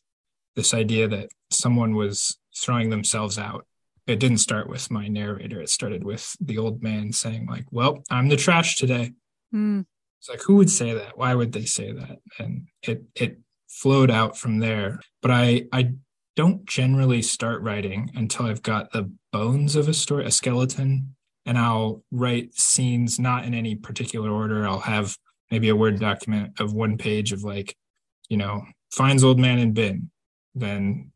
this 0.56 0.72
idea 0.72 1.06
that 1.06 1.28
someone 1.50 1.94
was 1.94 2.38
throwing 2.58 2.90
themselves 2.90 3.38
out. 3.38 3.66
It 4.06 4.20
didn't 4.20 4.38
start 4.38 4.68
with 4.68 4.90
my 4.90 5.08
narrator. 5.08 5.60
It 5.60 5.68
started 5.68 6.02
with 6.02 6.34
the 6.40 6.58
old 6.58 6.82
man 6.82 7.12
saying, 7.12 7.46
like, 7.46 7.66
well, 7.70 8.02
I'm 8.10 8.28
the 8.28 8.36
trash 8.36 8.76
today. 8.76 9.12
Mm. 9.54 9.84
It's 10.20 10.28
like, 10.28 10.42
who 10.42 10.56
would 10.56 10.70
say 10.70 10.94
that? 10.94 11.16
Why 11.16 11.34
would 11.34 11.52
they 11.52 11.64
say 11.64 11.92
that? 11.92 12.18
And 12.38 12.68
it 12.82 13.04
it 13.14 13.38
flowed 13.68 14.10
out 14.10 14.36
from 14.36 14.58
there. 14.58 15.00
But 15.22 15.30
I 15.30 15.66
I 15.72 15.92
don't 16.36 16.64
generally 16.66 17.22
start 17.22 17.62
writing 17.62 18.10
until 18.14 18.46
I've 18.46 18.62
got 18.62 18.92
the 18.92 19.10
bones 19.32 19.76
of 19.76 19.88
a 19.88 19.94
story, 19.94 20.24
a 20.24 20.30
skeleton, 20.30 21.14
and 21.44 21.58
I'll 21.58 22.02
write 22.10 22.54
scenes 22.54 23.18
not 23.18 23.44
in 23.44 23.54
any 23.54 23.74
particular 23.74 24.30
order. 24.30 24.66
I'll 24.66 24.80
have 24.80 25.16
maybe 25.50 25.68
a 25.68 25.76
Word 25.76 25.98
document 25.98 26.60
of 26.60 26.72
one 26.72 26.96
page 26.96 27.32
of 27.32 27.42
like, 27.42 27.76
you 28.28 28.36
know, 28.36 28.64
finds 28.92 29.24
old 29.24 29.38
man 29.38 29.58
in 29.58 29.72
bin. 29.72 30.10
Then 30.54 31.12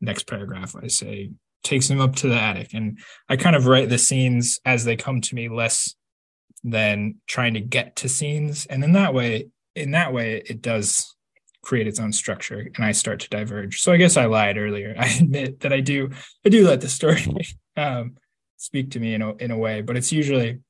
next 0.00 0.26
paragraph, 0.26 0.74
I 0.80 0.88
say 0.88 1.30
takes 1.62 1.88
him 1.88 2.00
up 2.00 2.14
to 2.16 2.28
the 2.28 2.40
attic. 2.40 2.74
And 2.74 2.98
I 3.28 3.36
kind 3.36 3.56
of 3.56 3.66
write 3.66 3.88
the 3.88 3.98
scenes 3.98 4.60
as 4.64 4.84
they 4.84 4.96
come 4.96 5.20
to 5.22 5.34
me 5.34 5.48
less 5.48 5.94
than 6.62 7.16
trying 7.26 7.54
to 7.54 7.60
get 7.60 7.96
to 7.96 8.08
scenes. 8.08 8.66
And 8.66 8.84
in 8.84 8.92
that 8.92 9.14
way, 9.14 9.48
in 9.74 9.90
that 9.92 10.12
way, 10.12 10.42
it 10.46 10.62
does 10.62 11.14
create 11.62 11.86
its 11.86 11.98
own 11.98 12.12
structure 12.12 12.70
and 12.76 12.84
I 12.84 12.92
start 12.92 13.20
to 13.20 13.28
diverge. 13.30 13.80
So 13.80 13.92
I 13.92 13.96
guess 13.96 14.16
I 14.16 14.26
lied 14.26 14.58
earlier. 14.58 14.94
I 14.98 15.06
admit 15.06 15.60
that 15.60 15.72
I 15.72 15.80
do 15.80 16.10
I 16.44 16.50
do 16.50 16.66
let 16.66 16.80
the 16.80 16.88
story 16.88 17.24
um, 17.76 18.16
speak 18.56 18.90
to 18.92 19.00
me 19.00 19.14
in 19.14 19.22
a 19.22 19.34
in 19.36 19.50
a 19.50 19.58
way, 19.58 19.80
but 19.80 19.96
it's 19.96 20.12
usually 20.12 20.60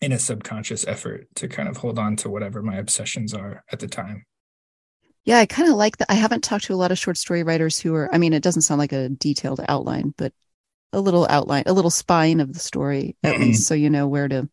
in 0.00 0.12
a 0.12 0.18
subconscious 0.18 0.86
effort 0.86 1.26
to 1.34 1.48
kind 1.48 1.68
of 1.68 1.78
hold 1.78 1.98
on 1.98 2.16
to 2.16 2.30
whatever 2.30 2.62
my 2.62 2.76
obsessions 2.76 3.34
are 3.34 3.64
at 3.72 3.80
the 3.80 3.88
time. 3.88 4.24
Yeah, 5.24 5.38
I 5.38 5.46
kind 5.46 5.68
of 5.68 5.76
like 5.76 5.98
that. 5.98 6.10
I 6.10 6.14
haven't 6.14 6.42
talked 6.42 6.64
to 6.64 6.74
a 6.74 6.76
lot 6.76 6.92
of 6.92 6.98
short 6.98 7.16
story 7.16 7.42
writers 7.42 7.78
who 7.78 7.94
are, 7.94 8.12
I 8.12 8.18
mean, 8.18 8.32
it 8.32 8.42
doesn't 8.42 8.62
sound 8.62 8.78
like 8.78 8.92
a 8.92 9.08
detailed 9.08 9.60
outline, 9.68 10.14
but 10.16 10.32
a 10.92 11.00
little 11.00 11.26
outline, 11.28 11.64
a 11.66 11.72
little 11.72 11.90
spine 11.90 12.40
of 12.40 12.52
the 12.52 12.58
story, 12.58 13.16
at 13.22 13.38
least, 13.38 13.66
so 13.66 13.74
you 13.74 13.90
know 13.90 14.08
where 14.08 14.28
to 14.28 14.48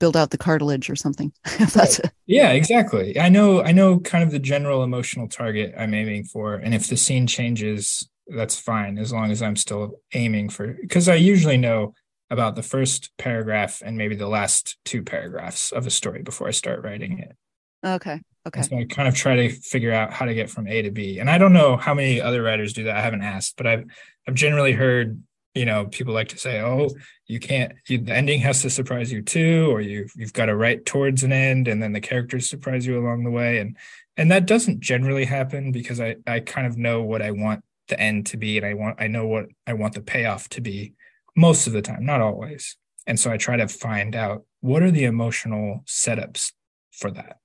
build 0.00 0.16
out 0.16 0.30
the 0.30 0.38
cartilage 0.38 0.88
or 0.88 0.96
something. 0.96 1.32
That's 1.58 2.00
right. 2.00 2.12
yeah, 2.26 2.52
exactly. 2.52 3.18
I 3.18 3.28
know, 3.28 3.62
I 3.62 3.72
know 3.72 3.98
kind 3.98 4.24
of 4.24 4.30
the 4.30 4.38
general 4.38 4.82
emotional 4.82 5.28
target 5.28 5.74
I'm 5.76 5.94
aiming 5.94 6.24
for. 6.24 6.54
And 6.54 6.74
if 6.74 6.88
the 6.88 6.96
scene 6.96 7.26
changes, 7.26 8.08
that's 8.28 8.58
fine 8.58 8.98
as 8.98 9.12
long 9.12 9.30
as 9.30 9.42
I'm 9.42 9.56
still 9.56 10.00
aiming 10.14 10.50
for, 10.50 10.76
because 10.80 11.08
I 11.08 11.14
usually 11.14 11.56
know 11.56 11.94
about 12.30 12.56
the 12.56 12.62
first 12.62 13.10
paragraph 13.16 13.82
and 13.84 13.96
maybe 13.96 14.14
the 14.14 14.28
last 14.28 14.76
two 14.84 15.02
paragraphs 15.02 15.72
of 15.72 15.86
a 15.86 15.90
story 15.90 16.22
before 16.22 16.46
I 16.46 16.52
start 16.52 16.82
writing 16.82 17.18
it. 17.18 17.36
Okay. 17.84 18.20
Okay. 18.48 18.62
so 18.62 18.78
I 18.78 18.84
kind 18.84 19.06
of 19.06 19.14
try 19.14 19.36
to 19.36 19.50
figure 19.50 19.92
out 19.92 20.12
how 20.12 20.24
to 20.24 20.34
get 20.34 20.48
from 20.48 20.66
A 20.66 20.82
to 20.82 20.90
B. 20.90 21.18
And 21.18 21.30
I 21.30 21.36
don't 21.38 21.52
know 21.52 21.76
how 21.76 21.92
many 21.92 22.20
other 22.20 22.42
writers 22.42 22.72
do 22.72 22.84
that. 22.84 22.96
I 22.96 23.02
haven't 23.02 23.22
asked, 23.22 23.56
but 23.56 23.66
I've 23.66 23.84
I've 24.26 24.34
generally 24.34 24.72
heard, 24.72 25.22
you 25.54 25.66
know, 25.66 25.86
people 25.86 26.14
like 26.14 26.28
to 26.28 26.38
say, 26.38 26.60
"Oh, 26.60 26.88
you 27.26 27.40
can't 27.40 27.72
you, 27.88 27.98
the 27.98 28.14
ending 28.14 28.40
has 28.40 28.62
to 28.62 28.70
surprise 28.70 29.12
you 29.12 29.22
too 29.22 29.68
or 29.70 29.80
you 29.80 30.08
you've 30.16 30.32
got 30.32 30.46
to 30.46 30.56
write 30.56 30.86
towards 30.86 31.22
an 31.22 31.32
end 31.32 31.68
and 31.68 31.82
then 31.82 31.92
the 31.92 32.00
characters 32.00 32.48
surprise 32.48 32.86
you 32.86 32.98
along 32.98 33.24
the 33.24 33.30
way." 33.30 33.58
And 33.58 33.76
and 34.16 34.30
that 34.30 34.46
doesn't 34.46 34.80
generally 34.80 35.26
happen 35.26 35.70
because 35.70 36.00
I 36.00 36.16
I 36.26 36.40
kind 36.40 36.66
of 36.66 36.78
know 36.78 37.02
what 37.02 37.22
I 37.22 37.32
want 37.32 37.62
the 37.88 38.00
end 38.00 38.26
to 38.26 38.36
be 38.36 38.56
and 38.56 38.66
I 38.66 38.74
want 38.74 38.96
I 38.98 39.08
know 39.08 39.26
what 39.26 39.46
I 39.66 39.74
want 39.74 39.94
the 39.94 40.00
payoff 40.00 40.48
to 40.50 40.60
be 40.60 40.94
most 41.36 41.66
of 41.66 41.72
the 41.72 41.82
time, 41.82 42.04
not 42.04 42.20
always. 42.20 42.76
And 43.06 43.20
so 43.20 43.30
I 43.30 43.36
try 43.36 43.56
to 43.56 43.68
find 43.68 44.16
out 44.16 44.44
what 44.60 44.82
are 44.82 44.90
the 44.90 45.04
emotional 45.04 45.84
setups 45.86 46.52
for 46.90 47.10
that 47.12 47.38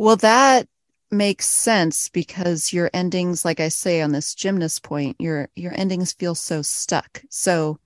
well, 0.00 0.16
that 0.16 0.66
makes 1.10 1.46
sense 1.46 2.08
because 2.08 2.72
your 2.72 2.88
endings, 2.94 3.44
like 3.44 3.60
I 3.60 3.68
say 3.68 4.00
on 4.00 4.12
this 4.12 4.34
gymnast 4.34 4.82
point, 4.82 5.16
your 5.18 5.50
your 5.54 5.78
endings 5.78 6.14
feel 6.14 6.34
so 6.34 6.62
stuck. 6.62 7.22
So 7.28 7.76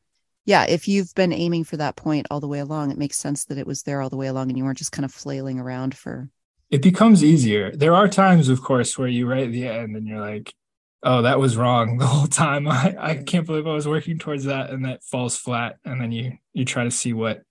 yeah, 0.44 0.64
if 0.64 0.86
you've 0.86 1.12
been 1.16 1.32
aiming 1.32 1.64
for 1.64 1.76
that 1.76 1.96
point 1.96 2.28
all 2.30 2.38
the 2.38 2.46
way 2.46 2.60
along, 2.60 2.92
it 2.92 2.98
makes 2.98 3.16
sense 3.16 3.46
that 3.46 3.58
it 3.58 3.66
was 3.66 3.82
there 3.82 4.00
all 4.00 4.10
the 4.10 4.16
way 4.16 4.28
along 4.28 4.48
and 4.48 4.56
you 4.56 4.62
weren't 4.62 4.78
just 4.78 4.92
kind 4.92 5.04
of 5.04 5.12
flailing 5.12 5.58
around 5.58 5.96
for 5.96 6.28
it 6.70 6.82
becomes 6.82 7.24
easier. 7.24 7.72
There 7.74 7.96
are 7.96 8.06
times, 8.06 8.48
of 8.48 8.62
course, 8.62 8.96
where 8.96 9.08
you 9.08 9.26
write 9.26 9.50
the 9.50 9.66
end 9.66 9.96
and 9.96 10.06
you're 10.06 10.20
like, 10.20 10.54
oh, 11.02 11.22
that 11.22 11.40
was 11.40 11.56
wrong 11.56 11.96
the 11.98 12.06
whole 12.06 12.28
time. 12.28 12.68
I, 12.68 12.94
I 12.96 13.14
can't 13.16 13.44
believe 13.44 13.66
I 13.66 13.74
was 13.74 13.88
working 13.88 14.20
towards 14.20 14.44
that 14.44 14.70
and 14.70 14.84
that 14.84 15.02
falls 15.02 15.36
flat. 15.36 15.78
And 15.84 16.00
then 16.00 16.12
you 16.12 16.38
you 16.52 16.64
try 16.64 16.84
to 16.84 16.92
see 16.92 17.12
what 17.12 17.42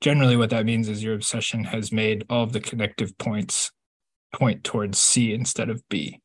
generally 0.00 0.36
what 0.36 0.50
that 0.50 0.66
means 0.66 0.88
is 0.88 1.00
your 1.00 1.14
obsession 1.14 1.62
has 1.62 1.92
made 1.92 2.24
all 2.28 2.42
of 2.42 2.52
the 2.52 2.60
connective 2.60 3.16
points 3.16 3.70
point 4.32 4.64
towards 4.64 4.98
C 4.98 5.32
instead 5.32 5.70
of 5.70 5.86
B. 5.88 6.20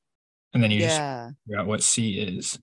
And 0.53 0.63
then 0.63 0.71
you 0.71 0.79
yeah. 0.79 1.27
just 1.27 1.35
figure 1.45 1.59
out 1.59 1.67
what 1.67 1.83
C 1.83 2.19
is. 2.19 2.57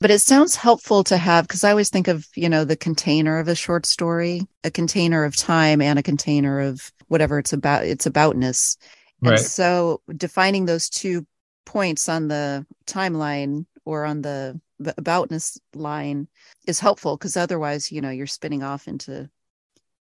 But 0.00 0.10
it 0.10 0.20
sounds 0.20 0.54
helpful 0.54 1.04
to 1.04 1.16
have 1.16 1.46
because 1.46 1.64
I 1.64 1.70
always 1.70 1.90
think 1.90 2.08
of, 2.08 2.26
you 2.34 2.48
know, 2.48 2.64
the 2.64 2.76
container 2.76 3.38
of 3.38 3.48
a 3.48 3.54
short 3.54 3.86
story, 3.86 4.42
a 4.64 4.70
container 4.70 5.24
of 5.24 5.36
time 5.36 5.80
and 5.80 5.98
a 5.98 6.02
container 6.02 6.60
of 6.60 6.92
whatever 7.08 7.38
it's 7.38 7.52
about, 7.52 7.84
it's 7.84 8.06
aboutness. 8.06 8.76
And 9.20 9.30
right. 9.30 9.38
so 9.38 10.00
defining 10.16 10.66
those 10.66 10.88
two 10.88 11.26
points 11.64 12.08
on 12.08 12.28
the 12.28 12.66
timeline 12.86 13.66
or 13.84 14.04
on 14.04 14.22
the 14.22 14.60
aboutness 14.80 15.58
line 15.74 16.28
is 16.66 16.80
helpful 16.80 17.16
because 17.16 17.36
otherwise, 17.36 17.92
you 17.92 18.00
know, 18.00 18.10
you're 18.10 18.26
spinning 18.26 18.62
off 18.62 18.88
into 18.88 19.30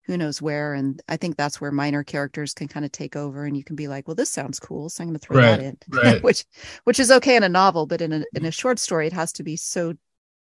who 0.07 0.19
knows 0.19 0.43
where. 0.43 0.75
And 0.75 1.01
I 1.09 1.17
think 1.17 1.37
that's 1.37 1.61
where 1.61 1.71
minor 1.71 2.05
characters 2.05 2.53
can 2.53 2.69
kind 2.69 2.85
of 2.85 2.93
take 2.93 3.17
over 3.17 3.45
and 3.45 3.57
you 3.57 3.65
can 3.65 3.77
be 3.77 3.89
like, 3.89 4.07
well, 4.07 4.15
this 4.15 4.31
sounds 4.31 4.61
cool. 4.61 4.89
So 4.89 5.03
I'm 5.03 5.09
going 5.09 5.19
to 5.19 5.27
throw 5.27 5.39
right, 5.39 5.57
that 5.57 5.61
in, 5.61 5.79
right. 5.89 6.23
which, 6.23 6.45
which 6.85 7.01
is 7.01 7.11
okay 7.11 7.37
in 7.37 7.43
a 7.43 7.49
novel, 7.49 7.87
but 7.87 8.01
in 8.01 8.13
a, 8.13 8.17
in 8.17 8.23
a 8.23 8.41
mm-hmm. 8.41 8.51
short 8.51 8.79
story, 8.79 9.07
it 9.07 9.13
has 9.13 9.33
to 9.35 9.43
be 9.43 9.57
so 9.57 9.95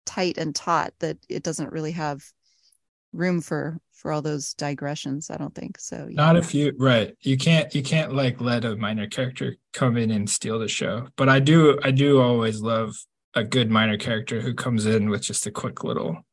tight 0.05 0.37
and 0.37 0.53
taut 0.53 0.93
that 0.99 1.17
it 1.29 1.41
doesn't 1.41 1.71
really 1.71 1.93
have 1.93 2.23
room 3.13 3.39
for, 3.39 3.79
for 3.93 4.11
all 4.11 4.21
those 4.21 4.53
digressions. 4.55 5.29
I 5.29 5.37
don't 5.37 5.55
think 5.55 5.79
so. 5.79 6.07
Yeah. 6.09 6.15
Not 6.15 6.35
if 6.35 6.53
you, 6.53 6.73
right. 6.77 7.15
You 7.21 7.37
can't, 7.37 7.73
you 7.73 7.81
can't 7.81 8.13
like 8.13 8.41
let 8.41 8.65
a 8.65 8.75
minor 8.75 9.07
character 9.07 9.55
come 9.71 9.95
in 9.95 10.11
and 10.11 10.29
steal 10.29 10.59
the 10.59 10.67
show. 10.67 11.07
But 11.15 11.29
I 11.29 11.39
do, 11.39 11.79
I 11.81 11.91
do 11.91 12.21
always 12.21 12.61
love 12.61 12.93
a 13.33 13.43
good 13.45 13.71
minor 13.71 13.97
character 13.97 14.41
who 14.41 14.53
comes 14.53 14.85
in 14.85 15.09
with 15.09 15.21
just 15.21 15.47
a 15.47 15.51
quick 15.51 15.83
little, 15.83 16.25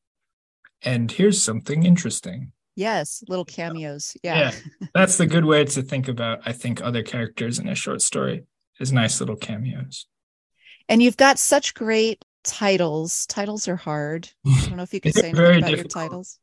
and 0.85 1.11
here's 1.11 1.43
something 1.43 1.85
interesting 1.85 2.53
Yes, 2.75 3.23
little 3.29 3.45
cameos. 3.45 4.17
Yeah. 4.23 4.53
yeah. 4.53 4.89
That's 4.95 5.17
the 5.17 5.27
good 5.27 5.45
way 5.45 5.65
to 5.65 5.83
think 5.83 6.09
about, 6.09 6.41
I 6.47 6.53
think, 6.53 6.83
other 6.83 7.03
characters 7.03 7.59
in 7.59 7.69
a 7.69 7.75
short 7.75 8.03
story 8.03 8.45
is 8.81 8.93
nice 8.93 9.21
little 9.21 9.37
cameos. 9.37 10.07
And 10.89 11.03
you've 11.03 11.17
got 11.17 11.39
such 11.39 11.75
great 11.75 12.25
titles. 12.45 13.27
Titles 13.27 13.69
are 13.69 13.77
hard. 13.77 14.31
I 14.47 14.67
don't 14.67 14.77
know 14.77 14.83
if 14.83 14.95
you 14.95 15.01
can 15.01 15.13
say 15.13 15.29
anything 15.29 15.59
about 15.59 15.71
difficult. 15.71 15.95
your 15.95 16.03
titles. 16.03 16.39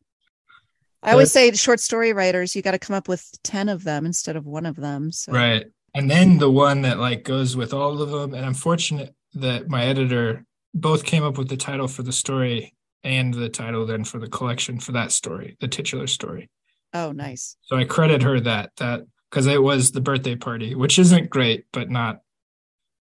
I 1.01 1.13
always 1.13 1.32
say 1.32 1.51
short 1.53 1.80
story 1.80 2.11
writers, 2.11 2.55
you 2.55 2.61
got 2.61 2.71
to 2.71 2.80
come 2.80 2.95
up 2.95 3.07
with 3.07 3.25
10 3.43 3.69
of 3.69 3.86
them 3.86 4.05
instead 4.05 4.36
of 4.36 4.45
one 4.45 4.65
of 4.65 4.75
them. 4.75 5.11
So. 5.13 5.32
Right. 5.32 5.65
And 5.95 6.11
then 6.11 6.38
the 6.39 6.51
one 6.51 6.82
that 6.82 6.99
like 6.99 7.23
goes 7.23 7.55
with 7.55 7.73
all 7.73 8.01
of 8.01 8.09
them. 8.09 8.34
And 8.34 8.45
I'm 8.45 8.53
fortunate 8.53 9.15
that 9.36 9.69
my 9.69 9.86
editor 9.86 10.45
both 10.73 11.05
came 11.05 11.23
up 11.23 11.38
with 11.38 11.47
the 11.47 11.57
title 11.57 11.88
for 11.88 12.03
the 12.03 12.11
story 12.11 12.73
and 13.04 13.34
the 13.34 13.50
title 13.50 13.86
then 13.86 14.04
for 14.04 14.20
the 14.20 14.28
collection 14.28 14.80
for 14.80 14.91
that 14.93 15.12
story, 15.12 15.58
the 15.60 15.68
titular 15.68 16.08
story. 16.08 16.50
Oh, 16.93 17.12
nice. 17.12 17.56
So 17.64 17.78
I 17.78 17.86
credit 17.86 18.24
her 18.24 18.39
that 18.41 18.72
that 18.78 19.02
because 19.30 19.45
it 19.47 19.62
was 19.62 19.91
the 19.91 20.02
birthday 20.02 20.36
party, 20.36 20.76
which 20.76 20.97
isn't 21.00 21.30
great, 21.30 21.66
but 21.72 21.89
not 21.89 22.22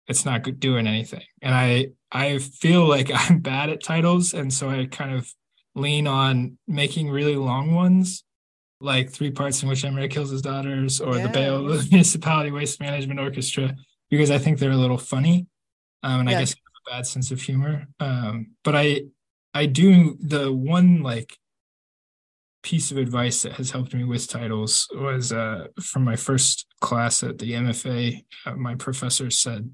it's 0.07 0.24
not 0.24 0.42
doing 0.59 0.86
anything. 0.86 1.22
And 1.42 1.55
I 1.55 1.88
I 2.11 2.38
feel 2.38 2.86
like 2.86 3.11
I'm 3.14 3.40
bad 3.40 3.70
at 3.70 3.82
titles, 3.82 4.34
and 4.34 4.53
so 4.53 4.70
I 4.70 4.86
kind 4.86 5.14
of 5.14 5.30
lean 5.74 6.07
on 6.07 6.59
making 6.68 7.11
really 7.11 7.36
long 7.36 7.74
ones, 7.74 8.24
like 8.80 9.11
three 9.11 9.30
parts 9.30 9.62
in 9.62 9.68
which 9.68 9.84
Emmerich 9.84 10.12
kills 10.12 10.30
his 10.30 10.42
daughters, 10.42 11.01
or 11.01 11.16
yeah. 11.16 11.26
the 11.26 11.32
Bale 11.32 11.62
Municipality 11.90 12.51
Waste 12.51 12.80
Management 12.80 13.20
Orchestra, 13.20 13.74
because 14.11 14.30
I 14.30 14.38
think 14.38 14.59
they're 14.59 14.70
a 14.70 14.76
little 14.76 14.99
funny, 14.99 15.47
um, 16.03 16.20
and 16.20 16.30
yeah. 16.30 16.36
I 16.36 16.40
guess 16.40 16.55
I 16.55 16.57
have 16.57 16.95
a 16.95 16.99
bad 16.99 17.07
sense 17.07 17.30
of 17.30 17.40
humor. 17.40 17.86
Um, 18.01 18.53
but 18.62 18.74
I 18.74 19.03
I 19.55 19.66
do 19.66 20.16
the 20.20 20.52
one 20.52 21.02
like 21.02 21.38
piece 22.64 22.90
of 22.90 22.96
advice 22.96 23.42
that 23.42 23.52
has 23.52 23.70
helped 23.70 23.94
me 23.94 24.02
with 24.02 24.26
titles 24.26 24.88
was 24.94 25.32
uh, 25.32 25.68
from 25.80 26.02
my 26.02 26.16
first 26.16 26.66
class 26.80 27.22
at 27.22 27.38
the 27.38 27.52
MFA. 27.52 28.24
Uh, 28.44 28.55
my 28.55 28.74
professor 28.74 29.30
said, 29.30 29.70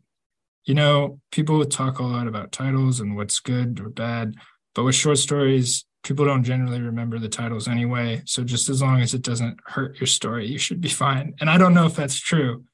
you 0.64 0.74
know, 0.74 1.20
people 1.32 1.64
talk 1.64 1.98
a 1.98 2.02
lot 2.02 2.26
about 2.26 2.52
titles 2.52 3.00
and 3.00 3.16
what's 3.16 3.40
good 3.40 3.80
or 3.80 3.88
bad, 3.88 4.34
but 4.74 4.84
with 4.84 4.94
short 4.94 5.18
stories, 5.18 5.86
people 6.02 6.24
don't 6.24 6.44
generally 6.44 6.80
remember 6.80 7.18
the 7.18 7.28
titles 7.28 7.68
anyway. 7.68 8.22
So 8.26 8.44
just 8.44 8.68
as 8.68 8.82
long 8.82 9.00
as 9.00 9.14
it 9.14 9.22
doesn't 9.22 9.58
hurt 9.66 9.98
your 10.00 10.06
story, 10.06 10.46
you 10.46 10.58
should 10.58 10.80
be 10.80 10.88
fine. 10.88 11.34
And 11.40 11.48
I 11.48 11.58
don't 11.58 11.74
know 11.74 11.86
if 11.86 11.94
that's 11.94 12.18
true, 12.18 12.64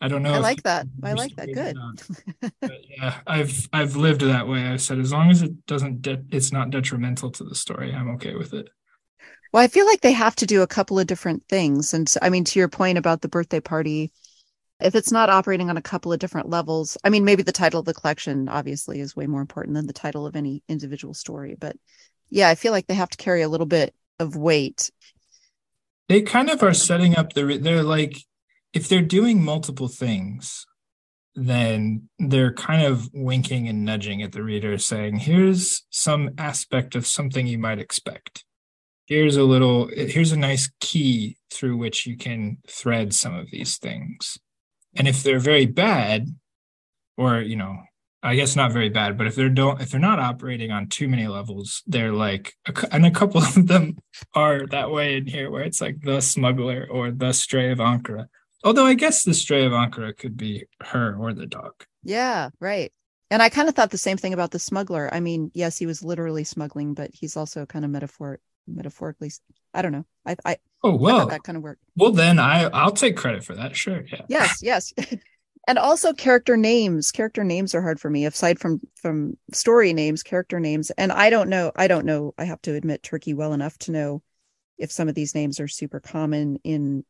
I 0.00 0.08
don't 0.08 0.22
know. 0.22 0.34
I 0.34 0.38
like 0.38 0.62
that. 0.64 0.86
I 1.02 1.12
like 1.14 1.34
that. 1.36 1.52
Good. 1.52 1.76
yeah, 2.98 3.18
I've 3.26 3.68
I've 3.72 3.96
lived 3.96 4.20
that 4.22 4.46
way. 4.46 4.66
I 4.66 4.76
said 4.76 4.98
as 4.98 5.12
long 5.12 5.30
as 5.30 5.42
it 5.42 5.66
doesn't, 5.66 6.02
de- 6.02 6.24
it's 6.30 6.52
not 6.52 6.70
detrimental 6.70 7.30
to 7.32 7.44
the 7.44 7.54
story. 7.54 7.94
I'm 7.94 8.10
okay 8.16 8.34
with 8.34 8.52
it. 8.52 8.68
Well, 9.52 9.62
I 9.62 9.68
feel 9.68 9.86
like 9.86 10.02
they 10.02 10.12
have 10.12 10.36
to 10.36 10.46
do 10.46 10.62
a 10.62 10.66
couple 10.66 10.98
of 10.98 11.06
different 11.06 11.44
things, 11.48 11.94
and 11.94 12.12
I 12.20 12.28
mean, 12.28 12.44
to 12.44 12.58
your 12.58 12.68
point 12.68 12.98
about 12.98 13.22
the 13.22 13.28
birthday 13.28 13.60
party, 13.60 14.12
if 14.80 14.94
it's 14.94 15.12
not 15.12 15.30
operating 15.30 15.70
on 15.70 15.78
a 15.78 15.82
couple 15.82 16.12
of 16.12 16.18
different 16.18 16.50
levels, 16.50 16.98
I 17.02 17.08
mean, 17.08 17.24
maybe 17.24 17.42
the 17.42 17.52
title 17.52 17.80
of 17.80 17.86
the 17.86 17.94
collection 17.94 18.50
obviously 18.50 19.00
is 19.00 19.16
way 19.16 19.26
more 19.26 19.40
important 19.40 19.76
than 19.76 19.86
the 19.86 19.94
title 19.94 20.26
of 20.26 20.36
any 20.36 20.62
individual 20.68 21.14
story. 21.14 21.56
But 21.58 21.76
yeah, 22.28 22.50
I 22.50 22.54
feel 22.54 22.72
like 22.72 22.86
they 22.86 22.94
have 22.94 23.10
to 23.10 23.16
carry 23.16 23.40
a 23.40 23.48
little 23.48 23.66
bit 23.66 23.94
of 24.18 24.36
weight 24.36 24.90
they 26.08 26.22
kind 26.22 26.50
of 26.50 26.62
are 26.62 26.74
setting 26.74 27.16
up 27.16 27.32
the 27.32 27.58
they're 27.58 27.82
like 27.82 28.24
if 28.76 28.88
they're 28.88 29.02
doing 29.02 29.42
multiple 29.42 29.88
things 29.88 30.66
then 31.36 32.08
they're 32.18 32.52
kind 32.52 32.82
of 32.82 33.10
winking 33.12 33.68
and 33.68 33.84
nudging 33.84 34.22
at 34.22 34.32
the 34.32 34.42
reader 34.42 34.78
saying 34.78 35.16
here's 35.16 35.84
some 35.90 36.30
aspect 36.38 36.94
of 36.94 37.06
something 37.06 37.46
you 37.46 37.58
might 37.58 37.78
expect. 37.78 38.42
Here's 39.04 39.36
a 39.36 39.44
little 39.44 39.88
here's 39.94 40.32
a 40.32 40.38
nice 40.38 40.70
key 40.80 41.36
through 41.50 41.76
which 41.76 42.06
you 42.06 42.16
can 42.16 42.56
thread 42.66 43.12
some 43.12 43.34
of 43.34 43.50
these 43.50 43.76
things. 43.76 44.38
And 44.96 45.06
if 45.06 45.22
they're 45.22 45.38
very 45.38 45.66
bad 45.66 46.28
or 47.16 47.40
you 47.40 47.56
know 47.56 47.76
i 48.22 48.34
guess 48.34 48.56
not 48.56 48.72
very 48.72 48.88
bad 48.88 49.16
but 49.16 49.26
if 49.26 49.34
they're 49.34 49.48
don't 49.48 49.80
if 49.80 49.90
they're 49.90 50.00
not 50.00 50.18
operating 50.18 50.70
on 50.70 50.88
too 50.88 51.08
many 51.08 51.26
levels 51.26 51.82
they're 51.86 52.12
like 52.12 52.54
and 52.90 53.06
a 53.06 53.10
couple 53.10 53.42
of 53.42 53.66
them 53.66 53.96
are 54.34 54.66
that 54.66 54.90
way 54.90 55.16
in 55.16 55.26
here 55.26 55.50
where 55.50 55.62
it's 55.62 55.80
like 55.80 56.00
the 56.02 56.20
smuggler 56.20 56.86
or 56.90 57.10
the 57.10 57.32
stray 57.32 57.70
of 57.70 57.78
ankara 57.78 58.26
although 58.66 58.84
i 58.84 58.94
guess 58.94 59.24
the 59.24 59.32
stray 59.32 59.64
of 59.64 59.72
ankara 59.72 60.16
could 60.16 60.36
be 60.36 60.64
her 60.82 61.16
or 61.16 61.32
the 61.32 61.46
dog. 61.46 61.72
Yeah 62.02 62.50
right. 62.60 62.92
And 63.30 63.42
i 63.42 63.48
kind 63.48 63.68
of 63.68 63.74
thought 63.74 63.90
the 63.90 63.98
same 63.98 64.16
thing 64.18 64.34
about 64.34 64.50
the 64.50 64.58
smuggler. 64.58 65.08
I 65.12 65.20
mean 65.20 65.50
yes 65.54 65.78
he 65.78 65.86
was 65.86 66.04
literally 66.04 66.44
smuggling 66.44 66.94
but 66.94 67.10
he's 67.14 67.36
also 67.36 67.64
kind 67.64 67.84
of 67.84 67.90
metaphor 67.90 68.40
metaphorically 68.66 69.30
i 69.72 69.80
don't 69.82 69.92
know. 69.92 70.04
I 70.26 70.36
i 70.44 70.56
oh 70.82 70.96
well. 70.96 71.26
that 71.28 71.44
kind 71.44 71.56
of 71.56 71.62
work 71.62 71.78
well 71.96 72.12
then 72.12 72.38
i 72.38 72.64
i'll 72.64 72.92
take 72.92 73.16
credit 73.16 73.44
for 73.44 73.54
that. 73.54 73.76
Sure 73.76 74.04
yeah. 74.12 74.22
Yes 74.28 74.58
yes. 74.62 74.92
And 75.68 75.80
also 75.80 76.12
character 76.12 76.56
names. 76.56 77.10
Character 77.10 77.42
names 77.42 77.74
are 77.74 77.82
hard 77.82 77.98
for 77.98 78.08
me 78.08 78.24
aside 78.24 78.60
from 78.60 78.80
from 79.02 79.36
story 79.52 79.92
names 79.92 80.22
character 80.22 80.60
names. 80.60 80.90
And 80.92 81.10
i 81.10 81.30
don't 81.30 81.48
know 81.48 81.72
i 81.76 81.88
don't 81.88 82.06
know. 82.06 82.34
I 82.38 82.44
have 82.44 82.62
to 82.62 82.74
admit 82.74 83.02
turkey 83.02 83.34
well 83.34 83.52
enough 83.52 83.76
to 83.78 83.92
know 83.92 84.22
if 84.78 84.92
some 84.92 85.08
of 85.08 85.14
these 85.14 85.34
names 85.34 85.58
are 85.58 85.68
super 85.68 85.98
common 86.00 86.58
in 86.62 87.04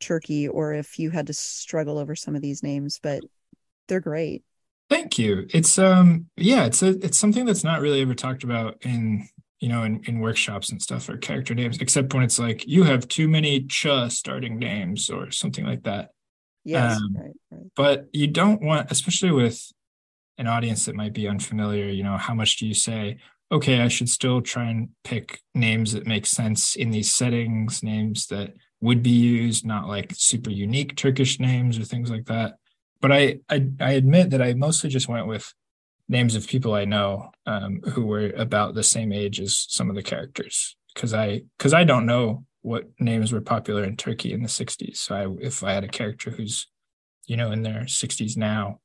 turkey 0.00 0.48
or 0.48 0.72
if 0.72 0.98
you 0.98 1.10
had 1.10 1.26
to 1.26 1.32
struggle 1.32 1.98
over 1.98 2.16
some 2.16 2.34
of 2.34 2.42
these 2.42 2.62
names 2.62 2.98
but 3.02 3.20
they're 3.88 4.00
great 4.00 4.42
thank 4.88 5.18
you 5.18 5.46
it's 5.50 5.78
um 5.78 6.26
yeah 6.36 6.64
it's 6.64 6.82
a 6.82 6.88
it's 7.04 7.18
something 7.18 7.44
that's 7.44 7.64
not 7.64 7.80
really 7.80 8.00
ever 8.00 8.14
talked 8.14 8.44
about 8.44 8.76
in 8.82 9.28
you 9.60 9.68
know, 9.68 9.84
in, 9.84 10.02
in 10.06 10.20
workshops 10.20 10.70
and 10.70 10.80
stuff 10.80 11.08
or 11.08 11.18
character 11.18 11.54
names, 11.54 11.78
except 11.80 12.12
when 12.14 12.22
it's 12.22 12.38
like 12.38 12.66
you 12.66 12.82
have 12.82 13.06
too 13.08 13.28
many 13.28 13.60
ch 13.66 13.86
starting 14.08 14.58
names 14.58 15.10
or 15.10 15.30
something 15.30 15.66
like 15.66 15.82
that. 15.82 16.10
Yes, 16.64 16.96
um, 16.96 17.16
right, 17.16 17.32
right. 17.50 17.66
But 17.76 18.06
you 18.12 18.26
don't 18.26 18.62
want, 18.62 18.90
especially 18.90 19.30
with 19.30 19.70
an 20.38 20.46
audience 20.46 20.86
that 20.86 20.94
might 20.94 21.12
be 21.12 21.28
unfamiliar, 21.28 21.86
you 21.88 22.02
know, 22.02 22.16
how 22.16 22.34
much 22.34 22.56
do 22.56 22.66
you 22.66 22.72
say, 22.72 23.18
okay, 23.52 23.80
I 23.80 23.88
should 23.88 24.08
still 24.08 24.40
try 24.40 24.70
and 24.70 24.88
pick 25.04 25.40
names 25.54 25.92
that 25.92 26.06
make 26.06 26.24
sense 26.24 26.74
in 26.74 26.90
these 26.90 27.12
settings, 27.12 27.82
names 27.82 28.26
that 28.28 28.54
would 28.80 29.02
be 29.02 29.10
used, 29.10 29.66
not 29.66 29.88
like 29.88 30.12
super 30.14 30.50
unique 30.50 30.96
Turkish 30.96 31.38
names 31.38 31.78
or 31.78 31.84
things 31.84 32.10
like 32.10 32.26
that. 32.26 32.54
But 33.00 33.12
I, 33.12 33.40
I, 33.48 33.66
I 33.80 33.92
admit 33.92 34.30
that 34.30 34.42
I 34.42 34.54
mostly 34.54 34.90
just 34.90 35.08
went 35.08 35.26
with 35.26 35.52
names 36.08 36.34
of 36.34 36.46
people 36.46 36.74
I 36.74 36.84
know 36.84 37.30
um, 37.46 37.80
who 37.92 38.04
were 38.04 38.30
about 38.36 38.74
the 38.74 38.82
same 38.82 39.12
age 39.12 39.40
as 39.40 39.66
some 39.68 39.88
of 39.88 39.96
the 39.96 40.02
characters 40.02 40.76
because 40.94 41.14
I 41.14 41.42
because 41.56 41.72
I 41.72 41.84
don't 41.84 42.06
know 42.06 42.44
what 42.62 42.88
names 42.98 43.32
were 43.32 43.40
popular 43.40 43.84
in 43.84 43.96
Turkey 43.96 44.32
in 44.32 44.42
the 44.42 44.48
60s. 44.48 44.96
So 44.96 45.14
I, 45.14 45.44
if 45.44 45.62
I 45.62 45.72
had 45.72 45.84
a 45.84 45.88
character 45.88 46.30
who's 46.30 46.66
you 47.26 47.36
know 47.36 47.52
in 47.52 47.62
their 47.62 47.82
60s 47.82 48.36
now, 48.36 48.80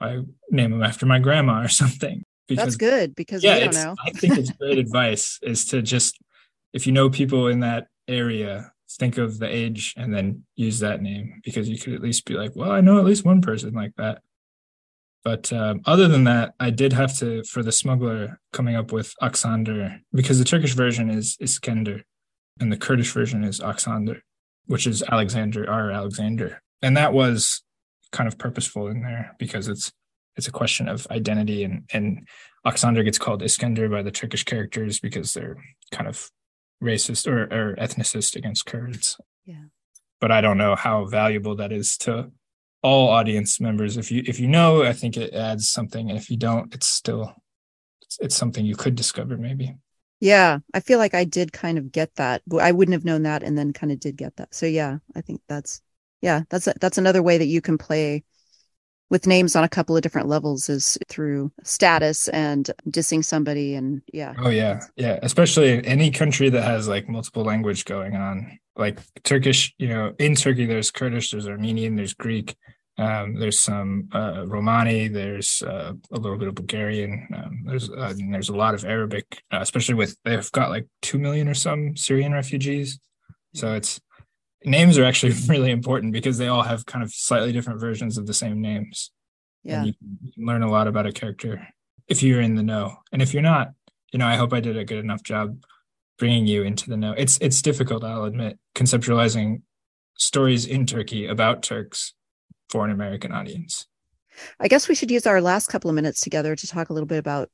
I 0.00 0.22
name 0.50 0.70
them 0.70 0.82
after 0.82 1.06
my 1.06 1.18
grandma 1.18 1.62
or 1.62 1.68
something. 1.82 2.24
Because, 2.48 2.64
That's 2.64 2.76
good 2.76 3.14
because 3.14 3.44
yeah, 3.44 3.70
know. 3.70 3.94
I 4.04 4.10
think 4.10 4.36
it's 4.36 4.50
great 4.50 4.78
advice 4.86 5.38
is 5.42 5.64
to 5.66 5.80
just 5.80 6.18
if 6.72 6.86
you 6.86 6.92
know 6.92 7.08
people 7.08 7.46
in 7.48 7.60
that 7.60 7.86
area, 8.08 8.72
think 8.96 9.18
of 9.18 9.38
the 9.38 9.48
age 9.48 9.94
and 9.96 10.14
then 10.14 10.44
use 10.56 10.80
that 10.80 11.02
name 11.02 11.40
because 11.44 11.68
you 11.68 11.78
could 11.78 11.94
at 11.94 12.02
least 12.02 12.24
be 12.24 12.34
like, 12.34 12.52
well, 12.54 12.70
I 12.70 12.80
know 12.80 12.98
at 12.98 13.04
least 13.04 13.24
one 13.24 13.40
person 13.40 13.72
like 13.72 13.94
that. 13.96 14.22
But 15.24 15.52
um, 15.52 15.82
other 15.86 16.08
than 16.08 16.24
that, 16.24 16.54
I 16.58 16.70
did 16.70 16.92
have 16.92 17.16
to 17.18 17.44
for 17.44 17.62
the 17.62 17.72
smuggler 17.72 18.40
coming 18.52 18.74
up 18.74 18.92
with 18.92 19.14
Aksander 19.22 20.00
because 20.12 20.38
the 20.38 20.44
Turkish 20.44 20.74
version 20.74 21.10
is 21.10 21.36
Iskender 21.40 22.02
and 22.60 22.72
the 22.72 22.76
Kurdish 22.76 23.12
version 23.12 23.44
is 23.44 23.60
Aksander, 23.60 24.20
which 24.66 24.86
is 24.86 25.02
Alexander 25.02 25.64
or 25.64 25.92
Alexander, 25.92 26.60
and 26.82 26.96
that 26.96 27.12
was 27.12 27.62
kind 28.10 28.28
of 28.28 28.36
purposeful 28.36 28.88
in 28.88 29.02
there 29.02 29.34
because 29.38 29.68
it's 29.68 29.92
it's 30.36 30.48
a 30.48 30.52
question 30.52 30.88
of 30.88 31.06
identity 31.10 31.62
and 31.62 31.88
and 31.92 32.26
Aksander 32.66 33.04
gets 33.04 33.18
called 33.18 33.42
Iskender 33.42 33.90
by 33.90 34.02
the 34.02 34.10
Turkish 34.10 34.44
characters 34.44 34.98
because 34.98 35.34
they're 35.34 35.56
kind 35.92 36.08
of 36.08 36.30
racist 36.82 37.26
or, 37.26 37.44
or 37.44 37.76
ethnicist 37.76 38.36
against 38.36 38.66
Kurds. 38.66 39.18
Yeah. 39.44 39.64
But 40.20 40.32
I 40.32 40.40
don't 40.40 40.58
know 40.58 40.76
how 40.76 41.06
valuable 41.06 41.56
that 41.56 41.72
is 41.72 41.96
to 41.98 42.30
all 42.82 43.08
audience 43.08 43.60
members. 43.60 43.96
If 43.96 44.10
you 44.10 44.22
if 44.26 44.40
you 44.40 44.48
know, 44.48 44.82
I 44.82 44.92
think 44.92 45.16
it 45.16 45.32
adds 45.34 45.68
something, 45.68 46.10
and 46.10 46.18
if 46.18 46.30
you 46.30 46.36
don't, 46.36 46.74
it's 46.74 46.86
still 46.86 47.32
it's, 48.02 48.18
it's 48.20 48.36
something 48.36 48.64
you 48.64 48.76
could 48.76 48.94
discover 48.94 49.36
maybe. 49.36 49.76
Yeah, 50.20 50.58
I 50.72 50.80
feel 50.80 50.98
like 50.98 51.14
I 51.14 51.24
did 51.24 51.52
kind 51.52 51.78
of 51.78 51.90
get 51.90 52.14
that. 52.16 52.42
I 52.60 52.70
wouldn't 52.70 52.92
have 52.92 53.04
known 53.04 53.22
that, 53.24 53.42
and 53.42 53.56
then 53.58 53.72
kind 53.72 53.92
of 53.92 53.98
did 53.98 54.16
get 54.16 54.36
that. 54.36 54.54
So 54.54 54.66
yeah, 54.66 54.98
I 55.16 55.20
think 55.20 55.40
that's 55.48 55.80
yeah, 56.20 56.42
that's 56.48 56.68
a, 56.68 56.74
that's 56.80 56.98
another 56.98 57.22
way 57.22 57.38
that 57.38 57.46
you 57.46 57.60
can 57.60 57.78
play 57.78 58.24
with 59.12 59.26
names 59.26 59.54
on 59.54 59.62
a 59.62 59.68
couple 59.68 59.94
of 59.94 60.02
different 60.02 60.26
levels 60.26 60.70
is 60.70 60.96
through 61.06 61.52
status 61.62 62.28
and 62.28 62.70
dissing 62.88 63.22
somebody 63.22 63.74
and 63.74 64.00
yeah. 64.10 64.32
Oh 64.38 64.48
yeah. 64.48 64.80
Yeah. 64.96 65.18
Especially 65.22 65.86
any 65.86 66.10
country 66.10 66.48
that 66.48 66.64
has 66.64 66.88
like 66.88 67.10
multiple 67.10 67.44
language 67.44 67.84
going 67.84 68.16
on. 68.16 68.58
Like 68.74 68.98
turkish 69.22 69.74
you 69.76 69.88
know 69.88 70.14
in 70.18 70.34
turkey 70.34 70.64
there's 70.64 70.90
kurdish 70.90 71.30
there's 71.30 71.46
armenian 71.46 71.94
there's 71.94 72.14
greek 72.14 72.56
um, 72.96 73.34
there's 73.34 73.60
some 73.60 74.08
uh, 74.14 74.44
romani 74.46 75.08
there's 75.08 75.62
uh, 75.62 75.92
a 76.10 76.18
little 76.18 76.38
bit 76.38 76.48
of 76.48 76.54
bulgarian 76.54 77.28
um, 77.36 77.64
there's 77.66 77.90
uh, 77.90 78.14
there's 78.30 78.48
a 78.48 78.56
lot 78.56 78.72
of 78.72 78.86
arabic 78.86 79.42
uh, 79.52 79.58
especially 79.60 79.94
with 79.94 80.16
they've 80.24 80.50
got 80.52 80.70
like 80.70 80.86
2 81.02 81.18
million 81.18 81.48
or 81.48 81.54
some 81.54 81.94
syrian 81.98 82.32
refugees. 82.32 82.98
So 83.54 83.74
it's 83.74 84.00
names 84.64 84.98
are 84.98 85.04
actually 85.04 85.32
really 85.48 85.70
important 85.70 86.12
because 86.12 86.38
they 86.38 86.48
all 86.48 86.62
have 86.62 86.86
kind 86.86 87.02
of 87.02 87.12
slightly 87.12 87.52
different 87.52 87.80
versions 87.80 88.18
of 88.18 88.26
the 88.26 88.34
same 88.34 88.60
names. 88.60 89.10
Yeah. 89.62 89.84
You, 89.84 89.94
you 90.22 90.32
can 90.32 90.46
learn 90.46 90.62
a 90.62 90.70
lot 90.70 90.88
about 90.88 91.06
a 91.06 91.12
character 91.12 91.66
if 92.08 92.22
you're 92.22 92.40
in 92.40 92.56
the 92.56 92.62
know. 92.62 92.96
And 93.12 93.22
if 93.22 93.32
you're 93.32 93.42
not, 93.42 93.72
you 94.12 94.18
know, 94.18 94.26
I 94.26 94.36
hope 94.36 94.52
I 94.52 94.60
did 94.60 94.76
a 94.76 94.84
good 94.84 94.98
enough 94.98 95.22
job 95.22 95.62
bringing 96.18 96.46
you 96.46 96.62
into 96.62 96.88
the 96.88 96.96
know. 96.96 97.14
It's 97.16 97.38
it's 97.40 97.62
difficult, 97.62 98.04
I'll 98.04 98.24
admit, 98.24 98.58
conceptualizing 98.74 99.62
stories 100.18 100.66
in 100.66 100.86
Turkey 100.86 101.26
about 101.26 101.62
Turks 101.62 102.14
for 102.68 102.84
an 102.84 102.90
American 102.90 103.32
audience. 103.32 103.86
I 104.58 104.68
guess 104.68 104.88
we 104.88 104.94
should 104.94 105.10
use 105.10 105.26
our 105.26 105.40
last 105.40 105.68
couple 105.68 105.90
of 105.90 105.94
minutes 105.94 106.20
together 106.20 106.56
to 106.56 106.66
talk 106.66 106.90
a 106.90 106.92
little 106.92 107.06
bit 107.06 107.18
about 107.18 107.50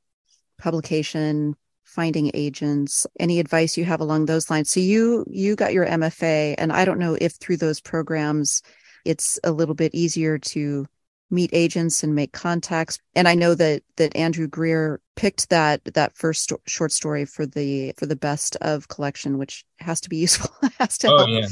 publication, 0.57 1.55
finding 1.89 2.31
agents. 2.33 3.05
Any 3.19 3.39
advice 3.39 3.77
you 3.77 3.85
have 3.85 3.99
along 4.01 4.25
those 4.25 4.49
lines? 4.49 4.69
So 4.69 4.79
you 4.79 5.25
you 5.29 5.55
got 5.55 5.73
your 5.73 5.85
mfa 5.85 6.55
and 6.57 6.71
i 6.71 6.85
don't 6.85 6.99
know 6.99 7.17
if 7.19 7.33
through 7.33 7.57
those 7.57 7.81
programs 7.81 8.61
it's 9.05 9.39
a 9.43 9.51
little 9.51 9.75
bit 9.75 9.93
easier 9.95 10.37
to 10.37 10.85
meet 11.31 11.51
agents 11.53 12.03
and 12.03 12.15
make 12.15 12.31
contacts. 12.33 12.97
And 13.15 13.27
i 13.27 13.35
know 13.35 13.53
that 13.55 13.83
that 13.97 14.15
andrew 14.15 14.47
greer 14.47 14.99
picked 15.15 15.49
that 15.49 15.83
that 15.93 16.15
first 16.15 16.43
sto- 16.43 16.61
short 16.65 16.91
story 16.91 17.25
for 17.25 17.45
the 17.45 17.93
for 17.97 18.05
the 18.05 18.15
best 18.15 18.55
of 18.61 18.87
collection 18.87 19.37
which 19.37 19.65
has 19.79 19.99
to 20.01 20.09
be 20.09 20.17
useful 20.27 20.49
has 20.79 20.97
to 20.99 21.07
oh 21.11 21.17
help. 21.17 21.29
yeah. 21.29 21.47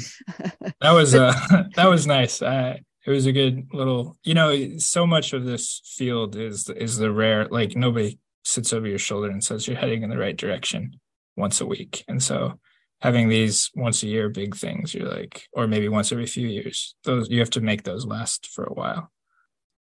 That 0.81 0.91
was 0.91 1.13
uh 1.15 1.33
that 1.75 1.89
was 1.89 2.07
nice. 2.07 2.41
Uh 2.41 2.77
it 3.05 3.11
was 3.11 3.25
a 3.25 3.31
good 3.31 3.67
little 3.73 4.17
you 4.23 4.33
know 4.33 4.77
so 4.77 5.07
much 5.07 5.33
of 5.33 5.45
this 5.45 5.81
field 5.97 6.35
is 6.35 6.69
is 6.69 6.97
the 6.97 7.11
rare 7.11 7.47
like 7.49 7.75
nobody 7.75 8.19
sits 8.47 8.71
over 8.71 8.87
your 8.87 8.97
shoulder 8.97 9.29
and 9.29 9.43
says 9.43 9.67
you're 9.67 9.77
heading 9.77 10.03
in 10.03 10.09
the 10.09 10.17
right 10.17 10.37
direction 10.37 10.99
once 11.35 11.59
a 11.59 11.65
week. 11.65 12.03
And 12.07 12.23
so 12.23 12.59
having 13.01 13.27
these 13.27 13.69
once 13.75 14.01
a 14.03 14.07
year 14.07 14.29
big 14.29 14.55
things, 14.55 14.93
you're 14.93 15.09
like, 15.09 15.47
or 15.51 15.67
maybe 15.67 15.89
once 15.89 16.11
every 16.11 16.25
few 16.25 16.47
years, 16.47 16.95
those 17.03 17.29
you 17.29 17.39
have 17.39 17.49
to 17.51 17.61
make 17.61 17.83
those 17.83 18.05
last 18.05 18.47
for 18.47 18.63
a 18.63 18.73
while. 18.73 19.11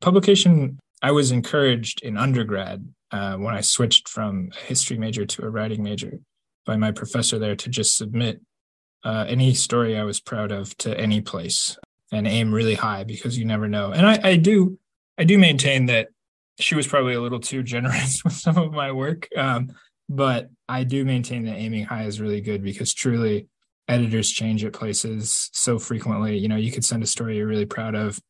Publication, 0.01 0.79
I 1.01 1.13
was 1.13 1.31
encouraged 1.31 2.03
in 2.03 2.17
undergrad 2.17 2.87
uh, 3.13 3.37
when 3.37 3.55
I 3.55 3.61
switched 3.61 4.09
from 4.09 4.51
a 4.55 4.65
history 4.65 4.99
major 4.99 5.25
to 5.25 5.45
a 5.45 5.51
writing 5.51 5.83
major 5.83 6.19
by 6.67 6.77
my 6.77 6.91
professor 6.91 7.39
there 7.39 7.57
to 7.57 7.71
just 7.71 7.97
submit 7.97 8.41
uh, 9.05 9.25
any 9.29 9.55
story 9.55 9.97
I 9.97 10.03
was 10.03 10.21
proud 10.21 10.51
of 10.51 10.77
to 10.79 10.99
any 10.99 11.21
place 11.21 11.79
and 12.11 12.27
aim 12.27 12.53
really 12.53 12.75
high 12.75 13.05
because 13.05 13.39
you 13.39 13.45
never 13.45 13.69
know. 13.69 13.93
And 13.93 14.07
I, 14.07 14.19
I 14.23 14.37
do, 14.37 14.79
I 15.17 15.25
do 15.25 15.39
maintain 15.39 15.87
that 15.87 16.09
she 16.59 16.75
was 16.75 16.87
probably 16.87 17.15
a 17.15 17.21
little 17.21 17.41
too 17.41 17.63
generous 17.63 18.23
with 18.25 18.35
some 18.35 18.57
of 18.57 18.73
my 18.73 18.93
work. 18.93 19.29
Um, 19.37 19.73
but 20.09 20.51
I 20.69 20.85
do 20.85 21.05
maintain 21.05 21.45
that 21.45 21.57
aiming 21.57 21.85
high 21.85 22.05
is 22.05 22.21
really 22.21 22.41
good 22.41 22.63
because 22.63 22.95
truly 22.95 23.49
editors 23.89 24.31
change 24.31 24.65
at 24.65 24.73
places 24.73 25.51
so 25.53 25.79
frequently. 25.79 26.39
You 26.39 26.49
know, 26.49 26.57
you 26.57 26.73
could 26.73 26.85
send 26.85 27.03
a 27.03 27.07
story 27.07 27.37
you're 27.37 27.47
really 27.47 27.67
proud 27.67 27.95
of 27.95 28.21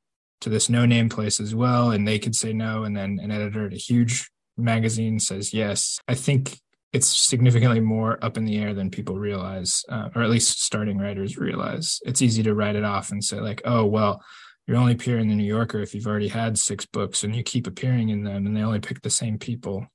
to 0.41 0.51
this 0.51 0.69
no 0.69 0.85
name 0.85 1.09
place 1.09 1.41
as 1.41 1.55
well, 1.55 1.91
and 1.91 2.07
they 2.07 2.19
could 2.19 2.35
say 2.35 2.53
no. 2.53 2.85
And 2.85 2.97
then 2.97 3.19
an 3.23 3.31
editor 3.31 3.67
at 3.67 3.73
a 3.73 3.77
huge 3.77 4.31
magazine 4.57 5.19
says 5.19 5.53
yes. 5.53 5.99
I 6.09 6.15
think 6.15 6.59
it's 6.93 7.07
significantly 7.07 7.81
more 7.81 8.23
up 8.25 8.37
in 8.37 8.45
the 8.45 8.59
air 8.59 8.73
than 8.73 8.91
people 8.91 9.19
realize, 9.19 9.85
uh, 9.89 10.09
or 10.15 10.23
at 10.23 10.31
least 10.31 10.63
starting 10.63 10.99
writers 10.99 11.37
realize. 11.37 12.01
It's 12.07 12.23
easy 12.23 12.43
to 12.45 12.55
write 12.55 12.77
it 12.77 12.85
off 12.85 13.11
and 13.11 13.23
say 13.23 13.41
like, 13.41 13.63
oh 13.65 13.85
well, 13.85 14.23
you're 14.67 14.77
only 14.77 14.93
appearing 14.93 15.25
in 15.25 15.29
the 15.29 15.35
New 15.37 15.45
Yorker 15.45 15.81
if 15.81 15.95
you've 15.95 16.07
already 16.07 16.29
had 16.29 16.59
six 16.59 16.87
books 16.87 17.23
and 17.23 17.35
you 17.35 17.43
keep 17.43 17.67
appearing 17.67 18.09
in 18.09 18.25
them, 18.25 18.47
and 18.47 18.57
they 18.57 18.63
only 18.63 18.81
pick 18.81 19.03
the 19.03 19.11
same 19.11 19.39
people, 19.39 19.87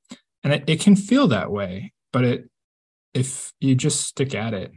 and 0.44 0.54
it, 0.54 0.64
it 0.68 0.80
can 0.80 0.96
feel 0.96 1.28
that 1.28 1.52
way. 1.52 1.94
But 2.14 2.24
it, 2.24 2.50
if 3.14 3.52
you 3.60 3.76
just 3.76 4.02
stick 4.02 4.34
at 4.34 4.54
it, 4.54 4.72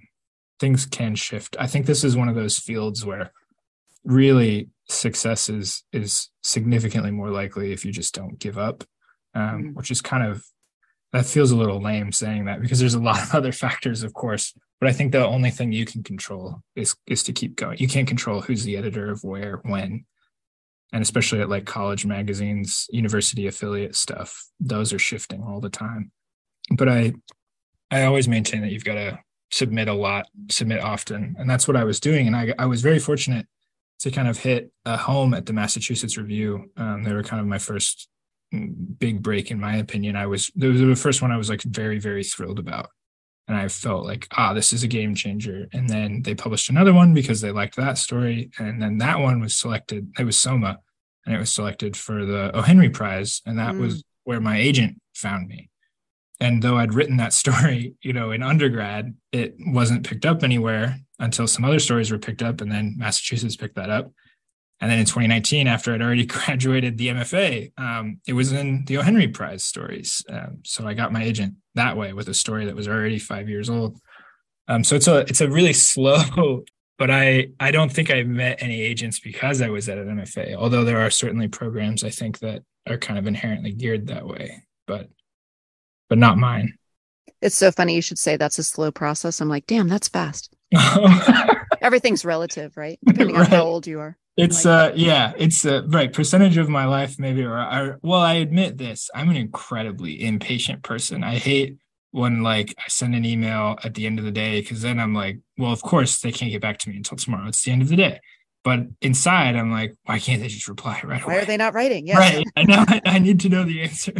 things 0.58 0.86
can 0.86 1.14
shift. 1.14 1.56
I 1.58 1.66
think 1.66 1.86
this 1.86 2.04
is 2.04 2.16
one 2.16 2.28
of 2.28 2.34
those 2.34 2.58
fields 2.58 3.04
where 3.04 3.32
really 4.04 4.68
success 4.88 5.48
is 5.48 5.82
is 5.92 6.30
significantly 6.42 7.10
more 7.10 7.30
likely 7.30 7.72
if 7.72 7.84
you 7.84 7.92
just 7.92 8.14
don't 8.14 8.38
give 8.38 8.58
up 8.58 8.84
um, 9.34 9.42
mm-hmm. 9.42 9.68
which 9.70 9.90
is 9.90 10.00
kind 10.00 10.22
of 10.22 10.44
that 11.14 11.24
feels 11.24 11.52
a 11.52 11.56
little 11.56 11.80
lame 11.80 12.10
saying 12.10 12.44
that 12.46 12.60
because 12.60 12.80
there's 12.80 12.94
a 12.94 13.00
lot 13.00 13.22
of 13.22 13.34
other 13.34 13.52
factors 13.52 14.02
of 14.02 14.12
course 14.12 14.52
but 14.80 14.90
i 14.90 14.92
think 14.92 15.12
the 15.12 15.26
only 15.26 15.50
thing 15.50 15.72
you 15.72 15.86
can 15.86 16.02
control 16.02 16.60
is 16.76 16.94
is 17.06 17.22
to 17.22 17.32
keep 17.32 17.56
going. 17.56 17.78
You 17.78 17.88
can't 17.88 18.08
control 18.08 18.42
who's 18.42 18.64
the 18.64 18.76
editor 18.76 19.10
of 19.10 19.24
where 19.24 19.60
when 19.62 20.04
and 20.92 21.02
especially 21.02 21.40
at 21.40 21.48
like 21.48 21.64
college 21.64 22.04
magazines 22.04 22.86
university 22.90 23.46
affiliate 23.46 23.96
stuff 23.96 24.44
those 24.60 24.92
are 24.92 24.98
shifting 24.98 25.42
all 25.42 25.60
the 25.60 25.70
time. 25.70 26.10
But 26.70 26.88
i 26.88 27.12
i 27.90 28.02
always 28.02 28.28
maintain 28.28 28.60
that 28.62 28.72
you've 28.72 28.84
got 28.84 28.94
to 28.94 29.18
submit 29.50 29.88
a 29.88 29.94
lot 29.94 30.26
submit 30.50 30.82
often 30.82 31.36
and 31.38 31.48
that's 31.48 31.68
what 31.68 31.76
i 31.76 31.84
was 31.84 32.00
doing 32.00 32.26
and 32.26 32.34
i, 32.34 32.52
I 32.58 32.66
was 32.66 32.82
very 32.82 32.98
fortunate 32.98 33.46
to 34.00 34.10
kind 34.10 34.26
of 34.26 34.38
hit 34.38 34.72
a 34.84 34.96
home 34.96 35.32
at 35.32 35.46
the 35.46 35.52
massachusetts 35.52 36.16
review. 36.18 36.72
Um, 36.76 37.04
they 37.04 37.12
were 37.12 37.22
kind 37.22 37.40
of 37.40 37.46
my 37.46 37.58
first 37.58 38.08
big 38.52 39.22
break 39.22 39.50
in 39.50 39.60
my 39.60 39.76
opinion. 39.76 40.16
I 40.16 40.26
was 40.26 40.50
it 40.60 40.66
was 40.66 40.80
the 40.80 40.96
first 40.96 41.22
one 41.22 41.32
i 41.32 41.36
was 41.36 41.50
like 41.50 41.62
very 41.62 41.98
very 41.98 42.24
thrilled 42.24 42.58
about. 42.58 42.90
And 43.48 43.56
i 43.56 43.68
felt 43.68 44.04
like 44.04 44.28
ah 44.36 44.54
this 44.54 44.72
is 44.72 44.82
a 44.82 44.88
game 44.88 45.14
changer. 45.14 45.66
And 45.72 45.88
then 45.88 46.22
they 46.22 46.34
published 46.34 46.70
another 46.70 46.92
one 46.92 47.14
because 47.14 47.40
they 47.40 47.50
liked 47.50 47.76
that 47.76 47.98
story. 47.98 48.50
And 48.58 48.80
then 48.80 48.98
that 48.98 49.20
one 49.20 49.40
was 49.40 49.56
selected 49.56 50.12
it 50.18 50.24
was 50.24 50.38
soma 50.38 50.78
and 51.26 51.34
it 51.34 51.38
was 51.38 51.52
selected 51.52 51.96
for 51.96 52.24
the 52.24 52.56
o 52.56 52.62
henry 52.62 52.90
prize. 52.90 53.42
And 53.46 53.58
that 53.58 53.74
mm. 53.74 53.80
was 53.80 54.04
where 54.24 54.40
my 54.40 54.58
agent 54.58 55.00
found 55.14 55.48
me. 55.48 55.70
And 56.40 56.62
though 56.62 56.78
i'd 56.78 56.94
written 56.94 57.16
that 57.18 57.32
story 57.42 57.94
you 58.02 58.12
know 58.12 58.30
in 58.30 58.42
undergrad 58.42 59.14
it 59.32 59.56
wasn't 59.58 60.06
picked 60.06 60.26
up 60.26 60.42
anywhere 60.42 60.96
until 61.20 61.46
some 61.46 61.64
other 61.64 61.78
stories 61.78 62.10
were 62.10 62.18
picked 62.18 62.42
up. 62.42 62.60
And 62.60 62.70
then 62.70 62.94
massachusetts 62.98 63.56
picked 63.56 63.76
that 63.76 63.90
up 63.90 64.10
and 64.84 64.90
then 64.90 64.98
in 64.98 65.06
2019, 65.06 65.66
after 65.66 65.94
I'd 65.94 66.02
already 66.02 66.26
graduated 66.26 66.98
the 66.98 67.08
MFA, 67.08 67.72
um, 67.78 68.20
it 68.26 68.34
was 68.34 68.52
in 68.52 68.84
the 68.84 68.98
O. 68.98 69.00
Henry 69.00 69.28
Prize 69.28 69.64
stories. 69.64 70.22
Um, 70.28 70.58
so 70.62 70.86
I 70.86 70.92
got 70.92 71.10
my 71.10 71.24
agent 71.24 71.54
that 71.74 71.96
way 71.96 72.12
with 72.12 72.28
a 72.28 72.34
story 72.34 72.66
that 72.66 72.76
was 72.76 72.86
already 72.86 73.18
five 73.18 73.48
years 73.48 73.70
old. 73.70 73.98
Um, 74.68 74.84
so 74.84 74.94
it's 74.94 75.08
a 75.08 75.20
it's 75.20 75.40
a 75.40 75.48
really 75.48 75.72
slow, 75.72 76.64
but 76.98 77.10
I 77.10 77.48
I 77.58 77.70
don't 77.70 77.90
think 77.90 78.10
I 78.10 78.24
met 78.24 78.62
any 78.62 78.82
agents 78.82 79.20
because 79.20 79.62
I 79.62 79.70
was 79.70 79.88
at 79.88 79.96
an 79.96 80.18
MFA. 80.18 80.54
Although 80.54 80.84
there 80.84 81.00
are 81.00 81.08
certainly 81.08 81.48
programs 81.48 82.04
I 82.04 82.10
think 82.10 82.40
that 82.40 82.62
are 82.86 82.98
kind 82.98 83.18
of 83.18 83.26
inherently 83.26 83.72
geared 83.72 84.08
that 84.08 84.26
way, 84.26 84.64
but 84.86 85.08
but 86.10 86.18
not 86.18 86.36
mine. 86.36 86.74
It's 87.40 87.56
so 87.56 87.72
funny 87.72 87.94
you 87.94 88.02
should 88.02 88.18
say 88.18 88.36
that's 88.36 88.58
a 88.58 88.62
slow 88.62 88.92
process. 88.92 89.40
I'm 89.40 89.48
like, 89.48 89.66
damn, 89.66 89.88
that's 89.88 90.08
fast. 90.08 90.54
Everything's 91.80 92.26
relative, 92.26 92.76
right? 92.76 92.98
Depending 93.02 93.36
right. 93.36 93.46
on 93.46 93.50
how 93.50 93.64
old 93.64 93.86
you 93.86 94.00
are. 94.00 94.18
It's 94.36 94.64
like, 94.64 94.92
uh 94.92 94.94
yeah, 94.96 95.32
it's 95.36 95.64
uh 95.64 95.82
right 95.86 96.12
percentage 96.12 96.56
of 96.56 96.68
my 96.68 96.86
life 96.86 97.18
maybe 97.18 97.44
or 97.44 97.56
I 97.56 97.92
well 98.02 98.20
I 98.20 98.34
admit 98.34 98.78
this. 98.78 99.10
I'm 99.14 99.30
an 99.30 99.36
incredibly 99.36 100.22
impatient 100.22 100.82
person. 100.82 101.22
I 101.22 101.36
hate 101.36 101.78
when 102.10 102.42
like 102.42 102.74
I 102.78 102.88
send 102.88 103.14
an 103.14 103.24
email 103.24 103.76
at 103.84 103.94
the 103.94 104.06
end 104.06 104.18
of 104.18 104.24
the 104.24 104.30
day 104.30 104.60
because 104.60 104.82
then 104.82 105.00
I'm 105.00 105.14
like, 105.14 105.38
well, 105.58 105.72
of 105.72 105.82
course 105.82 106.20
they 106.20 106.32
can't 106.32 106.50
get 106.50 106.62
back 106.62 106.78
to 106.78 106.90
me 106.90 106.96
until 106.96 107.16
tomorrow. 107.16 107.48
It's 107.48 107.62
the 107.64 107.72
end 107.72 107.82
of 107.82 107.88
the 107.88 107.96
day. 107.96 108.20
But 108.64 108.86
inside, 109.02 109.56
I'm 109.56 109.70
like, 109.70 109.94
why 110.04 110.18
can't 110.18 110.40
they 110.40 110.48
just 110.48 110.68
reply 110.68 111.00
right 111.04 111.22
away? 111.22 111.34
Why 111.34 111.42
are 111.42 111.44
they 111.44 111.58
not 111.58 111.74
writing? 111.74 112.06
Yeah, 112.06 112.18
right. 112.18 112.44
I 112.56 112.62
know. 112.62 112.84
I 113.04 113.18
need 113.18 113.40
to 113.40 113.50
know 113.50 113.64
the 113.64 113.82
answer. 113.82 114.14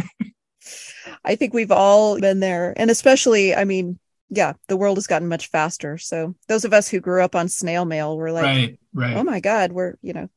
I 1.25 1.35
think 1.35 1.53
we've 1.53 1.71
all 1.71 2.19
been 2.19 2.39
there, 2.39 2.73
and 2.77 2.91
especially, 2.91 3.55
I 3.55 3.65
mean, 3.65 3.97
yeah, 4.29 4.53
the 4.67 4.77
world 4.77 4.97
has 4.97 5.07
gotten 5.07 5.27
much 5.27 5.47
faster. 5.49 5.97
So 5.97 6.35
those 6.47 6.65
of 6.65 6.73
us 6.73 6.87
who 6.87 6.99
grew 6.99 7.23
up 7.23 7.35
on 7.35 7.47
snail 7.47 7.85
mail 7.85 8.17
were 8.17 8.31
like, 8.31 8.43
right, 8.43 8.79
right. 8.93 9.15
oh 9.15 9.23
my 9.23 9.39
God, 9.39 9.71
we're, 9.71 9.95
you 10.01 10.13
know, 10.13 10.29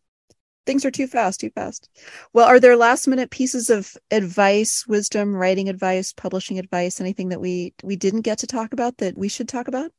things 0.67 0.85
are 0.85 0.91
too 0.91 1.07
fast, 1.07 1.41
too 1.41 1.51
fast. 1.51 1.89
Well, 2.33 2.47
are 2.47 2.61
there 2.61 2.77
last 2.77 3.09
minute 3.09 3.31
pieces 3.31 3.71
of 3.71 3.97
advice, 4.11 4.87
wisdom, 4.87 5.35
writing 5.35 5.69
advice, 5.69 6.13
publishing 6.13 6.59
advice, 6.59 7.01
anything 7.01 7.31
that 7.31 7.41
we 7.41 7.75
we 7.83 7.97
didn't 7.97 8.23
get 8.23 8.39
to 8.39 8.47
talk 8.47 8.73
about 8.73 8.99
that 8.99 9.17
we 9.17 9.29
should 9.29 9.49
talk 9.49 9.69
about? 9.69 9.91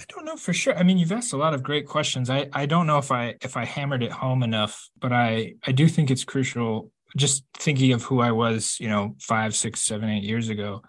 I 0.00 0.04
don't 0.08 0.24
know 0.24 0.36
for 0.36 0.52
sure. 0.52 0.76
I 0.76 0.84
mean, 0.84 0.96
you've 0.96 1.12
asked 1.12 1.32
a 1.32 1.36
lot 1.36 1.54
of 1.54 1.62
great 1.62 1.86
questions. 1.86 2.30
I, 2.30 2.48
I 2.52 2.66
don't 2.66 2.86
know 2.86 2.98
if 2.98 3.10
I 3.10 3.34
if 3.42 3.56
I 3.56 3.64
hammered 3.64 4.02
it 4.02 4.12
home 4.12 4.42
enough, 4.42 4.88
but 5.00 5.12
I 5.12 5.54
I 5.66 5.72
do 5.72 5.88
think 5.88 6.10
it's 6.10 6.24
crucial. 6.24 6.92
Just 7.14 7.44
thinking 7.58 7.92
of 7.92 8.04
who 8.04 8.20
I 8.20 8.30
was, 8.30 8.78
you 8.80 8.88
know, 8.88 9.16
five, 9.20 9.54
six, 9.54 9.82
seven, 9.82 10.08
eight 10.08 10.22
years 10.22 10.48
ago 10.48 10.82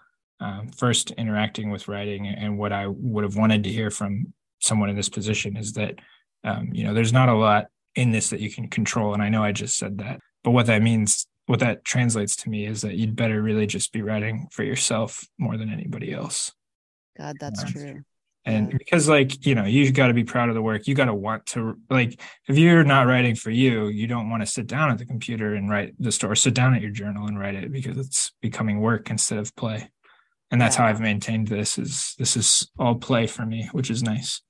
um, 0.44 0.68
first 0.68 1.10
interacting 1.12 1.70
with 1.70 1.88
writing 1.88 2.26
and 2.26 2.58
what 2.58 2.70
I 2.70 2.86
would 2.86 3.24
have 3.24 3.36
wanted 3.36 3.64
to 3.64 3.72
hear 3.72 3.90
from 3.90 4.34
someone 4.60 4.90
in 4.90 4.96
this 4.96 5.08
position 5.08 5.56
is 5.56 5.72
that 5.72 5.98
um, 6.44 6.68
you 6.72 6.84
know 6.84 6.92
there's 6.92 7.14
not 7.14 7.30
a 7.30 7.34
lot 7.34 7.66
in 7.94 8.10
this 8.10 8.28
that 8.30 8.40
you 8.40 8.50
can 8.50 8.68
control 8.68 9.14
and 9.14 9.22
I 9.22 9.30
know 9.30 9.42
I 9.42 9.52
just 9.52 9.78
said 9.78 9.98
that. 9.98 10.20
But 10.42 10.50
what 10.50 10.66
that 10.66 10.82
means 10.82 11.26
what 11.46 11.60
that 11.60 11.84
translates 11.84 12.36
to 12.36 12.50
me 12.50 12.66
is 12.66 12.82
that 12.82 12.94
you'd 12.94 13.16
better 13.16 13.40
really 13.40 13.66
just 13.66 13.92
be 13.92 14.02
writing 14.02 14.48
for 14.50 14.64
yourself 14.64 15.26
more 15.38 15.56
than 15.56 15.72
anybody 15.72 16.12
else. 16.12 16.52
God 17.16 17.36
that's 17.40 17.62
um, 17.62 17.72
true. 17.72 18.02
and 18.44 18.70
yeah. 18.70 18.76
because 18.76 19.08
like 19.08 19.46
you 19.46 19.54
know 19.54 19.64
you've 19.64 19.94
got 19.94 20.08
to 20.08 20.14
be 20.14 20.24
proud 20.24 20.50
of 20.50 20.54
the 20.54 20.62
work 20.62 20.86
you 20.86 20.94
got 20.94 21.06
to 21.06 21.14
want 21.14 21.46
to 21.46 21.78
like 21.88 22.20
if 22.48 22.58
you're 22.58 22.84
not 22.84 23.06
writing 23.06 23.34
for 23.34 23.50
you 23.50 23.86
you 23.86 24.06
don't 24.06 24.28
want 24.28 24.42
to 24.42 24.46
sit 24.46 24.66
down 24.66 24.90
at 24.90 24.98
the 24.98 25.06
computer 25.06 25.54
and 25.54 25.70
write 25.70 25.94
the 25.98 26.12
story 26.12 26.36
sit 26.36 26.52
down 26.52 26.74
at 26.74 26.82
your 26.82 26.90
journal 26.90 27.28
and 27.28 27.38
write 27.38 27.54
it 27.54 27.72
because 27.72 27.96
it's 27.96 28.32
becoming 28.42 28.80
work 28.80 29.08
instead 29.08 29.38
of 29.38 29.54
play 29.56 29.88
and 30.54 30.60
that's 30.60 30.76
how 30.76 30.86
I've 30.86 31.00
maintained 31.00 31.48
this 31.48 31.78
is 31.78 32.14
this 32.16 32.36
is 32.36 32.70
all 32.78 32.94
play 32.94 33.26
for 33.26 33.44
me, 33.44 33.68
which 33.72 33.90
is 33.90 34.04
nice. 34.04 34.40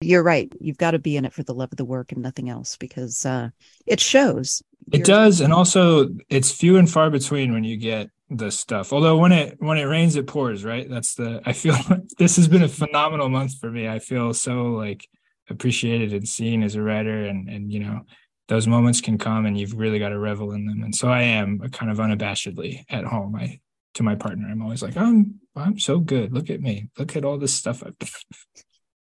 You're 0.00 0.24
right. 0.24 0.52
You've 0.58 0.76
got 0.76 0.90
to 0.90 0.98
be 0.98 1.16
in 1.16 1.24
it 1.24 1.32
for 1.32 1.44
the 1.44 1.54
love 1.54 1.68
of 1.70 1.76
the 1.76 1.84
work 1.84 2.10
and 2.10 2.20
nothing 2.20 2.50
else 2.50 2.76
because 2.76 3.24
uh, 3.24 3.50
it 3.86 4.00
shows. 4.00 4.60
It 4.92 5.04
does, 5.04 5.40
and 5.40 5.52
also 5.52 6.08
it's 6.28 6.50
few 6.50 6.78
and 6.78 6.90
far 6.90 7.10
between 7.10 7.52
when 7.52 7.62
you 7.62 7.76
get 7.76 8.10
the 8.28 8.50
stuff. 8.50 8.92
Although 8.92 9.16
when 9.16 9.30
it 9.30 9.54
when 9.60 9.78
it 9.78 9.84
rains, 9.84 10.16
it 10.16 10.26
pours. 10.26 10.64
Right? 10.64 10.90
That's 10.90 11.14
the. 11.14 11.40
I 11.46 11.52
feel 11.52 11.76
this 12.18 12.34
has 12.34 12.48
been 12.48 12.64
a 12.64 12.68
phenomenal 12.68 13.28
month 13.28 13.60
for 13.60 13.70
me. 13.70 13.86
I 13.86 14.00
feel 14.00 14.34
so 14.34 14.64
like 14.72 15.06
appreciated 15.48 16.12
and 16.12 16.26
seen 16.26 16.64
as 16.64 16.74
a 16.74 16.82
writer, 16.82 17.24
and 17.24 17.48
and 17.48 17.72
you 17.72 17.78
know 17.78 18.00
those 18.48 18.66
moments 18.66 19.00
can 19.00 19.16
come, 19.16 19.46
and 19.46 19.56
you've 19.56 19.78
really 19.78 20.00
got 20.00 20.08
to 20.08 20.18
revel 20.18 20.50
in 20.50 20.66
them. 20.66 20.82
And 20.82 20.92
so 20.92 21.06
I 21.06 21.22
am 21.22 21.60
kind 21.70 21.92
of 21.92 21.98
unabashedly 21.98 22.82
at 22.90 23.04
home. 23.04 23.36
I 23.36 23.60
to 23.94 24.02
my 24.02 24.14
partner. 24.14 24.48
I'm 24.50 24.62
always 24.62 24.82
like, 24.82 24.96
I'm 24.96 25.40
I'm 25.56 25.78
so 25.78 25.98
good. 25.98 26.32
Look 26.32 26.50
at 26.50 26.60
me. 26.60 26.88
Look 26.98 27.16
at 27.16 27.24
all 27.24 27.38
this 27.38 27.54
stuff 27.54 27.82
I've 27.84 27.98
done. 27.98 28.08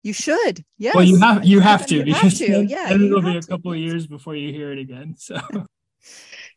You 0.04 0.12
should. 0.12 0.64
Yes. 0.78 0.96
Well, 0.96 1.04
you 1.04 1.20
have 1.20 1.44
you 1.44 1.60
have 1.60 1.86
to 1.86 1.96
you 1.96 2.04
because 2.04 2.38
have 2.40 2.48
to. 2.48 2.64
Yeah, 2.64 2.92
it'll 2.92 3.22
be 3.22 3.36
a 3.36 3.42
couple 3.42 3.70
to. 3.70 3.76
of 3.78 3.78
years 3.78 4.06
before 4.06 4.34
you 4.34 4.52
hear 4.52 4.72
it 4.72 4.78
again. 4.78 5.14
So 5.16 5.38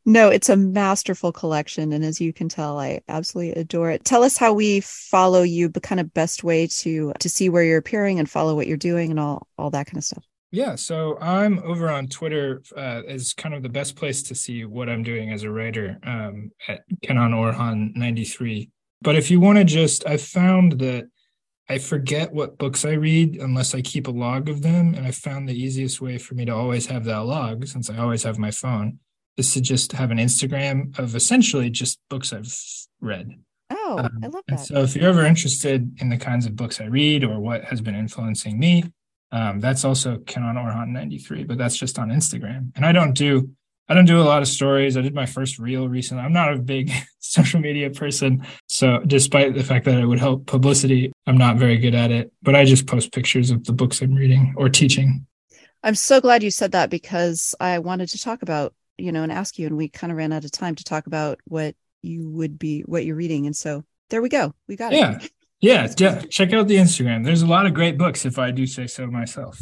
No, 0.07 0.29
it's 0.29 0.49
a 0.49 0.55
masterful 0.55 1.31
collection. 1.31 1.91
And 1.91 2.05
as 2.05 2.21
you 2.21 2.31
can 2.31 2.47
tell, 2.47 2.79
I 2.79 3.01
absolutely 3.07 3.59
adore 3.59 3.89
it. 3.89 4.05
Tell 4.05 4.23
us 4.23 4.37
how 4.37 4.53
we 4.53 4.81
follow 4.81 5.41
you, 5.41 5.67
the 5.67 5.81
kind 5.81 5.99
of 5.99 6.13
best 6.13 6.43
way 6.43 6.67
to 6.67 7.13
to 7.19 7.29
see 7.29 7.49
where 7.49 7.63
you're 7.63 7.79
appearing 7.79 8.19
and 8.19 8.29
follow 8.29 8.55
what 8.55 8.67
you're 8.67 8.77
doing 8.77 9.09
and 9.11 9.19
all 9.19 9.47
all 9.57 9.71
that 9.71 9.87
kind 9.87 9.97
of 9.97 10.03
stuff. 10.03 10.23
Yeah, 10.51 10.75
so 10.75 11.17
I'm 11.19 11.59
over 11.59 11.89
on 11.89 12.07
Twitter 12.07 12.61
uh, 12.77 13.01
as 13.07 13.33
kind 13.33 13.53
of 13.53 13.63
the 13.63 13.69
best 13.69 13.95
place 13.95 14.23
to 14.23 14.35
see 14.35 14.63
what 14.63 14.89
I'm 14.89 15.03
doing 15.03 15.31
as 15.31 15.43
a 15.43 15.51
writer 15.51 15.97
um, 16.03 16.51
at 16.67 16.83
Kenan 17.01 17.31
Orhan 17.31 17.95
93. 17.95 18.69
But 19.01 19.15
if 19.15 19.29
you 19.29 19.39
want 19.39 19.57
to 19.57 19.63
just, 19.63 20.07
I 20.07 20.17
found 20.17 20.79
that 20.79 21.09
I 21.67 21.79
forget 21.79 22.31
what 22.31 22.57
books 22.57 22.85
I 22.85 22.93
read 22.93 23.37
unless 23.37 23.73
I 23.73 23.81
keep 23.81 24.07
a 24.07 24.11
log 24.11 24.49
of 24.49 24.61
them. 24.61 24.93
And 24.93 25.05
I 25.05 25.11
found 25.11 25.49
the 25.49 25.59
easiest 25.59 25.99
way 25.99 26.17
for 26.17 26.35
me 26.35 26.45
to 26.45 26.55
always 26.55 26.85
have 26.87 27.05
that 27.05 27.25
log, 27.25 27.67
since 27.67 27.89
I 27.89 27.97
always 27.97 28.23
have 28.23 28.37
my 28.37 28.51
phone, 28.51 28.99
is 29.37 29.53
to 29.53 29.61
just 29.61 29.91
have 29.93 30.11
an 30.11 30.19
Instagram 30.19 30.97
of 30.99 31.15
essentially 31.15 31.69
just 31.69 31.99
books 32.09 32.31
I've 32.31 32.55
read. 33.01 33.31
Oh, 33.71 33.97
um, 33.99 34.19
I 34.23 34.27
love 34.27 34.43
that. 34.47 34.59
so 34.59 34.81
if 34.81 34.95
you're 34.95 35.09
ever 35.09 35.25
interested 35.25 35.99
in 35.99 36.09
the 36.09 36.17
kinds 36.17 36.45
of 36.45 36.55
books 36.55 36.79
I 36.79 36.85
read 36.85 37.23
or 37.23 37.39
what 37.39 37.63
has 37.65 37.81
been 37.81 37.95
influencing 37.95 38.59
me, 38.59 38.83
um, 39.31 39.59
that's 39.59 39.83
also 39.85 40.17
Kenan 40.17 40.55
Orhan 40.55 40.89
93, 40.89 41.43
but 41.43 41.57
that's 41.57 41.77
just 41.77 41.99
on 41.99 42.09
Instagram. 42.09 42.71
And 42.75 42.85
I 42.85 42.91
don't 42.91 43.13
do 43.13 43.49
I 43.87 43.93
don't 43.93 44.05
do 44.05 44.19
a 44.19 44.23
lot 44.23 44.41
of 44.41 44.47
stories. 44.47 44.97
I 44.97 45.01
did 45.01 45.13
my 45.13 45.27
first 45.27 45.59
reel 45.59 45.87
recently. 45.87 46.23
I'm 46.23 46.33
not 46.33 46.53
a 46.53 46.57
big 46.57 46.91
social 47.19 47.59
media 47.59 47.91
person. 47.91 48.45
So 48.67 48.99
despite 49.05 49.53
the 49.53 49.63
fact 49.63 49.85
that 49.85 49.99
it 49.99 50.05
would 50.05 50.19
help 50.19 50.47
publicity, 50.47 51.11
I'm 51.27 51.37
not 51.37 51.57
very 51.57 51.77
good 51.77 51.93
at 51.93 52.09
it. 52.09 52.31
But 52.41 52.55
I 52.55 52.65
just 52.65 52.87
post 52.87 53.11
pictures 53.11 53.51
of 53.51 53.63
the 53.63 53.73
books 53.73 54.01
I'm 54.01 54.15
reading 54.15 54.55
or 54.57 54.69
teaching. 54.69 55.27
I'm 55.83 55.93
so 55.93 56.19
glad 56.19 56.41
you 56.41 56.49
said 56.49 56.71
that 56.71 56.89
because 56.89 57.53
I 57.59 57.77
wanted 57.77 58.09
to 58.09 58.21
talk 58.21 58.41
about, 58.41 58.73
you 58.97 59.11
know, 59.11 59.21
and 59.21 59.31
ask 59.31 59.59
you, 59.59 59.67
and 59.67 59.77
we 59.77 59.87
kind 59.87 60.09
of 60.09 60.17
ran 60.17 60.33
out 60.33 60.45
of 60.45 60.51
time 60.51 60.73
to 60.75 60.83
talk 60.83 61.05
about 61.05 61.39
what 61.45 61.75
you 62.01 62.27
would 62.31 62.57
be, 62.57 62.81
what 62.81 63.05
you're 63.05 63.15
reading. 63.15 63.45
And 63.45 63.55
so 63.55 63.83
there 64.09 64.21
we 64.21 64.29
go. 64.29 64.55
We 64.67 64.77
got 64.77 64.93
yeah. 64.93 65.17
it. 65.17 65.31
Yeah. 65.61 65.91
Yeah. 65.97 66.21
Check 66.29 66.53
out 66.53 66.67
the 66.67 66.75
Instagram. 66.75 67.23
There's 67.23 67.41
a 67.41 67.47
lot 67.47 67.65
of 67.65 67.73
great 67.73 67.97
books, 67.97 68.25
if 68.25 68.37
I 68.37 68.51
do 68.51 68.67
say 68.67 68.87
so 68.87 69.07
myself. 69.07 69.59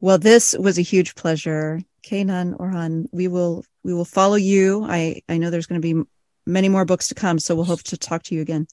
Well, 0.00 0.18
this 0.18 0.56
was 0.56 0.78
a 0.78 0.82
huge 0.82 1.14
pleasure. 1.14 1.80
Kenan 2.02 2.54
Orhan, 2.54 3.06
we 3.12 3.28
will 3.28 3.64
we 3.82 3.92
will 3.92 4.04
follow 4.04 4.36
you. 4.36 4.84
I 4.84 5.22
I 5.28 5.38
know 5.38 5.50
there's 5.50 5.66
going 5.66 5.80
to 5.80 5.94
be 5.94 6.08
many 6.46 6.68
more 6.68 6.84
books 6.84 7.08
to 7.08 7.14
come, 7.14 7.38
so 7.38 7.54
we'll 7.54 7.64
hope 7.64 7.82
to 7.84 7.96
talk 7.96 8.22
to 8.24 8.34
you 8.34 8.40
again. 8.40 8.66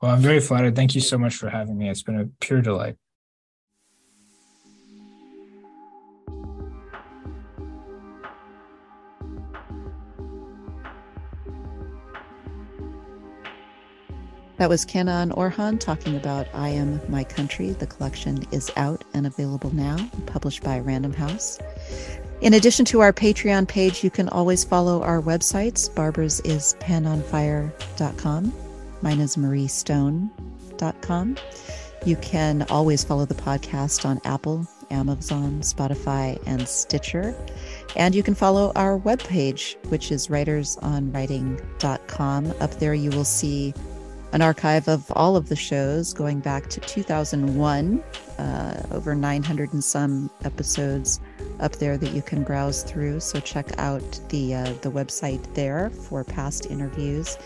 Well, 0.00 0.12
I'm 0.12 0.20
very 0.20 0.40
flattered. 0.40 0.76
Thank 0.76 0.94
you 0.94 1.00
so 1.00 1.18
much 1.18 1.34
for 1.34 1.50
having 1.50 1.76
me. 1.76 1.90
It's 1.90 2.02
been 2.02 2.20
a 2.20 2.26
pure 2.40 2.62
delight. 2.62 2.96
That 14.58 14.68
was 14.68 14.84
Kenan 14.84 15.30
Orhan 15.30 15.78
talking 15.78 16.16
about 16.16 16.48
I 16.52 16.70
Am 16.70 17.00
My 17.08 17.22
Country. 17.22 17.70
The 17.70 17.86
collection 17.86 18.44
is 18.50 18.72
out 18.76 19.04
and 19.14 19.24
available 19.24 19.72
now, 19.72 19.96
published 20.26 20.64
by 20.64 20.80
Random 20.80 21.12
House. 21.12 21.60
In 22.40 22.54
addition 22.54 22.84
to 22.86 22.98
our 23.00 23.12
Patreon 23.12 23.68
page, 23.68 24.02
you 24.02 24.10
can 24.10 24.28
always 24.30 24.64
follow 24.64 25.00
our 25.04 25.22
websites. 25.22 25.94
Barbara's 25.94 26.40
is 26.40 26.74
penonfire.com. 26.80 28.52
Mine 29.00 29.20
is 29.20 29.36
marriestone.com. 29.36 31.36
You 32.04 32.16
can 32.16 32.66
always 32.68 33.04
follow 33.04 33.26
the 33.26 33.34
podcast 33.34 34.04
on 34.04 34.20
Apple, 34.24 34.66
Amazon, 34.90 35.60
Spotify, 35.60 36.36
and 36.46 36.66
Stitcher. 36.66 37.32
And 37.94 38.12
you 38.12 38.24
can 38.24 38.34
follow 38.34 38.72
our 38.74 38.98
webpage, 38.98 39.76
which 39.86 40.10
is 40.10 40.26
writersonwriting.com. 40.26 42.54
Up 42.60 42.70
there, 42.80 42.94
you 42.94 43.10
will 43.10 43.24
see 43.24 43.72
an 44.32 44.42
archive 44.42 44.88
of 44.88 45.10
all 45.12 45.36
of 45.36 45.48
the 45.48 45.56
shows 45.56 46.12
going 46.12 46.40
back 46.40 46.68
to 46.68 46.80
2001, 46.80 48.02
uh, 48.38 48.82
over 48.90 49.14
900 49.14 49.72
and 49.72 49.82
some 49.82 50.28
episodes 50.44 51.20
up 51.60 51.76
there 51.76 51.96
that 51.96 52.12
you 52.12 52.20
can 52.22 52.42
browse 52.42 52.82
through. 52.82 53.20
So 53.20 53.40
check 53.40 53.66
out 53.78 54.02
the 54.28 54.54
uh, 54.54 54.74
the 54.82 54.90
website 54.90 55.42
there 55.54 55.88
for 55.90 56.24
past 56.24 56.66
interviews. 56.66 57.38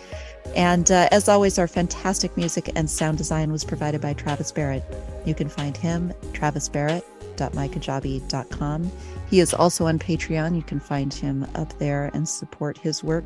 And 0.56 0.90
uh, 0.90 1.08
as 1.12 1.28
always, 1.28 1.56
our 1.58 1.68
fantastic 1.68 2.34
music 2.36 2.70
and 2.74 2.90
sound 2.90 3.18
design 3.18 3.52
was 3.52 3.62
provided 3.64 4.00
by 4.00 4.14
Travis 4.14 4.50
Barrett. 4.50 4.82
You 5.24 5.34
can 5.34 5.48
find 5.48 5.76
him 5.76 6.12
travisbarrett.mykajabi.com. 6.32 8.92
He 9.30 9.38
is 9.40 9.54
also 9.54 9.86
on 9.86 9.98
Patreon. 9.98 10.54
You 10.56 10.62
can 10.62 10.80
find 10.80 11.14
him 11.14 11.46
up 11.54 11.78
there 11.78 12.10
and 12.12 12.28
support 12.28 12.76
his 12.76 13.04
work. 13.04 13.24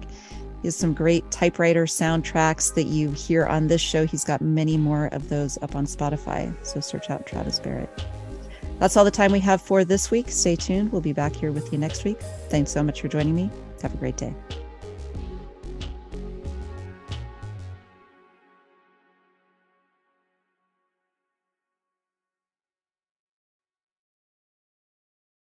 He 0.66 0.68
has 0.68 0.74
some 0.74 0.94
great 0.94 1.30
typewriter 1.30 1.84
soundtracks 1.84 2.74
that 2.74 2.86
you 2.86 3.12
hear 3.12 3.46
on 3.46 3.68
this 3.68 3.80
show. 3.80 4.04
He's 4.04 4.24
got 4.24 4.40
many 4.40 4.76
more 4.76 5.06
of 5.12 5.28
those 5.28 5.56
up 5.62 5.76
on 5.76 5.86
Spotify. 5.86 6.52
So 6.66 6.80
search 6.80 7.08
out 7.08 7.24
Travis 7.24 7.60
Barrett. 7.60 7.88
That's 8.80 8.96
all 8.96 9.04
the 9.04 9.12
time 9.12 9.30
we 9.30 9.38
have 9.38 9.62
for 9.62 9.84
this 9.84 10.10
week. 10.10 10.28
Stay 10.28 10.56
tuned. 10.56 10.90
We'll 10.90 11.00
be 11.00 11.12
back 11.12 11.36
here 11.36 11.52
with 11.52 11.70
you 11.70 11.78
next 11.78 12.02
week. 12.02 12.18
Thanks 12.48 12.72
so 12.72 12.82
much 12.82 13.00
for 13.00 13.06
joining 13.06 13.36
me. 13.36 13.48
Have 13.80 13.94
a 13.94 13.96
great 13.96 14.16
day. 14.16 14.34